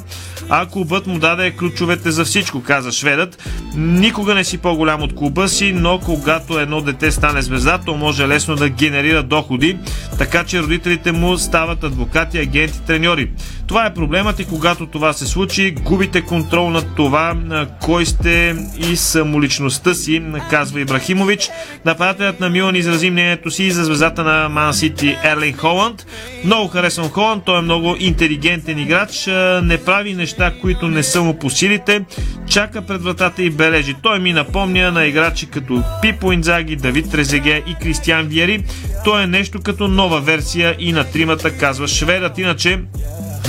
а 0.48 0.66
клубът 0.66 1.06
му 1.06 1.18
даде 1.18 1.50
ключовете 1.50 2.10
за 2.10 2.24
всичко, 2.24 2.62
каза 2.62 2.92
шведът. 2.92 3.38
Никога 3.76 4.34
не 4.34 4.44
си 4.44 4.58
по-голям 4.58 5.02
от 5.02 5.14
клуба 5.14 5.48
си, 5.48 5.72
но 5.72 5.98
когато 5.98 6.58
едно 6.58 6.80
дете 6.80 7.10
стане 7.10 7.42
звезда, 7.42 7.78
то 7.78 7.96
може 7.96 8.28
лесно 8.28 8.56
да 8.56 8.68
генерира 8.68 9.22
доходи, 9.22 9.76
така 10.18 10.44
че 10.44 10.62
родителите 10.62 11.12
му 11.12 11.38
стават 11.38 11.84
адвокати, 11.84 12.38
агенти, 12.38 12.80
треньори. 12.86 13.30
Това 13.66 13.86
е 13.86 13.94
проблемът 13.94 14.40
и 14.40 14.44
когато 14.44 14.86
това 14.86 15.12
се 15.12 15.26
случи, 15.26 15.70
губите 15.70 16.20
контрол 16.20 16.70
над 16.70 16.86
това 16.96 17.34
кой 17.80 18.06
сте 18.06 18.56
и 18.88 18.96
самоличността 18.96 19.94
си, 19.94 20.22
казва 20.50 20.80
Ибрахимович. 20.80 21.50
Нападателят 21.84 22.40
на 22.40 22.50
Милан 22.50 22.76
изрази 22.76 23.10
мнението 23.10 23.50
си 23.50 23.70
за 23.70 23.84
звездата 23.84 24.24
на 24.24 24.48
Ман 24.48 24.74
Сити 24.74 25.16
Ерлин 25.24 25.56
Холанд. 25.56 26.06
Много 26.44 26.68
харесвам 26.68 27.08
Холанд, 27.08 27.44
той 27.44 27.58
е 27.58 27.62
много 27.62 27.96
интелигентен 27.98 28.78
играч, 28.78 29.26
не 29.62 29.78
прави 29.84 30.14
неща, 30.14 30.52
които 30.60 30.88
не 30.88 31.02
са 31.02 31.22
му 31.22 31.38
по 31.38 31.50
силите, 31.50 32.04
чака 32.46 32.82
пред 32.82 33.02
вратата 33.02 33.42
и 33.42 33.49
бележи. 33.50 33.94
Той 34.02 34.18
ми 34.18 34.32
напомня 34.32 34.92
на 34.92 35.06
играчи 35.06 35.46
като 35.46 35.82
Пипо 36.02 36.32
Инзаги, 36.32 36.76
Давид 36.76 37.10
Трезеге 37.10 37.62
и 37.66 37.74
Кристиан 37.74 38.26
Виери. 38.26 38.64
Той 39.04 39.22
е 39.22 39.26
нещо 39.26 39.60
като 39.60 39.88
нова 39.88 40.20
версия 40.20 40.76
и 40.78 40.92
на 40.92 41.04
тримата, 41.04 41.56
казва 41.56 41.88
шведът. 41.88 42.38
Иначе 42.38 42.80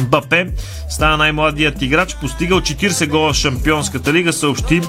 Бапе 0.02 0.48
стана 0.90 1.18
най-младият 1.18 1.82
играч, 1.82 2.16
постигал 2.16 2.62
40 2.62 3.08
гола 3.08 3.34
в 3.34 3.36
Шампионската 3.36 4.14
лига, 4.14 4.34
съобщи 4.34 4.82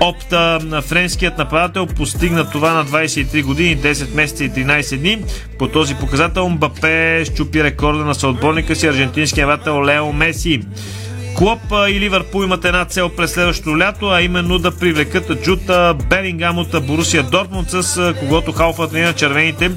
Опта 0.00 0.58
на 0.62 0.82
френският 0.82 1.38
нападател 1.38 1.86
постигна 1.86 2.50
това 2.50 2.72
на 2.72 2.86
23 2.86 3.44
години, 3.44 3.78
10 3.78 4.14
месеца 4.14 4.44
и 4.44 4.50
13 4.50 4.96
дни. 4.96 5.24
По 5.58 5.68
този 5.68 5.94
показател 5.94 6.48
Мбапе 6.48 7.24
щупи 7.24 7.64
рекорда 7.64 8.04
на 8.04 8.14
съотборника 8.14 8.76
си 8.76 8.86
аржентинския 8.86 9.46
нападател 9.46 9.84
Лео 9.84 10.12
Меси. 10.12 10.60
Клоп 11.36 11.60
и 11.88 12.00
Ливърпул 12.00 12.44
имат 12.44 12.64
една 12.64 12.84
цел 12.84 13.08
през 13.08 13.32
следващото 13.32 13.78
лято, 13.78 14.06
а 14.06 14.22
именно 14.22 14.58
да 14.58 14.76
привлекат 14.76 15.42
Джута 15.42 15.96
Белингам 16.10 16.58
от 16.58 16.86
Борусия 16.86 17.22
Дортмунд, 17.22 17.70
с 17.70 18.14
когото 18.20 18.52
халфът 18.52 18.92
на 18.92 19.12
червените 19.12 19.70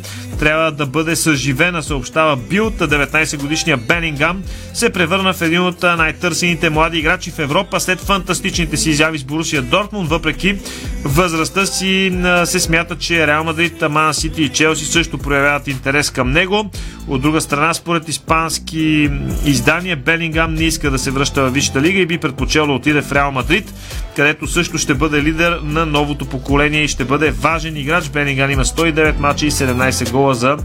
трябва 0.43 0.71
да 0.71 0.85
бъде 0.85 1.15
съживена, 1.15 1.83
съобщава 1.83 2.35
Билт. 2.35 2.73
19 2.73 3.37
годишния 3.37 3.77
Белингам 3.77 4.43
се 4.73 4.89
превърна 4.89 5.33
в 5.33 5.41
един 5.41 5.61
от 5.61 5.83
най-търсените 5.83 6.69
млади 6.69 6.97
играчи 6.97 7.31
в 7.31 7.39
Европа 7.39 7.79
след 7.79 7.99
фантастичните 7.99 8.77
си 8.77 8.89
изяви 8.89 9.17
с 9.17 9.23
Борусия 9.23 9.61
Дортмунд. 9.61 10.09
Въпреки 10.09 10.57
възрастта 11.03 11.65
си 11.65 12.11
се 12.45 12.59
смята, 12.59 12.97
че 12.97 13.27
Реал 13.27 13.43
Мадрид, 13.43 13.83
Ман 13.89 14.13
Сити 14.13 14.43
и 14.43 14.49
Челси 14.49 14.85
също 14.85 15.17
проявяват 15.17 15.67
интерес 15.67 16.09
към 16.09 16.31
него. 16.31 16.69
От 17.07 17.21
друга 17.21 17.41
страна, 17.41 17.73
според 17.73 18.09
испански 18.09 19.09
издания, 19.45 19.95
Белингам 19.95 20.53
не 20.53 20.63
иска 20.63 20.91
да 20.91 20.99
се 20.99 21.11
връща 21.11 21.41
в 21.41 21.53
Висшата 21.53 21.81
лига 21.81 21.99
и 21.99 22.05
би 22.05 22.17
предпочел 22.17 22.67
да 22.67 22.73
отиде 22.73 23.01
в 23.01 23.11
Реал 23.11 23.31
Мадрид, 23.31 23.73
където 24.15 24.47
също 24.47 24.77
ще 24.77 24.93
бъде 24.93 25.23
лидер 25.23 25.59
на 25.63 25.85
новото 25.85 26.25
поколение 26.25 26.83
и 26.83 26.87
ще 26.87 27.05
бъде 27.05 27.31
важен 27.31 27.77
играч. 27.77 28.09
Белингам 28.09 28.51
има 28.51 28.65
109 28.65 29.19
мача 29.19 29.45
и 29.45 29.51
17 29.51 30.11
гола 30.11 30.32
за 30.33 30.57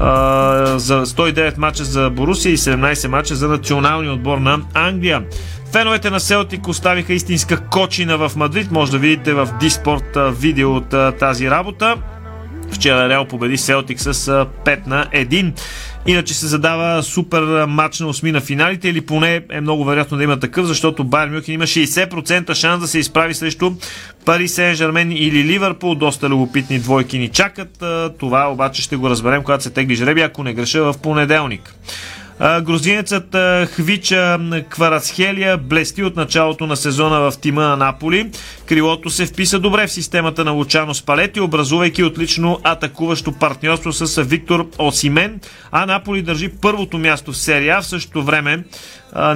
а, 0.00 0.78
за 0.78 1.06
109 1.06 1.58
мача 1.58 1.84
за 1.84 2.10
Борусия 2.10 2.52
и 2.52 2.56
17 2.56 3.08
мача 3.08 3.34
за 3.34 3.48
националния 3.48 4.12
отбор 4.12 4.38
на 4.38 4.60
Англия. 4.74 5.22
Феновете 5.72 6.10
на 6.10 6.20
Селтик 6.20 6.68
оставиха 6.68 7.12
истинска 7.12 7.56
кочина 7.56 8.16
в 8.16 8.36
Мадрид. 8.36 8.70
Може 8.70 8.92
да 8.92 8.98
видите 8.98 9.34
в 9.34 9.48
Диспорт 9.60 10.18
видео 10.40 10.76
от 10.76 11.18
тази 11.18 11.50
работа. 11.50 11.96
Вчера 12.72 13.08
Реал 13.08 13.24
победи 13.24 13.56
Селтик 13.56 14.00
с 14.00 14.14
5 14.14 14.86
на 14.86 15.06
1. 15.06 15.52
Иначе 16.06 16.34
се 16.34 16.46
задава 16.46 17.02
супер 17.02 17.64
матч 17.66 18.00
на 18.00 18.06
осми 18.06 18.32
на 18.32 18.40
финалите 18.40 18.88
или 18.88 19.00
поне 19.00 19.42
е 19.50 19.60
много 19.60 19.84
вероятно 19.84 20.16
да 20.16 20.24
има 20.24 20.40
такъв, 20.40 20.66
защото 20.66 21.04
Байер 21.04 21.28
Мюхен 21.28 21.54
има 21.54 21.64
60% 21.64 22.54
шанс 22.54 22.80
да 22.80 22.88
се 22.88 22.98
изправи 22.98 23.34
срещу 23.34 23.72
Пари 24.24 24.48
Сен 24.48 24.74
Жермен 24.74 25.12
или 25.12 25.44
Ливърпул. 25.44 25.94
Доста 25.94 26.28
любопитни 26.28 26.78
двойки 26.78 27.18
ни 27.18 27.28
чакат. 27.28 27.84
Това 28.18 28.52
обаче 28.52 28.82
ще 28.82 28.96
го 28.96 29.10
разберем, 29.10 29.42
когато 29.42 29.64
се 29.64 29.70
тегли 29.70 29.94
жреби, 29.94 30.20
ако 30.20 30.42
не 30.42 30.54
греша 30.54 30.92
в 30.92 30.98
понеделник. 30.98 31.74
Грузинецът 32.40 33.36
Хвича 33.74 34.38
Кварасхелия 34.70 35.56
блести 35.56 36.02
от 36.02 36.16
началото 36.16 36.66
на 36.66 36.76
сезона 36.76 37.20
в 37.20 37.38
тима 37.40 37.62
на 37.62 37.76
Наполи. 37.76 38.30
Крилото 38.66 39.10
се 39.10 39.26
вписа 39.26 39.58
добре 39.58 39.86
в 39.86 39.92
системата 39.92 40.44
на 40.44 40.50
Лучано 40.50 40.94
Спалети, 40.94 41.40
образувайки 41.40 42.04
отлично 42.04 42.60
атакуващо 42.64 43.32
партньорство 43.32 43.92
с 43.92 44.22
Виктор 44.22 44.66
Осимен, 44.78 45.40
а 45.72 45.86
Наполи 45.86 46.22
държи 46.22 46.48
първото 46.48 46.98
място 46.98 47.32
в 47.32 47.36
серия. 47.36 47.80
В 47.80 47.86
същото 47.86 48.22
време 48.22 48.64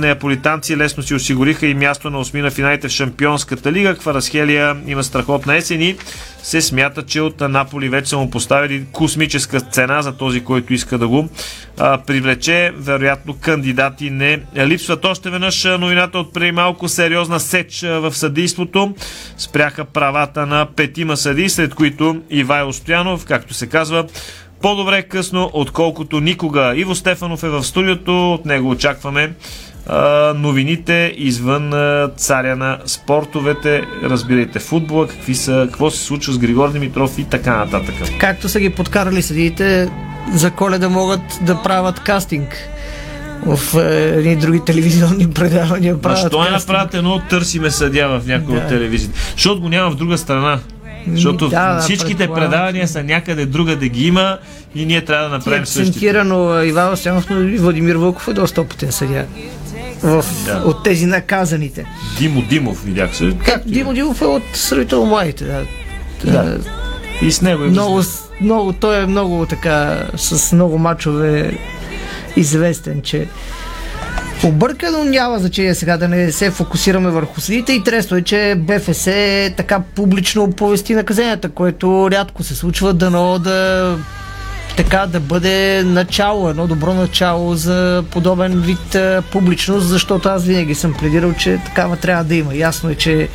неаполитанци 0.00 0.76
лесно 0.76 1.02
си 1.02 1.14
осигуриха 1.14 1.66
и 1.66 1.74
място 1.74 2.10
на 2.10 2.18
осми 2.18 2.40
на 2.40 2.50
финалите 2.50 2.88
в 2.88 2.92
Шампионската 2.92 3.72
лига. 3.72 3.94
Кварасхелия 3.94 4.76
има 4.86 5.04
страхотна 5.04 5.56
есен 5.56 5.82
и 5.82 5.96
се 6.42 6.60
смята, 6.60 7.02
че 7.02 7.20
от 7.20 7.40
Наполи 7.40 7.88
вече 7.88 8.08
са 8.08 8.16
му 8.16 8.30
поставили 8.30 8.84
космическа 8.92 9.60
цена 9.60 10.02
за 10.02 10.12
този, 10.12 10.44
който 10.44 10.74
иска 10.74 10.98
да 10.98 11.08
го 11.08 11.28
а, 11.78 11.98
привлече. 11.98 12.72
Вероятно 12.76 13.34
кандидати 13.40 14.10
не 14.10 14.40
липсват. 14.56 15.04
Още 15.04 15.30
веднъж 15.30 15.64
новината 15.64 16.18
от 16.18 16.34
преди 16.34 16.52
малко 16.52 16.88
сериозна 16.88 17.40
сеч 17.40 17.80
в 17.82 18.14
съдийството. 18.14 18.94
Спряха 19.38 19.84
правата 19.84 20.46
на 20.46 20.66
петима 20.76 21.16
съди, 21.16 21.48
след 21.48 21.74
които 21.74 22.22
Ивай 22.30 22.72
Стоянов, 22.72 23.24
както 23.24 23.54
се 23.54 23.66
казва, 23.66 24.06
по-добре 24.62 25.02
късно, 25.02 25.50
отколкото 25.52 26.20
никога. 26.20 26.72
Иво 26.76 26.94
Стефанов 26.94 27.42
е 27.42 27.48
в 27.48 27.64
студиото, 27.64 28.34
от 28.34 28.46
него 28.46 28.70
очакваме 28.70 29.32
а, 29.86 30.34
новините 30.36 31.14
извън 31.16 31.72
а, 31.72 32.10
царя 32.16 32.56
на 32.56 32.78
спортовете. 32.86 33.82
Разбирайте 34.02 34.58
футбола, 34.58 35.08
какви 35.08 35.34
са, 35.34 35.66
какво 35.70 35.90
се 35.90 36.04
случва 36.04 36.32
с 36.32 36.38
Григор 36.38 36.72
Димитров 36.72 37.18
и 37.18 37.24
така 37.24 37.56
нататък. 37.56 37.94
Както 38.18 38.48
са 38.48 38.60
ги 38.60 38.70
подкарали 38.70 39.22
съдиите, 39.22 39.90
за 40.34 40.50
коледа 40.50 40.88
могат 40.88 41.20
да 41.42 41.62
правят 41.62 42.00
кастинг 42.00 42.68
в 43.46 43.78
е, 43.78 44.18
едни 44.18 44.36
други 44.36 44.60
телевизионни 44.66 45.30
предавания. 45.30 45.96
Защо 46.04 46.44
не 46.44 46.50
направят 46.50 46.94
едно 46.94 47.20
търсиме 47.30 47.70
съдя 47.70 48.08
в 48.08 48.26
някои 48.26 48.54
да. 48.54 48.60
от 48.60 48.68
телевизиите? 48.68 49.20
Защото 49.32 49.60
го 49.60 49.68
няма 49.68 49.90
в 49.90 49.94
друга 49.94 50.18
страна. 50.18 50.58
Защото 51.08 51.48
да, 51.48 51.78
всичките 51.80 52.26
да, 52.26 52.34
предавания 52.34 52.88
са 52.88 53.02
някъде 53.02 53.46
друга 53.46 53.76
да 53.76 53.88
ги 53.88 54.06
има 54.06 54.38
и 54.74 54.86
ние 54.86 55.04
трябва 55.04 55.28
да 55.28 55.36
направим 55.36 55.66
същите. 55.66 55.88
Акцентирано 55.88 56.62
Иван 56.62 56.96
Стоянов, 56.96 57.30
но 57.30 57.42
и 57.42 57.58
Владимир 57.58 57.96
Вълков 57.96 58.28
е 58.28 58.32
доста 58.32 58.60
опитен 58.60 58.92
съдя. 58.92 59.24
В, 60.02 60.24
да. 60.44 60.62
От 60.66 60.84
тези 60.84 61.06
наказаните. 61.06 61.86
Димо 62.18 62.42
Димов 62.42 62.84
видях 62.84 63.16
се. 63.16 63.32
Как, 63.44 63.62
Димо 63.66 63.94
Димов 63.94 64.20
е 64.20 64.24
от 64.24 64.42
сравнително 64.54 65.06
младите. 65.06 65.44
Да. 65.44 65.64
да. 66.24 66.58
И 67.22 67.32
с 67.32 67.42
него 67.42 67.64
е 67.64 67.66
много, 67.68 68.02
много, 68.40 68.72
той 68.72 69.02
е 69.02 69.06
много 69.06 69.46
така, 69.46 70.06
с 70.16 70.52
много 70.52 70.78
мачове 70.78 71.58
известен, 72.36 73.02
че 73.02 73.28
объркано, 74.44 75.04
няма 75.04 75.38
значение 75.38 75.74
сега 75.74 75.96
да 75.96 76.08
не 76.08 76.32
се 76.32 76.50
фокусираме 76.50 77.10
върху 77.10 77.40
съдите 77.40 77.72
и 77.72 77.84
тресто 77.84 78.16
е, 78.16 78.22
че 78.22 78.54
БФС 78.58 79.06
е 79.06 79.54
така 79.56 79.80
публично 79.94 80.42
оповести 80.42 80.94
наказанията, 80.94 81.48
което 81.48 82.10
рядко 82.10 82.42
се 82.42 82.54
случва, 82.54 82.94
дано 82.94 83.38
да 83.38 83.98
така 84.76 85.06
да 85.06 85.20
бъде 85.20 85.82
начало, 85.84 86.48
едно 86.48 86.66
добро 86.66 86.94
начало 86.94 87.54
за 87.54 88.04
подобен 88.10 88.60
вид 88.60 88.94
а, 88.94 89.22
публичност, 89.32 89.86
защото 89.86 90.28
аз 90.28 90.44
винаги 90.44 90.74
съм 90.74 90.94
пледирал, 90.94 91.32
че 91.32 91.60
такава 91.64 91.96
трябва 91.96 92.24
да 92.24 92.34
има. 92.34 92.54
Ясно 92.54 92.90
е, 92.90 92.94
че 92.94 93.28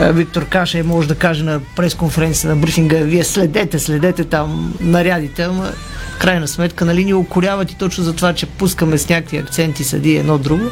а, 0.00 0.12
Виктор 0.12 0.46
Каша 0.46 0.84
може 0.84 1.08
да 1.08 1.14
каже 1.14 1.44
на 1.44 1.60
пресконференция 1.76 2.50
на 2.50 2.56
брифинга, 2.56 2.96
вие 2.96 3.24
следете, 3.24 3.78
следете 3.78 4.24
там 4.24 4.74
нарядите, 4.80 5.42
ама 5.42 5.70
крайна 6.18 6.48
сметка, 6.48 6.84
нали, 6.84 7.04
ни 7.04 7.14
укоряват 7.14 7.70
и 7.70 7.76
точно 7.76 8.04
за 8.04 8.16
това, 8.16 8.32
че 8.32 8.46
пускаме 8.46 8.98
с 8.98 9.08
някакви 9.08 9.36
акценти 9.36 9.84
съди 9.84 10.16
едно 10.16 10.38
друго 10.38 10.70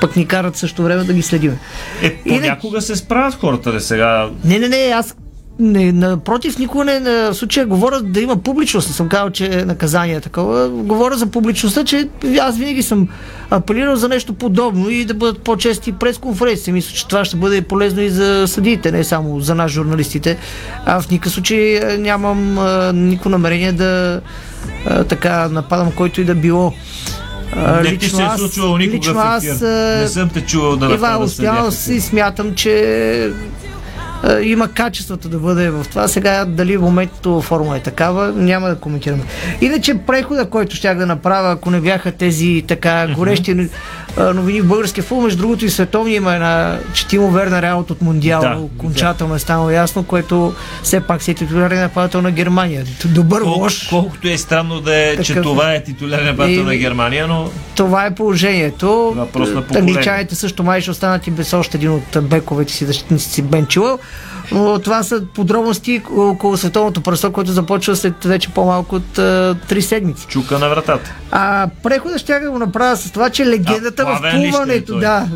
пък 0.00 0.16
ни 0.16 0.26
карат 0.26 0.56
също 0.56 0.82
време 0.82 1.04
да 1.04 1.12
ги 1.12 1.22
следим. 1.22 1.58
Е, 2.02 2.16
понякога 2.16 2.76
не... 2.76 2.82
се 2.82 2.96
справят 2.96 3.34
хората 3.34 3.72
ли 3.72 3.80
сега? 3.80 4.30
Не, 4.44 4.58
не, 4.58 4.68
не, 4.68 4.76
аз 4.76 5.14
не, 5.58 5.92
напротив, 5.92 6.58
никога 6.58 6.84
не 6.84 7.00
на 7.00 7.34
случая 7.34 7.66
говоря 7.66 8.00
да 8.00 8.20
има 8.20 8.36
публичност. 8.36 8.88
Не 8.88 8.94
съм 8.94 9.08
казал, 9.08 9.30
че 9.30 9.64
наказание 9.64 10.14
е 10.14 10.20
такова. 10.20 10.68
Говоря 10.68 11.16
за 11.16 11.26
публичността, 11.26 11.84
че 11.84 12.08
аз 12.40 12.58
винаги 12.58 12.82
съм 12.82 13.08
апелирал 13.50 13.96
за 13.96 14.08
нещо 14.08 14.34
подобно 14.34 14.90
и 14.90 15.04
да 15.04 15.14
бъдат 15.14 15.42
по-чести 15.42 15.92
пресконференции. 15.92 16.72
Мисля, 16.72 16.94
че 16.94 17.08
това 17.08 17.24
ще 17.24 17.36
бъде 17.36 17.62
полезно 17.62 18.00
и 18.00 18.10
за 18.10 18.44
съдиите, 18.48 18.92
не 18.92 19.04
само 19.04 19.40
за 19.40 19.54
нас, 19.54 19.70
журналистите. 19.70 20.38
А 20.86 21.00
в 21.00 21.10
никакъв 21.10 21.32
случай 21.32 21.80
нямам 21.98 22.58
а, 22.58 22.92
никакво 22.92 23.30
намерение 23.30 23.72
да 23.72 24.20
а, 24.86 25.04
така 25.04 25.48
нападам 25.48 25.92
който 25.92 26.20
и 26.20 26.24
да 26.24 26.34
било. 26.34 26.72
А, 27.56 27.72
не 27.72 27.82
лично 27.82 27.98
ти 27.98 28.08
се 28.08 28.22
е 28.22 28.38
случвало 28.38 28.78
никога 28.78 28.96
лично 28.96 29.14
аз, 29.16 29.44
в. 29.44 30.00
Не 30.00 30.08
съм 30.08 30.28
те 30.28 30.40
чувал 30.40 30.76
да 30.76 30.94
Иван 30.94 31.28
Стоянов 31.28 31.74
си 31.74 32.00
смятам, 32.00 32.54
че 32.54 32.80
е, 33.24 33.30
има 34.42 34.68
качествата 34.68 35.28
да 35.28 35.38
бъде 35.38 35.70
в 35.70 35.86
това. 35.90 36.08
Сега 36.08 36.44
дали 36.44 36.76
в 36.76 36.80
момента 36.80 37.40
форма 37.40 37.76
е 37.76 37.80
такава, 37.80 38.32
няма 38.32 38.68
да 38.68 38.76
коментираме. 38.76 39.22
Иначе 39.60 39.94
прехода, 39.98 40.50
който 40.50 40.76
щях 40.76 40.98
да 40.98 41.06
направя, 41.06 41.52
ако 41.52 41.70
не 41.70 41.80
бяха 41.80 42.12
тези 42.12 42.64
така 42.68 43.08
горещи 43.14 43.68
новини 44.18 44.60
в 44.60 44.66
българския 44.66 45.04
футбол, 45.04 45.24
между 45.24 45.38
другото 45.38 45.64
и 45.64 45.70
световни 45.70 46.14
има 46.14 46.34
една 46.34 46.78
четимо 46.94 47.30
верна 47.30 47.62
реалът 47.62 47.90
от 47.90 48.02
Мондиал, 48.02 48.40
да, 48.40 48.56
окончателно 48.56 49.32
да. 49.32 49.36
е 49.36 49.38
станало 49.38 49.70
ясно, 49.70 50.04
което 50.04 50.54
все 50.82 51.00
пак 51.00 51.22
си 51.22 51.30
е 51.30 51.34
титулярен 51.34 51.80
нападател 51.80 52.22
на 52.22 52.30
Германия. 52.30 52.84
Добър 53.04 53.42
Колко, 53.42 53.60
лош. 53.60 53.88
Колкото 53.88 54.28
е 54.28 54.38
странно 54.38 54.80
да 54.80 54.96
е, 54.96 55.10
Такъв... 55.10 55.26
че 55.26 55.34
това 55.34 55.74
е 55.74 55.84
титулярен 55.84 56.26
нападател 56.26 56.64
на 56.64 56.76
Германия, 56.76 57.26
но... 57.26 57.50
Това 57.76 58.06
е 58.06 58.14
положението. 58.14 59.12
Въпрос 59.16 59.48
на 59.50 59.64
Англичаните 59.74 60.34
също 60.34 60.62
май 60.62 60.80
ще 60.80 60.90
останат 60.90 61.26
и 61.26 61.30
без 61.30 61.52
още 61.52 61.76
един 61.76 61.90
от 61.90 62.28
бековете 62.28 62.72
си 62.72 62.84
защитници 62.84 63.42
Бенчилъл. 63.42 63.98
Но 64.52 64.78
това 64.78 65.02
са 65.02 65.22
подробности 65.34 66.02
около 66.16 66.56
световното 66.56 67.00
пръсто, 67.00 67.32
което 67.32 67.52
започва 67.52 67.96
след 67.96 68.24
вече 68.24 68.48
по-малко 68.48 68.96
от 68.96 69.18
а, 69.18 69.56
3 69.70 69.80
седмици. 69.80 70.26
Чука 70.26 70.58
на 70.58 70.68
вратата. 70.68 71.14
А 71.30 71.68
прехода 71.82 72.18
ще 72.18 72.40
го 72.40 72.58
направя 72.58 72.96
с 72.96 73.10
това, 73.10 73.30
че 73.30 73.46
легендата 73.46 74.04
а, 74.06 74.16
в 74.16 74.20
плуването, 74.20 74.96
е 74.96 75.00
да, 75.00 75.26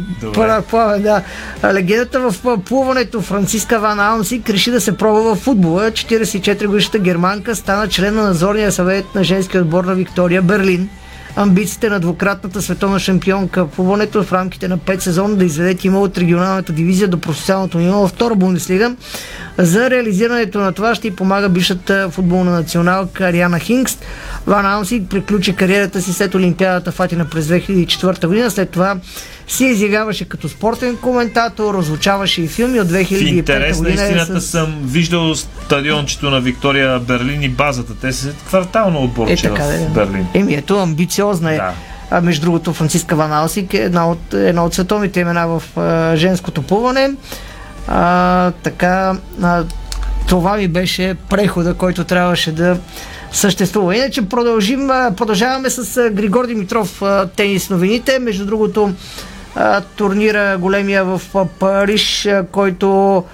плавен, 0.70 1.02
да, 1.02 1.22
легендата 1.72 2.20
в 2.20 2.58
плуването 2.64 3.20
Франциска 3.20 3.80
Ван 3.80 4.00
Аунсик 4.00 4.50
реши 4.50 4.70
да 4.70 4.80
се 4.80 4.96
пробва 4.96 5.34
в 5.34 5.38
футбола. 5.38 5.90
44 5.90 6.66
годишната 6.66 6.98
германка 6.98 7.56
стана 7.56 7.88
член 7.88 8.14
на 8.14 8.22
надзорния 8.22 8.72
съвет 8.72 9.14
на 9.14 9.24
женския 9.24 9.60
отбор 9.60 9.84
на 9.84 9.94
Виктория 9.94 10.42
Берлин 10.42 10.88
амбициите 11.36 11.90
на 11.90 12.00
двукратната 12.00 12.62
световна 12.62 12.98
шампионка 12.98 13.66
по 13.66 13.74
плуването 13.74 14.22
в 14.22 14.32
рамките 14.32 14.68
на 14.68 14.78
5 14.78 14.98
сезона 14.98 15.36
да 15.36 15.44
изведе 15.44 15.74
тима 15.74 16.00
от 16.00 16.18
регионалната 16.18 16.72
дивизия 16.72 17.08
до 17.08 17.20
професионалното 17.20 17.78
ниво 17.78 18.00
във 18.00 18.10
втора 18.10 18.34
Бундеслига. 18.34 18.96
За 19.58 19.90
реализирането 19.90 20.60
на 20.60 20.72
това 20.72 20.94
ще 20.94 21.08
й 21.08 21.10
помага 21.10 21.48
бившата 21.48 22.10
футболна 22.10 22.50
националка 22.50 23.24
Ариана 23.24 23.58
Хингст. 23.58 24.04
Ван 24.46 24.66
Аунси 24.66 25.06
приключи 25.10 25.56
кариерата 25.56 26.02
си 26.02 26.12
след 26.12 26.34
Олимпиадата 26.34 26.92
в 26.92 27.00
Атина 27.00 27.24
през 27.24 27.46
2004 27.46 28.26
година. 28.26 28.50
След 28.50 28.70
това 28.70 28.96
се 29.52 29.64
изявяваше 29.64 30.24
като 30.24 30.48
спортен 30.48 30.96
коментатор, 30.96 31.74
разлучаваше 31.74 32.42
и 32.42 32.48
филми 32.48 32.80
от 32.80 32.88
2005 32.88 33.28
интерес 33.28 33.78
година. 33.78 33.96
на 33.96 34.02
истината 34.02 34.40
с... 34.40 34.46
съм 34.46 34.80
виждал 34.84 35.34
стадиончето 35.34 36.30
на 36.30 36.40
Виктория 36.40 36.98
Берлин 36.98 37.42
и 37.42 37.48
базата. 37.48 37.94
Те 38.00 38.12
са 38.12 38.32
квартално 38.46 39.02
отборче 39.02 39.32
е, 39.32 39.50
така, 39.50 39.62
в 39.62 39.94
Берлин. 39.94 40.26
Еми 40.34 40.54
ето, 40.54 40.78
амбициозна 40.78 41.54
е. 41.54 41.56
Да. 41.56 41.72
А, 42.10 42.20
между 42.20 42.42
другото, 42.42 42.72
Франциска 42.72 43.16
Ван 43.16 43.32
Алсик 43.32 43.74
е 43.74 43.78
една 43.78 44.10
от, 44.10 44.34
една 44.34 44.64
от 44.64 44.74
световните 44.74 45.20
имена 45.20 45.48
в 45.48 45.62
а, 45.76 46.16
женското 46.16 46.62
плуване. 46.62 47.10
А, 47.88 48.50
така, 48.50 49.16
а, 49.42 49.64
това 50.28 50.56
ми 50.56 50.68
беше 50.68 51.14
прехода, 51.28 51.74
който 51.74 52.04
трябваше 52.04 52.52
да 52.52 52.76
съществува. 53.32 53.96
Иначе 53.96 54.28
продължим, 54.28 54.88
продължаваме 55.16 55.70
с 55.70 56.10
Григор 56.10 56.46
Димитров 56.46 57.02
тенис 57.36 57.70
новините. 57.70 58.18
Между 58.18 58.46
другото, 58.46 58.92
турнира 59.96 60.58
големия 60.58 61.04
в 61.04 61.20
Париж, 61.58 62.28
който 62.52 63.24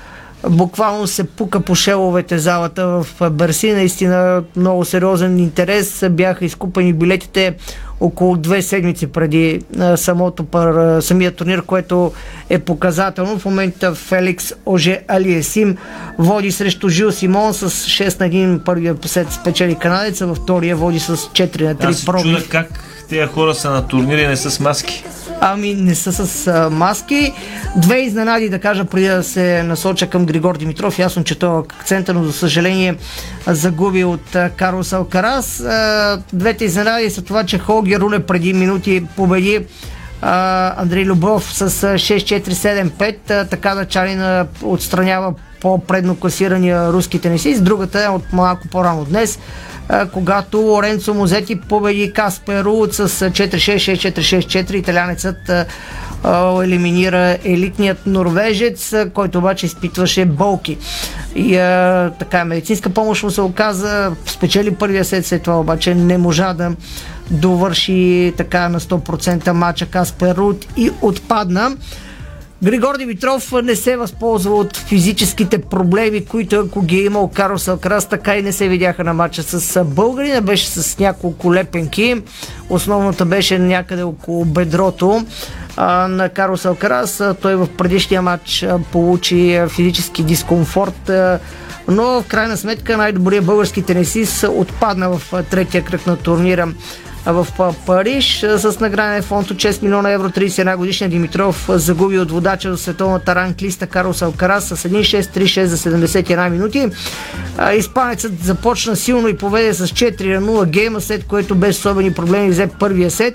буквално 0.48 1.06
се 1.06 1.24
пука 1.24 1.60
по 1.60 1.74
шеловете 1.74 2.38
залата 2.38 2.86
в 2.86 3.30
Берси. 3.30 3.72
Наистина 3.72 4.42
много 4.56 4.84
сериозен 4.84 5.38
интерес. 5.38 6.04
Бяха 6.10 6.44
изкупени 6.44 6.92
билетите 6.92 7.54
около 8.00 8.36
две 8.36 8.62
седмици 8.62 9.06
преди 9.06 9.60
самото 9.96 10.44
пар, 10.44 11.00
самия 11.00 11.32
турнир, 11.32 11.62
което 11.62 12.12
е 12.50 12.58
показателно. 12.58 13.38
В 13.38 13.44
момента 13.44 13.94
Феликс 13.94 14.52
Оже 14.66 15.00
Алиесим 15.08 15.76
води 16.18 16.52
срещу 16.52 16.88
Жил 16.88 17.12
Симон 17.12 17.54
с 17.54 17.70
6 17.70 18.20
на 18.20 18.28
1 18.28 18.64
първия 18.64 18.96
сет 19.04 19.32
спечели 19.32 19.74
канадеца, 19.74 20.26
във 20.26 20.36
втория 20.36 20.76
води 20.76 21.00
с 21.00 21.16
4 21.16 21.62
на 21.62 21.74
3 21.74 21.84
Аз 21.84 21.98
се 21.98 22.06
чудя 22.06 22.48
как 22.48 22.68
тези 23.08 23.26
хора 23.26 23.54
са 23.54 23.70
на 23.70 23.86
турнири 23.86 24.22
и 24.22 24.26
не 24.26 24.36
са 24.36 24.50
с 24.50 24.60
маски. 24.60 25.04
Ами 25.40 25.74
не 25.74 25.94
са 25.94 26.12
с 26.12 26.46
а, 26.46 26.70
маски. 26.70 27.32
Две 27.76 27.98
изненади 27.98 28.48
да 28.48 28.58
кажа 28.58 28.84
преди 28.84 29.08
да 29.08 29.22
се 29.22 29.62
насоча 29.62 30.10
към 30.10 30.26
Григор 30.26 30.56
Димитров. 30.56 30.98
Ясно, 30.98 31.24
че 31.24 31.34
това 31.34 31.58
акцента, 31.58 32.14
но 32.14 32.24
за 32.24 32.32
съжаление 32.32 32.96
загуби 33.46 34.04
от 34.04 34.34
а, 34.34 34.50
Карлос 34.50 34.92
Алкарас. 34.92 35.64
Двете 36.32 36.64
изненади 36.64 37.10
са 37.10 37.22
това, 37.22 37.44
че 37.44 37.58
Холги 37.58 37.98
Руле 37.98 38.18
преди 38.18 38.52
минути 38.52 39.06
победи 39.16 39.66
Андрей 40.22 41.04
Любов 41.04 41.52
с 41.52 41.70
6-4-7-5. 41.70 43.50
Така 43.50 43.74
да 43.74 43.84
Чалина 43.84 44.46
отстранява 44.62 45.34
по-предно 45.60 46.16
класирания 46.16 46.92
руски 46.92 47.20
тенисист. 47.20 47.64
Другата 47.64 48.04
е 48.04 48.08
от 48.08 48.32
малко 48.32 48.68
по-рано 48.68 49.04
днес 49.04 49.38
когато 50.12 50.58
Лоренцо 50.58 51.14
Мозети 51.14 51.60
победи 51.60 52.12
Каспер 52.12 52.64
Руд 52.64 52.94
с 52.94 53.08
4-6-6-4-6-4. 53.08 54.74
Италянецът 54.74 55.50
елиминира 56.64 57.38
елитният 57.44 58.06
норвежец, 58.06 58.94
който 59.14 59.38
обаче 59.38 59.66
изпитваше 59.66 60.24
болки. 60.24 60.78
И 61.34 61.56
а, 61.56 62.10
така, 62.18 62.44
медицинска 62.44 62.90
помощ 62.90 63.22
му 63.22 63.30
се 63.30 63.40
оказа, 63.40 64.12
спечели 64.26 64.74
първия 64.74 65.04
сет, 65.04 65.26
след 65.26 65.42
това 65.42 65.60
обаче 65.60 65.94
не 65.94 66.18
можа 66.18 66.54
да 66.54 66.72
довърши 67.30 68.32
така 68.36 68.68
на 68.68 68.80
100% 68.80 69.50
мача 69.52 69.86
Каспер 69.86 70.36
Руд 70.36 70.66
и 70.76 70.90
отпадна. 71.00 71.76
Григор 72.62 72.98
Димитров 72.98 73.52
не 73.64 73.76
се 73.76 73.96
възползва 73.96 74.54
от 74.54 74.76
физическите 74.76 75.58
проблеми, 75.58 76.24
които 76.24 76.56
ако 76.56 76.82
ги 76.82 76.96
е 76.96 77.04
имал 77.04 77.30
Карлос 77.34 77.68
Алкрас, 77.68 78.06
така 78.06 78.36
и 78.36 78.42
не 78.42 78.52
се 78.52 78.68
видяха 78.68 79.04
на 79.04 79.14
матча 79.14 79.42
с 79.42 79.84
българина. 79.84 80.40
Беше 80.40 80.66
с 80.66 80.98
няколко 80.98 81.54
лепенки. 81.54 82.22
Основната 82.70 83.24
беше 83.24 83.58
някъде 83.58 84.02
около 84.02 84.44
бедрото 84.44 85.26
на 86.08 86.28
Карлос 86.34 86.64
Алкрас. 86.64 87.22
Той 87.42 87.56
в 87.56 87.68
предишния 87.78 88.22
матч 88.22 88.66
получи 88.92 89.60
физически 89.68 90.22
дискомфорт. 90.22 91.10
Но 91.88 92.04
в 92.04 92.24
крайна 92.28 92.56
сметка 92.56 92.96
най-добрият 92.96 93.44
български 93.44 93.82
тенисист 93.82 94.44
отпадна 94.48 95.18
в 95.18 95.42
третия 95.50 95.84
кръг 95.84 96.06
на 96.06 96.16
турнира 96.16 96.68
в 97.32 97.74
Париж 97.86 98.40
с 98.40 98.80
награден 98.80 99.22
фонд 99.22 99.50
от 99.50 99.56
6 99.56 99.82
милиона 99.82 100.10
евро 100.10 100.28
31 100.28 100.76
годишния 100.76 101.10
Димитров 101.10 101.68
загуби 101.68 102.18
от 102.18 102.30
водача 102.30 102.70
за 102.70 102.78
световната 102.78 103.34
ранглиста 103.34 103.86
Карлос 103.86 104.22
Алкарас 104.22 104.64
с 104.64 104.76
1-6-3-6 104.76 105.64
за 105.64 105.76
71 105.76 106.48
минути. 106.48 106.86
Испанецът 107.76 108.44
започна 108.44 108.96
силно 108.96 109.28
и 109.28 109.36
поведе 109.36 109.74
с 109.74 109.86
4 109.86 110.38
0 110.38 110.66
гейма, 110.66 111.00
след 111.00 111.24
което 111.24 111.54
без 111.54 111.78
особени 111.78 112.12
проблеми 112.12 112.50
взе 112.50 112.66
първия 112.66 113.10
сет. 113.10 113.34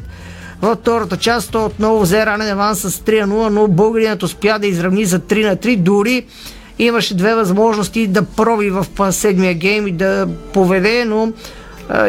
Във 0.62 0.80
втората 0.80 1.18
част 1.18 1.52
той 1.52 1.66
отново 1.66 2.02
взе 2.02 2.26
ранен 2.26 2.50
аванс 2.50 2.80
с 2.80 3.00
3 3.00 3.26
0, 3.26 3.50
но 3.50 3.68
българинът 3.68 4.24
успя 4.24 4.60
да 4.60 4.68
изравни 4.68 5.06
за 5.06 5.20
3 5.20 5.50
на 5.50 5.56
3. 5.56 5.78
Дори 5.78 6.26
имаше 6.80 7.18
две 7.18 7.36
възможности 7.36 8.08
да 8.08 8.22
проби 8.22 8.70
в 8.70 8.86
седмия 9.12 9.54
гейм 9.54 9.88
и 9.88 9.92
да 9.92 10.28
поведе, 10.54 11.06
но 11.06 11.34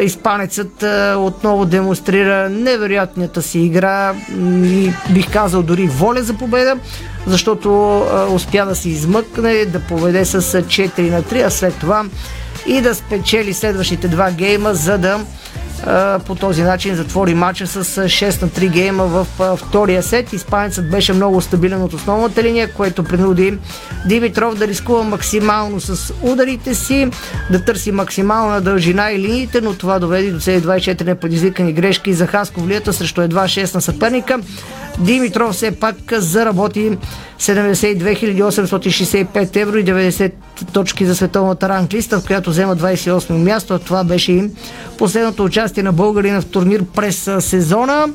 Испанецът 0.01 0.83
отново 1.17 1.65
демонстрира 1.65 2.49
невероятната 2.49 3.41
си 3.41 3.59
игра. 3.59 4.13
И 4.63 4.91
бих 5.09 5.33
казал 5.33 5.63
дори 5.63 5.87
воля 5.87 6.23
за 6.23 6.33
победа, 6.33 6.77
защото 7.27 7.99
успя 8.31 8.65
да 8.65 8.75
се 8.75 8.89
измъкне, 8.89 9.65
да 9.65 9.79
поведе 9.79 10.25
с 10.25 10.41
4 10.41 11.09
на 11.09 11.23
3, 11.23 11.47
а 11.47 11.49
след 11.49 11.75
това 11.79 12.05
и 12.67 12.81
да 12.81 12.95
спечели 12.95 13.53
следващите 13.53 14.07
два 14.07 14.31
гейма, 14.31 14.73
за 14.73 14.97
да 14.97 15.19
по 16.25 16.35
този 16.35 16.63
начин 16.63 16.95
затвори 16.95 17.33
матча 17.33 17.67
с 17.67 17.83
6 17.83 18.41
на 18.41 18.47
3 18.47 18.69
гейма 18.69 19.05
в 19.05 19.27
втория 19.57 20.03
сет. 20.03 20.33
Испанецът 20.33 20.89
беше 20.91 21.13
много 21.13 21.41
стабилен 21.41 21.81
от 21.81 21.93
основната 21.93 22.43
линия, 22.43 22.73
което 22.73 23.03
принуди 23.03 23.57
Димитров 24.05 24.55
да 24.55 24.67
рискува 24.67 25.03
максимално 25.03 25.79
с 25.79 26.13
ударите 26.21 26.75
си, 26.75 27.07
да 27.51 27.65
търси 27.65 27.91
максимална 27.91 28.61
дължина 28.61 29.11
и 29.11 29.19
линиите, 29.19 29.61
но 29.61 29.73
това 29.73 29.99
доведе 29.99 30.31
до 30.31 30.39
цели 30.39 30.61
24 30.61 31.05
непредизвикани 31.05 31.73
грешки 31.73 32.13
за 32.13 32.27
Хасковлията 32.27 32.93
срещу 32.93 33.21
едва 33.21 33.43
6 33.43 33.75
на 33.75 33.81
съперника. 33.81 34.39
Димитров 34.99 35.55
все 35.55 35.71
пак 35.71 35.95
заработи 36.11 36.97
72 37.39 38.43
865 38.43 39.55
евро 39.55 39.77
и 39.77 39.85
90 39.85 40.31
точки 40.73 41.05
за 41.05 41.15
световната 41.15 41.69
ранглиста, 41.69 42.19
в 42.19 42.25
която 42.25 42.49
взема 42.49 42.75
28 42.75 43.31
място. 43.31 43.73
А 43.73 43.79
това 43.79 44.03
беше 44.03 44.31
и 44.31 44.49
последното 44.97 45.43
участие 45.43 45.83
на 45.83 45.91
българина 45.91 46.41
в 46.41 46.45
турнир 46.45 46.83
през 46.85 47.29
сезона. 47.39 48.07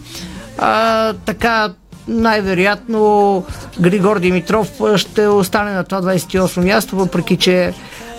А, 0.58 1.12
така, 1.12 1.72
най-вероятно 2.08 3.44
Григор 3.80 4.18
Димитров 4.18 4.70
ще 4.96 5.26
остане 5.26 5.72
на 5.72 5.84
това 5.84 6.02
28 6.02 6.64
място, 6.64 6.96
въпреки 6.96 7.36
че 7.36 7.74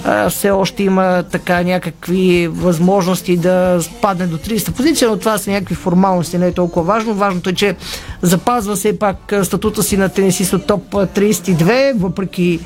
а, 0.05 0.29
все 0.29 0.51
още 0.51 0.83
има 0.83 1.23
така 1.31 1.63
някакви 1.63 2.47
възможности 2.47 3.37
да 3.37 3.79
падне 4.01 4.27
до 4.27 4.37
30 4.37 4.71
позиция, 4.71 5.09
но 5.09 5.17
това 5.17 5.37
са 5.37 5.51
някакви 5.51 5.75
формалности, 5.75 6.37
не 6.37 6.47
е 6.47 6.53
толкова 6.53 6.85
важно. 6.85 7.13
Важното 7.13 7.49
е, 7.49 7.53
че 7.53 7.75
запазва 8.21 8.77
се 8.77 8.99
пак 8.99 9.33
статута 9.43 9.83
си 9.83 9.97
на 9.97 10.09
тенисист 10.09 10.53
от 10.53 10.67
топ 10.67 10.91
32, 10.91 11.93
въпреки 11.97 12.59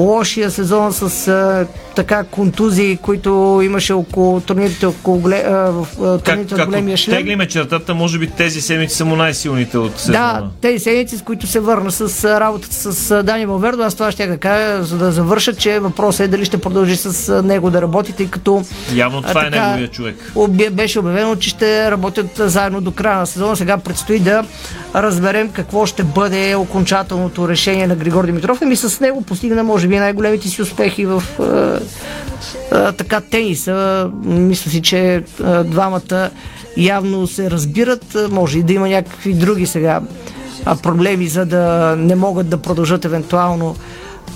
лошия 0.00 0.50
сезон 0.50 0.92
с 0.92 1.28
а, 1.28 1.66
така 1.96 2.24
контузии, 2.24 2.96
които 2.96 3.60
имаше 3.64 3.92
около 3.92 4.40
турнирите 4.40 4.86
около 4.86 5.18
голе, 5.18 5.44
а, 5.46 5.52
в 5.52 5.86
турнирите 6.24 6.54
как, 6.54 6.66
големия 6.66 6.96
шлем. 6.96 7.16
теглиме 7.16 7.48
чертата, 7.48 7.94
може 7.94 8.18
би 8.18 8.26
тези 8.26 8.60
седмици 8.60 8.96
са 8.96 9.04
му 9.04 9.16
най-силните 9.16 9.78
от 9.78 9.98
сезона. 9.98 10.18
Да, 10.18 10.48
тези 10.60 10.78
седмици, 10.78 11.18
с 11.18 11.22
които 11.22 11.46
се 11.46 11.60
върна 11.60 11.90
с 11.90 12.24
работата 12.40 12.74
с 12.74 13.22
Дани 13.22 13.46
Валвердо, 13.46 13.82
аз 13.82 13.94
това 13.94 14.12
ще 14.12 14.26
да 14.26 14.38
кажа, 14.38 14.84
за 14.84 14.98
да 14.98 15.12
завърша, 15.12 15.54
че 15.54 15.78
въпросът 15.80 16.20
е 16.20 16.28
дали 16.28 16.44
ще 16.44 16.58
продължи 16.58 16.96
с 16.96 17.42
него 17.42 17.70
да 17.70 17.82
работи, 17.82 18.12
тъй 18.12 18.26
като 18.26 18.62
Явно 18.94 19.22
това 19.22 19.42
а, 19.42 19.46
е 19.46 19.50
неговия 19.50 19.88
човек. 19.88 20.32
Беше 20.72 20.98
обявено, 20.98 21.36
че 21.36 21.48
ще 21.50 21.90
работят 21.90 22.30
заедно 22.36 22.80
до 22.80 22.92
края 22.92 23.18
на 23.18 23.26
сезона. 23.26 23.56
Сега 23.56 23.78
предстои 23.78 24.18
да 24.18 24.44
разберем 24.94 25.48
какво 25.48 25.86
ще 25.86 26.02
бъде 26.02 26.54
окончателното 26.54 27.48
решение 27.48 27.86
на 27.86 27.96
Григор 27.96 28.26
Димитров. 28.26 28.58
Ами 28.62 28.76
с 28.76 29.00
него 29.00 29.22
постигна, 29.22 29.64
може 29.64 29.88
би, 29.90 29.98
най-големите 29.98 30.48
си 30.48 30.62
успехи 30.62 31.06
в 31.06 31.22
а, 31.40 31.80
а, 32.72 32.92
така 32.92 33.20
тениса. 33.20 34.10
Мисля 34.24 34.70
си, 34.70 34.82
че 34.82 35.22
а, 35.44 35.64
двамата 35.64 36.30
явно 36.76 37.26
се 37.26 37.50
разбират. 37.50 38.16
Може 38.30 38.58
и 38.58 38.62
да 38.62 38.72
има 38.72 38.88
някакви 38.88 39.34
други 39.34 39.66
сега 39.66 40.00
а, 40.64 40.76
проблеми, 40.76 41.28
за 41.28 41.46
да 41.46 41.94
не 41.98 42.14
могат 42.14 42.48
да 42.48 42.56
продължат 42.56 43.04
евентуално 43.04 43.76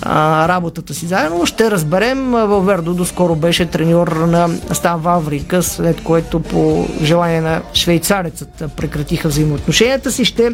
а, 0.01 0.47
работата 0.47 0.93
си 0.93 1.05
заедно. 1.05 1.45
Ще 1.45 1.71
разберем. 1.71 2.31
Валвердо 2.31 2.93
доскоро 2.93 3.35
беше 3.35 3.65
треньор 3.65 4.07
на 4.07 4.49
Стан 4.73 5.01
Ваврика, 5.01 5.63
след 5.63 6.03
което 6.03 6.39
по 6.39 6.87
желание 7.01 7.41
на 7.41 7.61
швейцарецът 7.73 8.63
прекратиха 8.77 9.27
взаимоотношенията 9.27 10.11
си. 10.11 10.25
Ще 10.25 10.51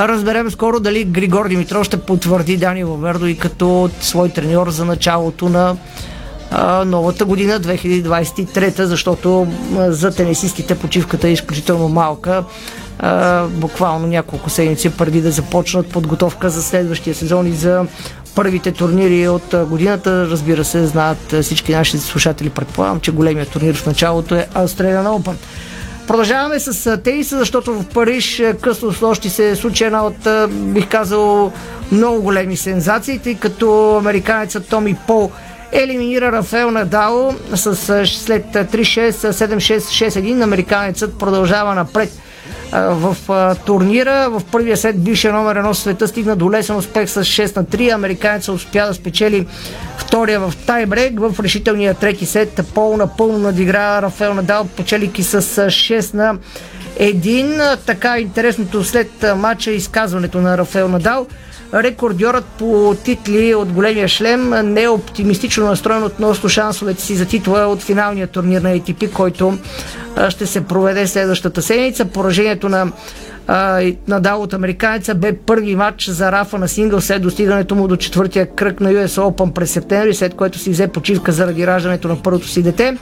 разберем 0.00 0.50
скоро 0.50 0.80
дали 0.80 1.04
Григор 1.04 1.48
Димитров 1.48 1.86
ще 1.86 2.00
потвърди 2.00 2.56
Дани 2.56 2.84
Валвердо 2.84 3.26
и 3.26 3.38
като 3.38 3.90
свой 4.00 4.28
треньор 4.28 4.70
за 4.70 4.84
началото 4.84 5.48
на 5.48 5.76
новата 6.86 7.24
година 7.24 7.60
2023, 7.60 8.82
защото 8.82 9.46
за 9.88 10.14
тенисистите 10.14 10.78
почивката 10.78 11.28
е 11.28 11.32
изключително 11.32 11.88
малка. 11.88 12.44
А, 13.02 13.46
буквално 13.46 14.06
няколко 14.06 14.50
седмици 14.50 14.90
преди 14.90 15.20
да 15.20 15.30
започнат 15.30 15.86
подготовка 15.86 16.50
за 16.50 16.62
следващия 16.62 17.14
сезон 17.14 17.46
и 17.46 17.52
за 17.52 17.86
първите 18.34 18.72
турнири 18.72 19.28
от 19.28 19.54
годината. 19.68 20.26
Разбира 20.30 20.64
се, 20.64 20.86
знаят 20.86 21.34
всички 21.42 21.72
наши 21.72 21.98
слушатели, 21.98 22.50
предполагам, 22.50 23.00
че 23.00 23.12
големият 23.12 23.50
турнир 23.50 23.76
в 23.76 23.86
началото 23.86 24.34
е 24.34 24.46
Australian 24.54 25.06
Open. 25.06 25.34
Продължаваме 26.06 26.60
с 26.60 26.96
тениса, 26.96 27.38
защото 27.38 27.74
в 27.74 27.84
Париж 27.84 28.42
късно 28.60 28.92
с 28.92 29.00
нощи 29.00 29.30
се 29.30 29.56
случи 29.56 29.84
една 29.84 30.06
от, 30.06 30.50
бих 30.50 30.88
казал, 30.88 31.52
много 31.92 32.22
големи 32.22 32.56
сензации, 32.56 33.18
тъй 33.18 33.34
като 33.34 33.96
американецът 33.96 34.68
Томи 34.68 34.96
Пол 35.06 35.30
елиминира 35.72 36.32
Рафаел 36.32 36.70
Надал 36.70 37.34
с 37.54 37.76
след 38.06 38.44
3-6, 38.46 39.10
7-6, 39.10 39.78
6-1. 39.78 40.42
Американецът 40.42 41.18
продължава 41.18 41.74
напред 41.74 42.12
в 42.72 43.16
турнира. 43.66 44.28
В 44.30 44.42
първия 44.52 44.76
сет 44.76 45.02
бившия 45.04 45.32
номер 45.32 45.56
едно 45.56 45.74
света 45.74 46.08
стигна 46.08 46.36
до 46.36 46.52
лесен 46.52 46.76
успех 46.76 47.10
с 47.10 47.24
6 47.24 47.56
на 47.56 47.64
3. 47.64 47.94
Американецът 47.94 48.54
успя 48.54 48.86
да 48.86 48.94
спечели 48.94 49.46
втория 49.96 50.40
в 50.40 50.52
тайбрек. 50.66 51.20
В 51.20 51.40
решителния 51.40 51.94
трети 51.94 52.26
сет 52.26 52.60
Пол 52.74 52.96
напълно 52.96 53.38
надигра 53.38 54.02
Рафаел 54.02 54.34
Надал, 54.34 54.68
печелики 54.76 55.22
с 55.22 55.42
6 55.42 56.14
на 56.14 56.38
един. 57.00 57.60
Така 57.86 58.18
интересното 58.18 58.84
след 58.84 59.10
матча 59.36 59.70
изказването 59.70 60.40
на 60.40 60.58
Рафаел 60.58 60.88
Надал. 60.88 61.26
Рекордьорът 61.74 62.44
по 62.44 62.96
титли 63.04 63.54
от 63.54 63.72
големия 63.72 64.08
шлем 64.08 64.50
не 64.50 64.82
е 64.82 64.88
оптимистично 64.88 65.66
настроен 65.66 66.04
относно 66.04 66.48
шансовете 66.48 67.02
си 67.02 67.16
за 67.16 67.26
титла 67.26 67.66
от 67.66 67.82
финалния 67.82 68.26
турнир 68.26 68.60
на 68.60 68.68
ATP, 68.68 69.12
който 69.12 69.58
ще 70.28 70.46
се 70.46 70.60
проведе 70.60 71.06
следващата 71.06 71.62
седмица. 71.62 72.04
Поражението 72.04 72.68
на 72.68 72.92
Надал 74.08 74.42
от 74.42 74.52
американеца 74.52 75.14
бе 75.14 75.36
първи 75.36 75.76
матч 75.76 76.08
за 76.08 76.32
Рафа 76.32 76.58
на 76.58 76.68
сингъл 76.68 77.00
след 77.00 77.22
достигането 77.22 77.74
му 77.74 77.88
до 77.88 77.96
четвъртия 77.96 78.46
кръг 78.46 78.80
на 78.80 78.92
US 78.92 79.20
Open 79.20 79.52
през 79.52 79.70
септември, 79.70 80.14
след 80.14 80.34
което 80.34 80.58
си 80.58 80.70
взе 80.70 80.88
почивка 80.88 81.32
заради 81.32 81.66
раждането 81.66 82.08
на 82.08 82.22
първото 82.22 82.48
си 82.48 82.62
дете. 82.62 82.96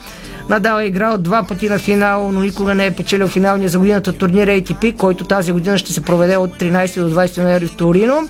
Надал 0.48 0.80
е 0.80 0.84
играл 0.84 1.18
два 1.18 1.42
пъти 1.42 1.68
на 1.68 1.78
финал, 1.78 2.32
но 2.32 2.40
никога 2.40 2.74
не 2.74 2.86
е 2.86 2.90
печелил 2.90 3.28
финалния 3.28 3.68
за 3.68 3.78
годината 3.78 4.12
турнир 4.12 4.48
ATP, 4.48 4.96
който 4.96 5.24
тази 5.24 5.52
година 5.52 5.78
ще 5.78 5.92
се 5.92 6.00
проведе 6.00 6.36
от 6.36 6.50
13 6.50 7.08
до 7.08 7.14
20 7.14 7.42
ноември 7.42 7.66
в 7.66 7.76
Торино. 7.76 8.28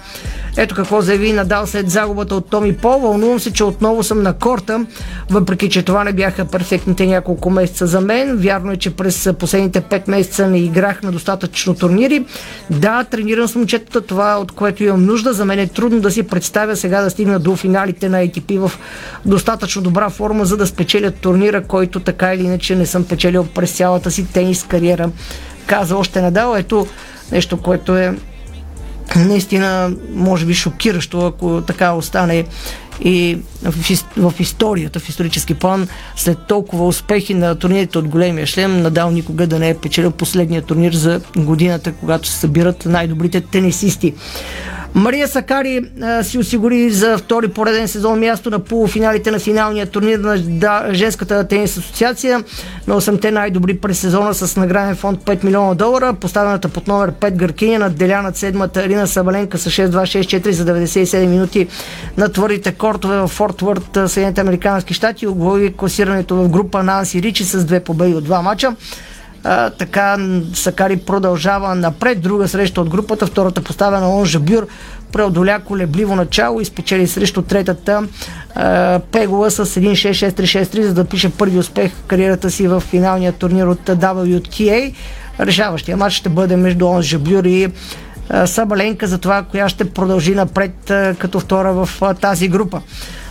Ето 0.56 0.74
какво 0.74 1.00
заяви 1.00 1.32
Надал 1.32 1.66
след 1.66 1.90
загубата 1.90 2.34
от 2.34 2.50
Томи 2.50 2.76
Пол. 2.76 2.98
Вълнувам 2.98 3.40
се, 3.40 3.52
че 3.52 3.64
отново 3.64 4.02
съм 4.02 4.22
на 4.22 4.32
корта, 4.32 4.86
въпреки 5.30 5.70
че 5.70 5.82
това 5.82 6.04
не 6.04 6.12
бяха 6.12 6.44
перфектните 6.44 7.06
няколко 7.06 7.50
месеца 7.50 7.86
за 7.86 8.00
мен. 8.00 8.36
Вярно 8.36 8.72
е, 8.72 8.76
че 8.76 8.96
през 8.96 9.30
последните 9.38 9.80
5 9.80 10.10
месеца 10.10 10.46
не 10.46 10.58
играх 10.58 11.02
на 11.02 11.12
достатъчно 11.12 11.74
турнири. 11.74 12.24
Да, 12.70 13.04
тренирам 13.04 13.48
с 13.48 13.54
момчетата, 13.54 14.00
това 14.00 14.38
от 14.38 14.52
което 14.52 14.84
имам 14.84 15.04
нужда. 15.04 15.32
За 15.32 15.44
мен 15.44 15.58
е 15.58 15.66
трудно 15.66 16.00
да 16.00 16.10
си 16.10 16.22
представя 16.22 16.76
сега 16.76 17.02
да 17.02 17.10
стигна 17.10 17.38
до 17.38 17.56
финалите 17.56 18.08
на 18.08 18.18
ATP 18.18 18.58
в 18.58 18.78
достатъчно 19.26 19.82
добра 19.82 20.10
форма, 20.10 20.44
за 20.44 20.56
да 20.56 20.66
спечелят 20.66 21.14
турнира, 21.14 21.62
който 21.62 22.00
така 22.08 22.34
или 22.34 22.44
иначе 22.44 22.76
не 22.76 22.86
съм 22.86 23.04
печелил 23.04 23.44
през 23.44 23.72
цялата 23.72 24.10
си 24.10 24.26
тенис 24.26 24.64
кариера. 24.64 25.10
Каза 25.66 25.96
още 25.96 26.20
Надал. 26.20 26.56
Ето 26.56 26.86
нещо, 27.32 27.56
което 27.56 27.96
е 27.96 28.14
наистина, 29.16 29.92
може 30.12 30.46
би, 30.46 30.54
шокиращо, 30.54 31.26
ако 31.26 31.62
така 31.66 31.92
остане 31.92 32.44
и 33.00 33.38
в, 33.62 34.32
в 34.32 34.40
историята, 34.40 35.00
в 35.00 35.08
исторически 35.08 35.54
план, 35.54 35.88
след 36.16 36.38
толкова 36.48 36.86
успехи 36.86 37.34
на 37.34 37.54
турнирите 37.54 37.98
от 37.98 38.08
големия 38.08 38.46
шлем, 38.46 38.82
Надал 38.82 39.10
никога 39.10 39.46
да 39.46 39.58
не 39.58 39.68
е 39.68 39.78
печелил 39.78 40.10
последния 40.10 40.62
турнир 40.62 40.92
за 40.92 41.20
годината, 41.36 41.92
когато 41.92 42.28
се 42.28 42.38
събират 42.38 42.86
най-добрите 42.86 43.40
тенисисти. 43.40 44.14
Мария 44.94 45.28
Сакари 45.28 45.80
а, 46.02 46.24
си 46.24 46.38
осигури 46.38 46.90
за 46.90 47.18
втори 47.18 47.48
пореден 47.48 47.88
сезон 47.88 48.20
място 48.20 48.50
на 48.50 48.58
полуфиналите 48.58 49.30
на 49.30 49.38
финалния 49.38 49.86
турнир 49.86 50.18
на 50.18 50.38
да, 50.38 50.86
женската 50.92 51.48
тенис 51.48 51.76
асоциация 51.76 52.44
на 52.86 53.00
8-те 53.00 53.30
най-добри 53.30 53.78
през 53.78 53.98
сезона 53.98 54.34
с 54.34 54.56
награден 54.56 54.96
фонд 54.96 55.24
5 55.24 55.44
милиона 55.44 55.74
долара. 55.74 56.14
Поставената 56.14 56.68
под 56.68 56.88
номер 56.88 57.12
5 57.12 57.30
Гъркиня 57.30 57.78
надделя 57.78 58.22
над 58.22 58.36
седмата 58.36 58.80
Арина 58.80 59.06
Сабаленка 59.06 59.58
с 59.58 59.70
6-2-6-4 59.70 60.50
за 60.50 60.66
97 60.66 61.26
минути 61.26 61.68
на 62.16 62.28
твърдите 62.28 62.72
кортове 62.72 63.16
в 63.16 63.28
Форт 63.28 63.62
Уърт, 63.62 63.98
Съединените 64.06 64.40
Американски 64.40 64.94
щати. 64.94 65.26
Оглави 65.26 65.72
класирането 65.72 66.36
в 66.36 66.48
група 66.48 66.82
Нанси 66.82 67.22
Ричи 67.22 67.44
с 67.44 67.64
две 67.64 67.80
победи 67.80 68.14
от 68.14 68.24
два 68.24 68.42
мача. 68.42 68.74
А, 69.50 69.70
така 69.70 70.18
Сакари 70.54 70.96
продължава 70.96 71.74
напред. 71.74 72.20
Друга 72.20 72.48
среща 72.48 72.80
от 72.80 72.88
групата, 72.88 73.26
втората 73.26 73.62
поставена 73.62 74.10
Он 74.10 74.24
Жабюр, 74.24 74.66
преодоля 75.12 75.60
колебливо 75.64 76.16
начало 76.16 76.60
и 76.60 76.64
спечели 76.64 77.06
срещу 77.06 77.42
третата 77.42 78.02
а, 78.54 78.98
Пегова 79.12 79.50
с 79.50 79.66
1-6-6-3-6-3, 79.66 80.82
за 80.82 80.94
да 80.94 81.04
пише 81.04 81.30
първи 81.30 81.58
успех 81.58 81.92
в 81.92 82.02
кариерата 82.02 82.50
си 82.50 82.68
в 82.68 82.80
финалния 82.80 83.32
турнир 83.32 83.66
от 83.66 83.80
WTA. 83.80 84.94
Решаващия 85.40 85.96
матч 85.96 86.14
ще 86.14 86.28
бъде 86.28 86.56
между 86.56 86.86
Он 86.86 87.02
Жабюр 87.02 87.44
и 87.44 87.68
Сабаленка 88.46 89.06
за 89.06 89.18
това, 89.18 89.42
коя 89.42 89.68
ще 89.68 89.90
продължи 89.90 90.34
напред 90.34 90.92
като 91.18 91.40
втора 91.40 91.72
в 91.72 91.88
тази 92.20 92.48
група. 92.48 92.80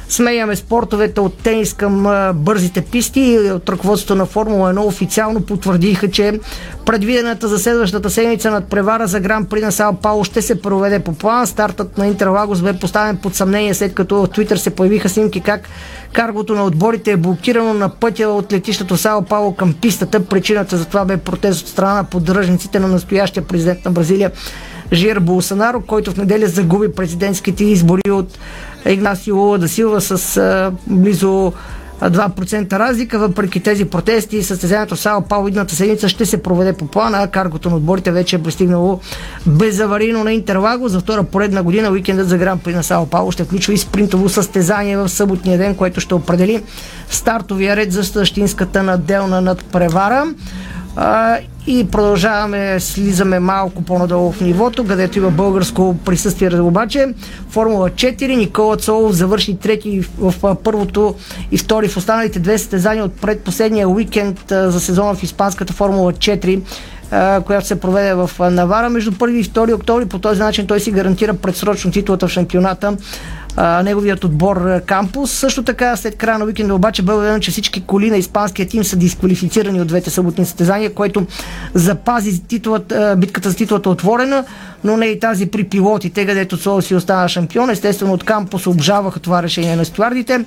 Смеяме 0.09 0.55
спортовете 0.55 1.19
от 1.19 1.37
тенис 1.37 1.73
към 1.73 2.03
бързите 2.35 2.81
писти. 2.81 3.39
От 3.53 3.69
ръководството 3.69 4.15
на 4.15 4.25
Формула 4.25 4.73
1 4.73 4.85
официално 4.85 5.41
потвърдиха, 5.41 6.11
че 6.11 6.39
предвидената 6.85 7.47
за 7.47 7.59
следващата 7.59 8.09
седмица 8.09 8.51
над 8.51 8.69
превара 8.69 9.07
за 9.07 9.19
Гран 9.19 9.45
При 9.45 9.61
на 9.61 9.71
Сао 9.71 9.93
Пауло 9.93 10.23
ще 10.23 10.41
се 10.41 10.61
проведе 10.61 10.99
по 10.99 11.13
план. 11.13 11.47
Стартът 11.47 11.97
на 11.97 12.07
Интерлагос 12.07 12.61
бе 12.61 12.73
поставен 12.73 13.17
под 13.17 13.35
съмнение, 13.35 13.73
след 13.73 13.93
като 13.93 14.15
в 14.15 14.27
Твитър 14.27 14.57
се 14.57 14.69
появиха 14.69 15.09
снимки 15.09 15.41
как 15.41 15.69
каргото 16.13 16.55
на 16.55 16.63
отборите 16.63 17.11
е 17.11 17.17
блокирано 17.17 17.73
на 17.73 17.89
пътя 17.89 18.29
от 18.29 18.53
летището 18.53 18.97
Сао 18.97 19.25
Пауло 19.25 19.55
към 19.55 19.73
пистата. 19.81 20.25
Причината 20.25 20.77
за 20.77 20.85
това 20.85 21.05
бе 21.05 21.17
протест 21.17 21.61
от 21.61 21.67
страна 21.67 21.93
на 21.93 22.03
поддръжниците 22.03 22.79
на 22.79 22.87
настоящия 22.87 23.43
президент 23.47 23.85
на 23.85 23.91
Бразилия 23.91 24.31
Жир 24.93 25.19
Болсонаро, 25.19 25.81
който 25.81 26.11
в 26.11 26.17
неделя 26.17 26.47
загуби 26.47 26.91
президентските 26.91 27.63
избори 27.63 28.11
от 28.11 28.37
Игнасио 28.85 29.37
Лула 29.37 29.57
да 29.57 29.67
Силва 29.67 30.01
с 30.01 30.37
а, 30.37 30.71
близо 30.87 31.53
2% 32.01 32.73
разлика. 32.73 33.19
Въпреки 33.19 33.59
тези 33.59 33.85
протести, 33.85 34.43
състезанието 34.43 34.95
в 34.95 34.99
Сао 34.99 35.21
Пао 35.21 35.47
идната 35.47 35.75
седмица 35.75 36.09
ще 36.09 36.25
се 36.25 36.43
проведе 36.43 36.73
по 36.73 36.87
плана, 36.87 37.27
каргото 37.27 37.69
на 37.69 37.75
отборите 37.75 38.11
вече 38.11 38.35
е 38.35 38.43
пристигнало 38.43 38.99
безаварийно 39.45 40.23
на 40.23 40.33
Интерлаго. 40.33 40.87
За 40.87 40.99
втора 40.99 41.23
поредна 41.23 41.63
година 41.63 41.91
уикендът 41.91 42.29
за 42.29 42.37
Гран 42.37 42.59
При 42.59 42.73
на 42.73 42.83
Сао 42.83 43.05
Пао 43.05 43.31
ще 43.31 43.43
включва 43.43 43.73
и 43.73 43.77
спринтово 43.77 44.29
състезание 44.29 44.97
в 44.97 45.09
съботния 45.09 45.57
ден, 45.57 45.75
което 45.75 46.01
ще 46.01 46.15
определи 46.15 46.63
стартовия 47.09 47.75
ред 47.75 47.91
за 47.91 48.03
същинската 48.03 48.83
наделна 48.83 49.41
надпревара. 49.41 50.25
А, 50.99 51.37
и 51.67 51.87
продължаваме, 51.91 52.79
слизаме 52.79 53.39
малко 53.39 53.81
по-надолу 53.81 54.31
в 54.31 54.41
нивото, 54.41 54.85
където 54.85 55.17
има 55.17 55.31
българско 55.31 55.95
присъствие. 56.05 56.61
Обаче 56.61 57.13
Формула 57.49 57.89
4, 57.89 58.35
Никола 58.35 58.77
Цолов 58.77 59.13
завърши 59.13 59.57
трети 59.57 60.01
в 60.17 60.55
първото 60.63 61.15
и 61.51 61.57
втори 61.57 61.87
в 61.87 61.97
останалите 61.97 62.39
две 62.39 62.57
състезания 62.57 63.03
от 63.03 63.13
предпоследния 63.13 63.89
уикенд 63.89 64.39
за 64.49 64.79
сезона 64.79 65.15
в 65.15 65.23
Испанската 65.23 65.73
Формула 65.73 66.13
4 66.13 66.61
която 67.45 67.67
се 67.67 67.79
проведе 67.79 68.13
в 68.13 68.31
Навара 68.51 68.89
между 68.89 69.11
1 69.11 69.31
и 69.31 69.43
2 69.43 69.75
октомври. 69.75 70.05
По 70.05 70.19
този 70.19 70.39
начин 70.39 70.67
той 70.67 70.79
си 70.79 70.91
гарантира 70.91 71.33
предсрочно 71.33 71.91
титлата 71.91 72.27
в 72.27 72.31
шампионата 72.31 72.97
неговият 73.83 74.23
отбор 74.23 74.81
Кампус. 74.85 75.31
Също 75.31 75.63
така 75.63 75.95
след 75.95 76.17
края 76.17 76.39
на 76.39 76.45
уикенда 76.45 76.75
обаче 76.75 77.01
бе 77.01 77.13
обявено, 77.13 77.39
че 77.39 77.51
всички 77.51 77.83
коли 77.83 78.09
на 78.09 78.17
испанския 78.17 78.67
тим 78.67 78.83
са 78.83 78.95
дисквалифицирани 78.95 79.81
от 79.81 79.87
двете 79.87 80.09
съботни 80.09 80.45
състезания, 80.45 80.93
което 80.93 81.25
запази 81.73 82.43
титулата, 82.43 83.15
битката 83.17 83.49
за 83.49 83.55
титлата 83.55 83.89
отворена, 83.89 84.45
но 84.87 84.97
не 84.97 85.05
и 85.05 85.19
тази 85.19 85.45
при 85.45 85.63
пилотите, 85.63 86.25
където 86.25 86.57
Соло 86.57 86.81
си 86.81 86.95
остана 86.95 87.29
шампион. 87.29 87.69
Естествено 87.69 88.13
от 88.13 88.23
Кампус 88.23 88.67
обжаваха 88.67 89.19
това 89.19 89.43
решение 89.43 89.75
на 89.75 89.85
стюардите, 89.85 90.45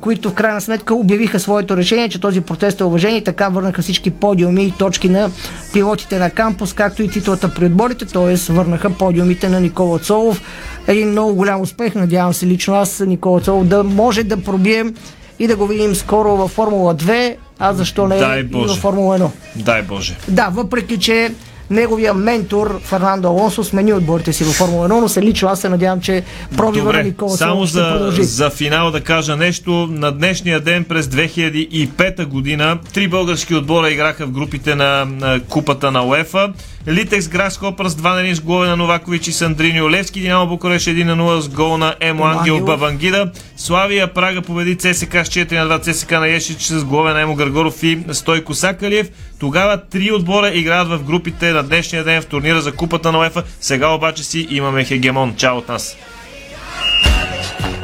които 0.00 0.30
в 0.30 0.34
крайна 0.34 0.60
сметка 0.60 0.94
обявиха 0.94 1.40
своето 1.40 1.76
решение, 1.76 2.08
че 2.08 2.20
този 2.20 2.40
протест 2.40 2.80
е 2.80 2.84
уважен 2.84 3.16
и 3.16 3.24
така 3.24 3.48
върнаха 3.48 3.82
всички 3.82 4.10
подиуми 4.10 4.64
и 4.64 4.70
точки 4.70 5.08
на 5.08 5.30
пилотите 5.72 6.18
на 6.18 6.30
Кампус, 6.30 6.72
както 6.72 7.02
и 7.02 7.08
титлата 7.08 7.54
при 7.54 7.66
отборите, 7.66 8.06
т.е. 8.06 8.52
върнаха 8.52 8.90
подиумите 8.90 9.48
на 9.48 9.60
Никола 9.60 9.98
Цолов 9.98 10.42
един 10.86 11.10
много 11.10 11.34
голям 11.34 11.60
успех. 11.60 11.94
Надявам 11.94 12.34
се 12.34 12.46
лично 12.46 12.74
аз, 12.74 13.00
Никола 13.00 13.40
Цолов, 13.40 13.66
да 13.66 13.84
може 13.84 14.22
да 14.22 14.42
пробием 14.42 14.94
и 15.38 15.46
да 15.46 15.56
го 15.56 15.66
видим 15.66 15.94
скоро 15.94 16.36
във 16.36 16.50
Формула 16.50 16.94
2, 16.94 17.36
а 17.58 17.72
защо 17.72 18.08
не 18.08 18.18
Дай 18.18 18.40
и 18.40 18.42
във 18.42 18.78
Формула 18.78 19.18
1. 19.18 19.28
Дай 19.56 19.82
Боже. 19.82 20.16
Да, 20.28 20.48
въпреки, 20.48 20.98
че 20.98 21.32
неговия 21.72 22.14
ментор 22.14 22.80
Фернандо 22.82 23.28
Алонсо 23.28 23.64
смени 23.64 23.92
отборите 23.92 24.32
си 24.32 24.44
във 24.44 24.54
Формула 24.54 24.88
1, 24.88 25.00
но 25.00 25.08
се 25.08 25.22
лично 25.22 25.48
аз 25.48 25.60
се 25.60 25.68
надявам, 25.68 26.00
че 26.00 26.22
пробива 26.56 26.92
на 26.92 27.02
Никола 27.02 27.36
Само 27.36 27.64
за, 27.64 27.90
продължи. 27.92 28.24
за 28.24 28.50
финал 28.50 28.90
да 28.90 29.00
кажа 29.00 29.36
нещо. 29.36 29.88
На 29.90 30.12
днешния 30.12 30.60
ден 30.60 30.84
през 30.84 31.06
2005 31.06 32.26
година 32.26 32.78
три 32.92 33.08
български 33.08 33.54
отбора 33.54 33.90
играха 33.90 34.26
в 34.26 34.30
групите 34.30 34.74
на, 34.74 35.04
на 35.04 35.40
Купата 35.48 35.90
на 35.90 36.06
УЕФА. 36.06 36.52
Литекс 36.88 37.28
Грасхопър 37.28 37.88
с 37.88 37.94
2 37.94 38.02
на 38.02 38.20
1 38.20 38.34
с 38.34 38.40
голове 38.40 38.68
на 38.68 38.76
Новакович 38.76 39.28
и 39.28 39.32
Сандрини 39.32 39.82
Олевски. 39.82 40.20
Динамо 40.20 40.46
Букуреш 40.46 40.84
1 40.84 41.04
на 41.04 41.16
0 41.16 41.40
с 41.40 41.48
гол 41.48 41.78
на 41.78 41.94
Емо 42.00 42.24
Ангел 42.24 42.60
Бавангида. 42.64 43.32
Славия 43.56 44.14
Прага 44.14 44.42
победи 44.42 44.76
ЦСК 44.76 45.12
с 45.12 45.28
4 45.28 45.64
на 45.64 45.78
2 45.78 45.92
ЦСК 45.92 46.10
на 46.10 46.28
Ешич 46.28 46.62
с 46.62 46.84
голове 46.84 47.12
на 47.12 47.20
Емо 47.20 47.34
Гаргоров 47.34 47.82
и 47.82 47.98
Стойко 48.12 48.54
Сакалиев. 48.54 49.08
Тогава 49.40 49.80
три 49.90 50.12
отбора 50.12 50.48
играят 50.54 50.88
в 50.88 51.04
групите 51.04 51.52
на 51.52 51.62
днешния 51.62 52.04
ден 52.04 52.22
в 52.22 52.26
турнира 52.26 52.60
за 52.60 52.72
купата 52.72 53.12
на 53.12 53.18
УЕФА. 53.18 53.42
Сега 53.60 53.88
обаче 53.88 54.24
си 54.24 54.46
имаме 54.50 54.84
хегемон. 54.84 55.34
Чао 55.36 55.56
от 55.56 55.68
нас! 55.68 55.96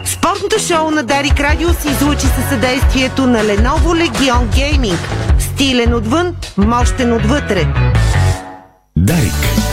Спортното 0.04 0.58
шоу 0.68 0.90
на 0.90 1.02
Дарик 1.02 1.40
Радио 1.40 1.68
се 1.68 1.90
излучи 1.90 2.26
със 2.26 2.48
съдействието 2.48 3.26
на 3.26 3.38
Lenovo 3.38 4.08
Legion 4.08 4.46
Gaming. 4.46 4.98
Стилен 5.38 5.94
отвън, 5.94 6.36
мощен 6.56 7.12
отвътре. 7.12 7.66
Дарик. 9.06 9.67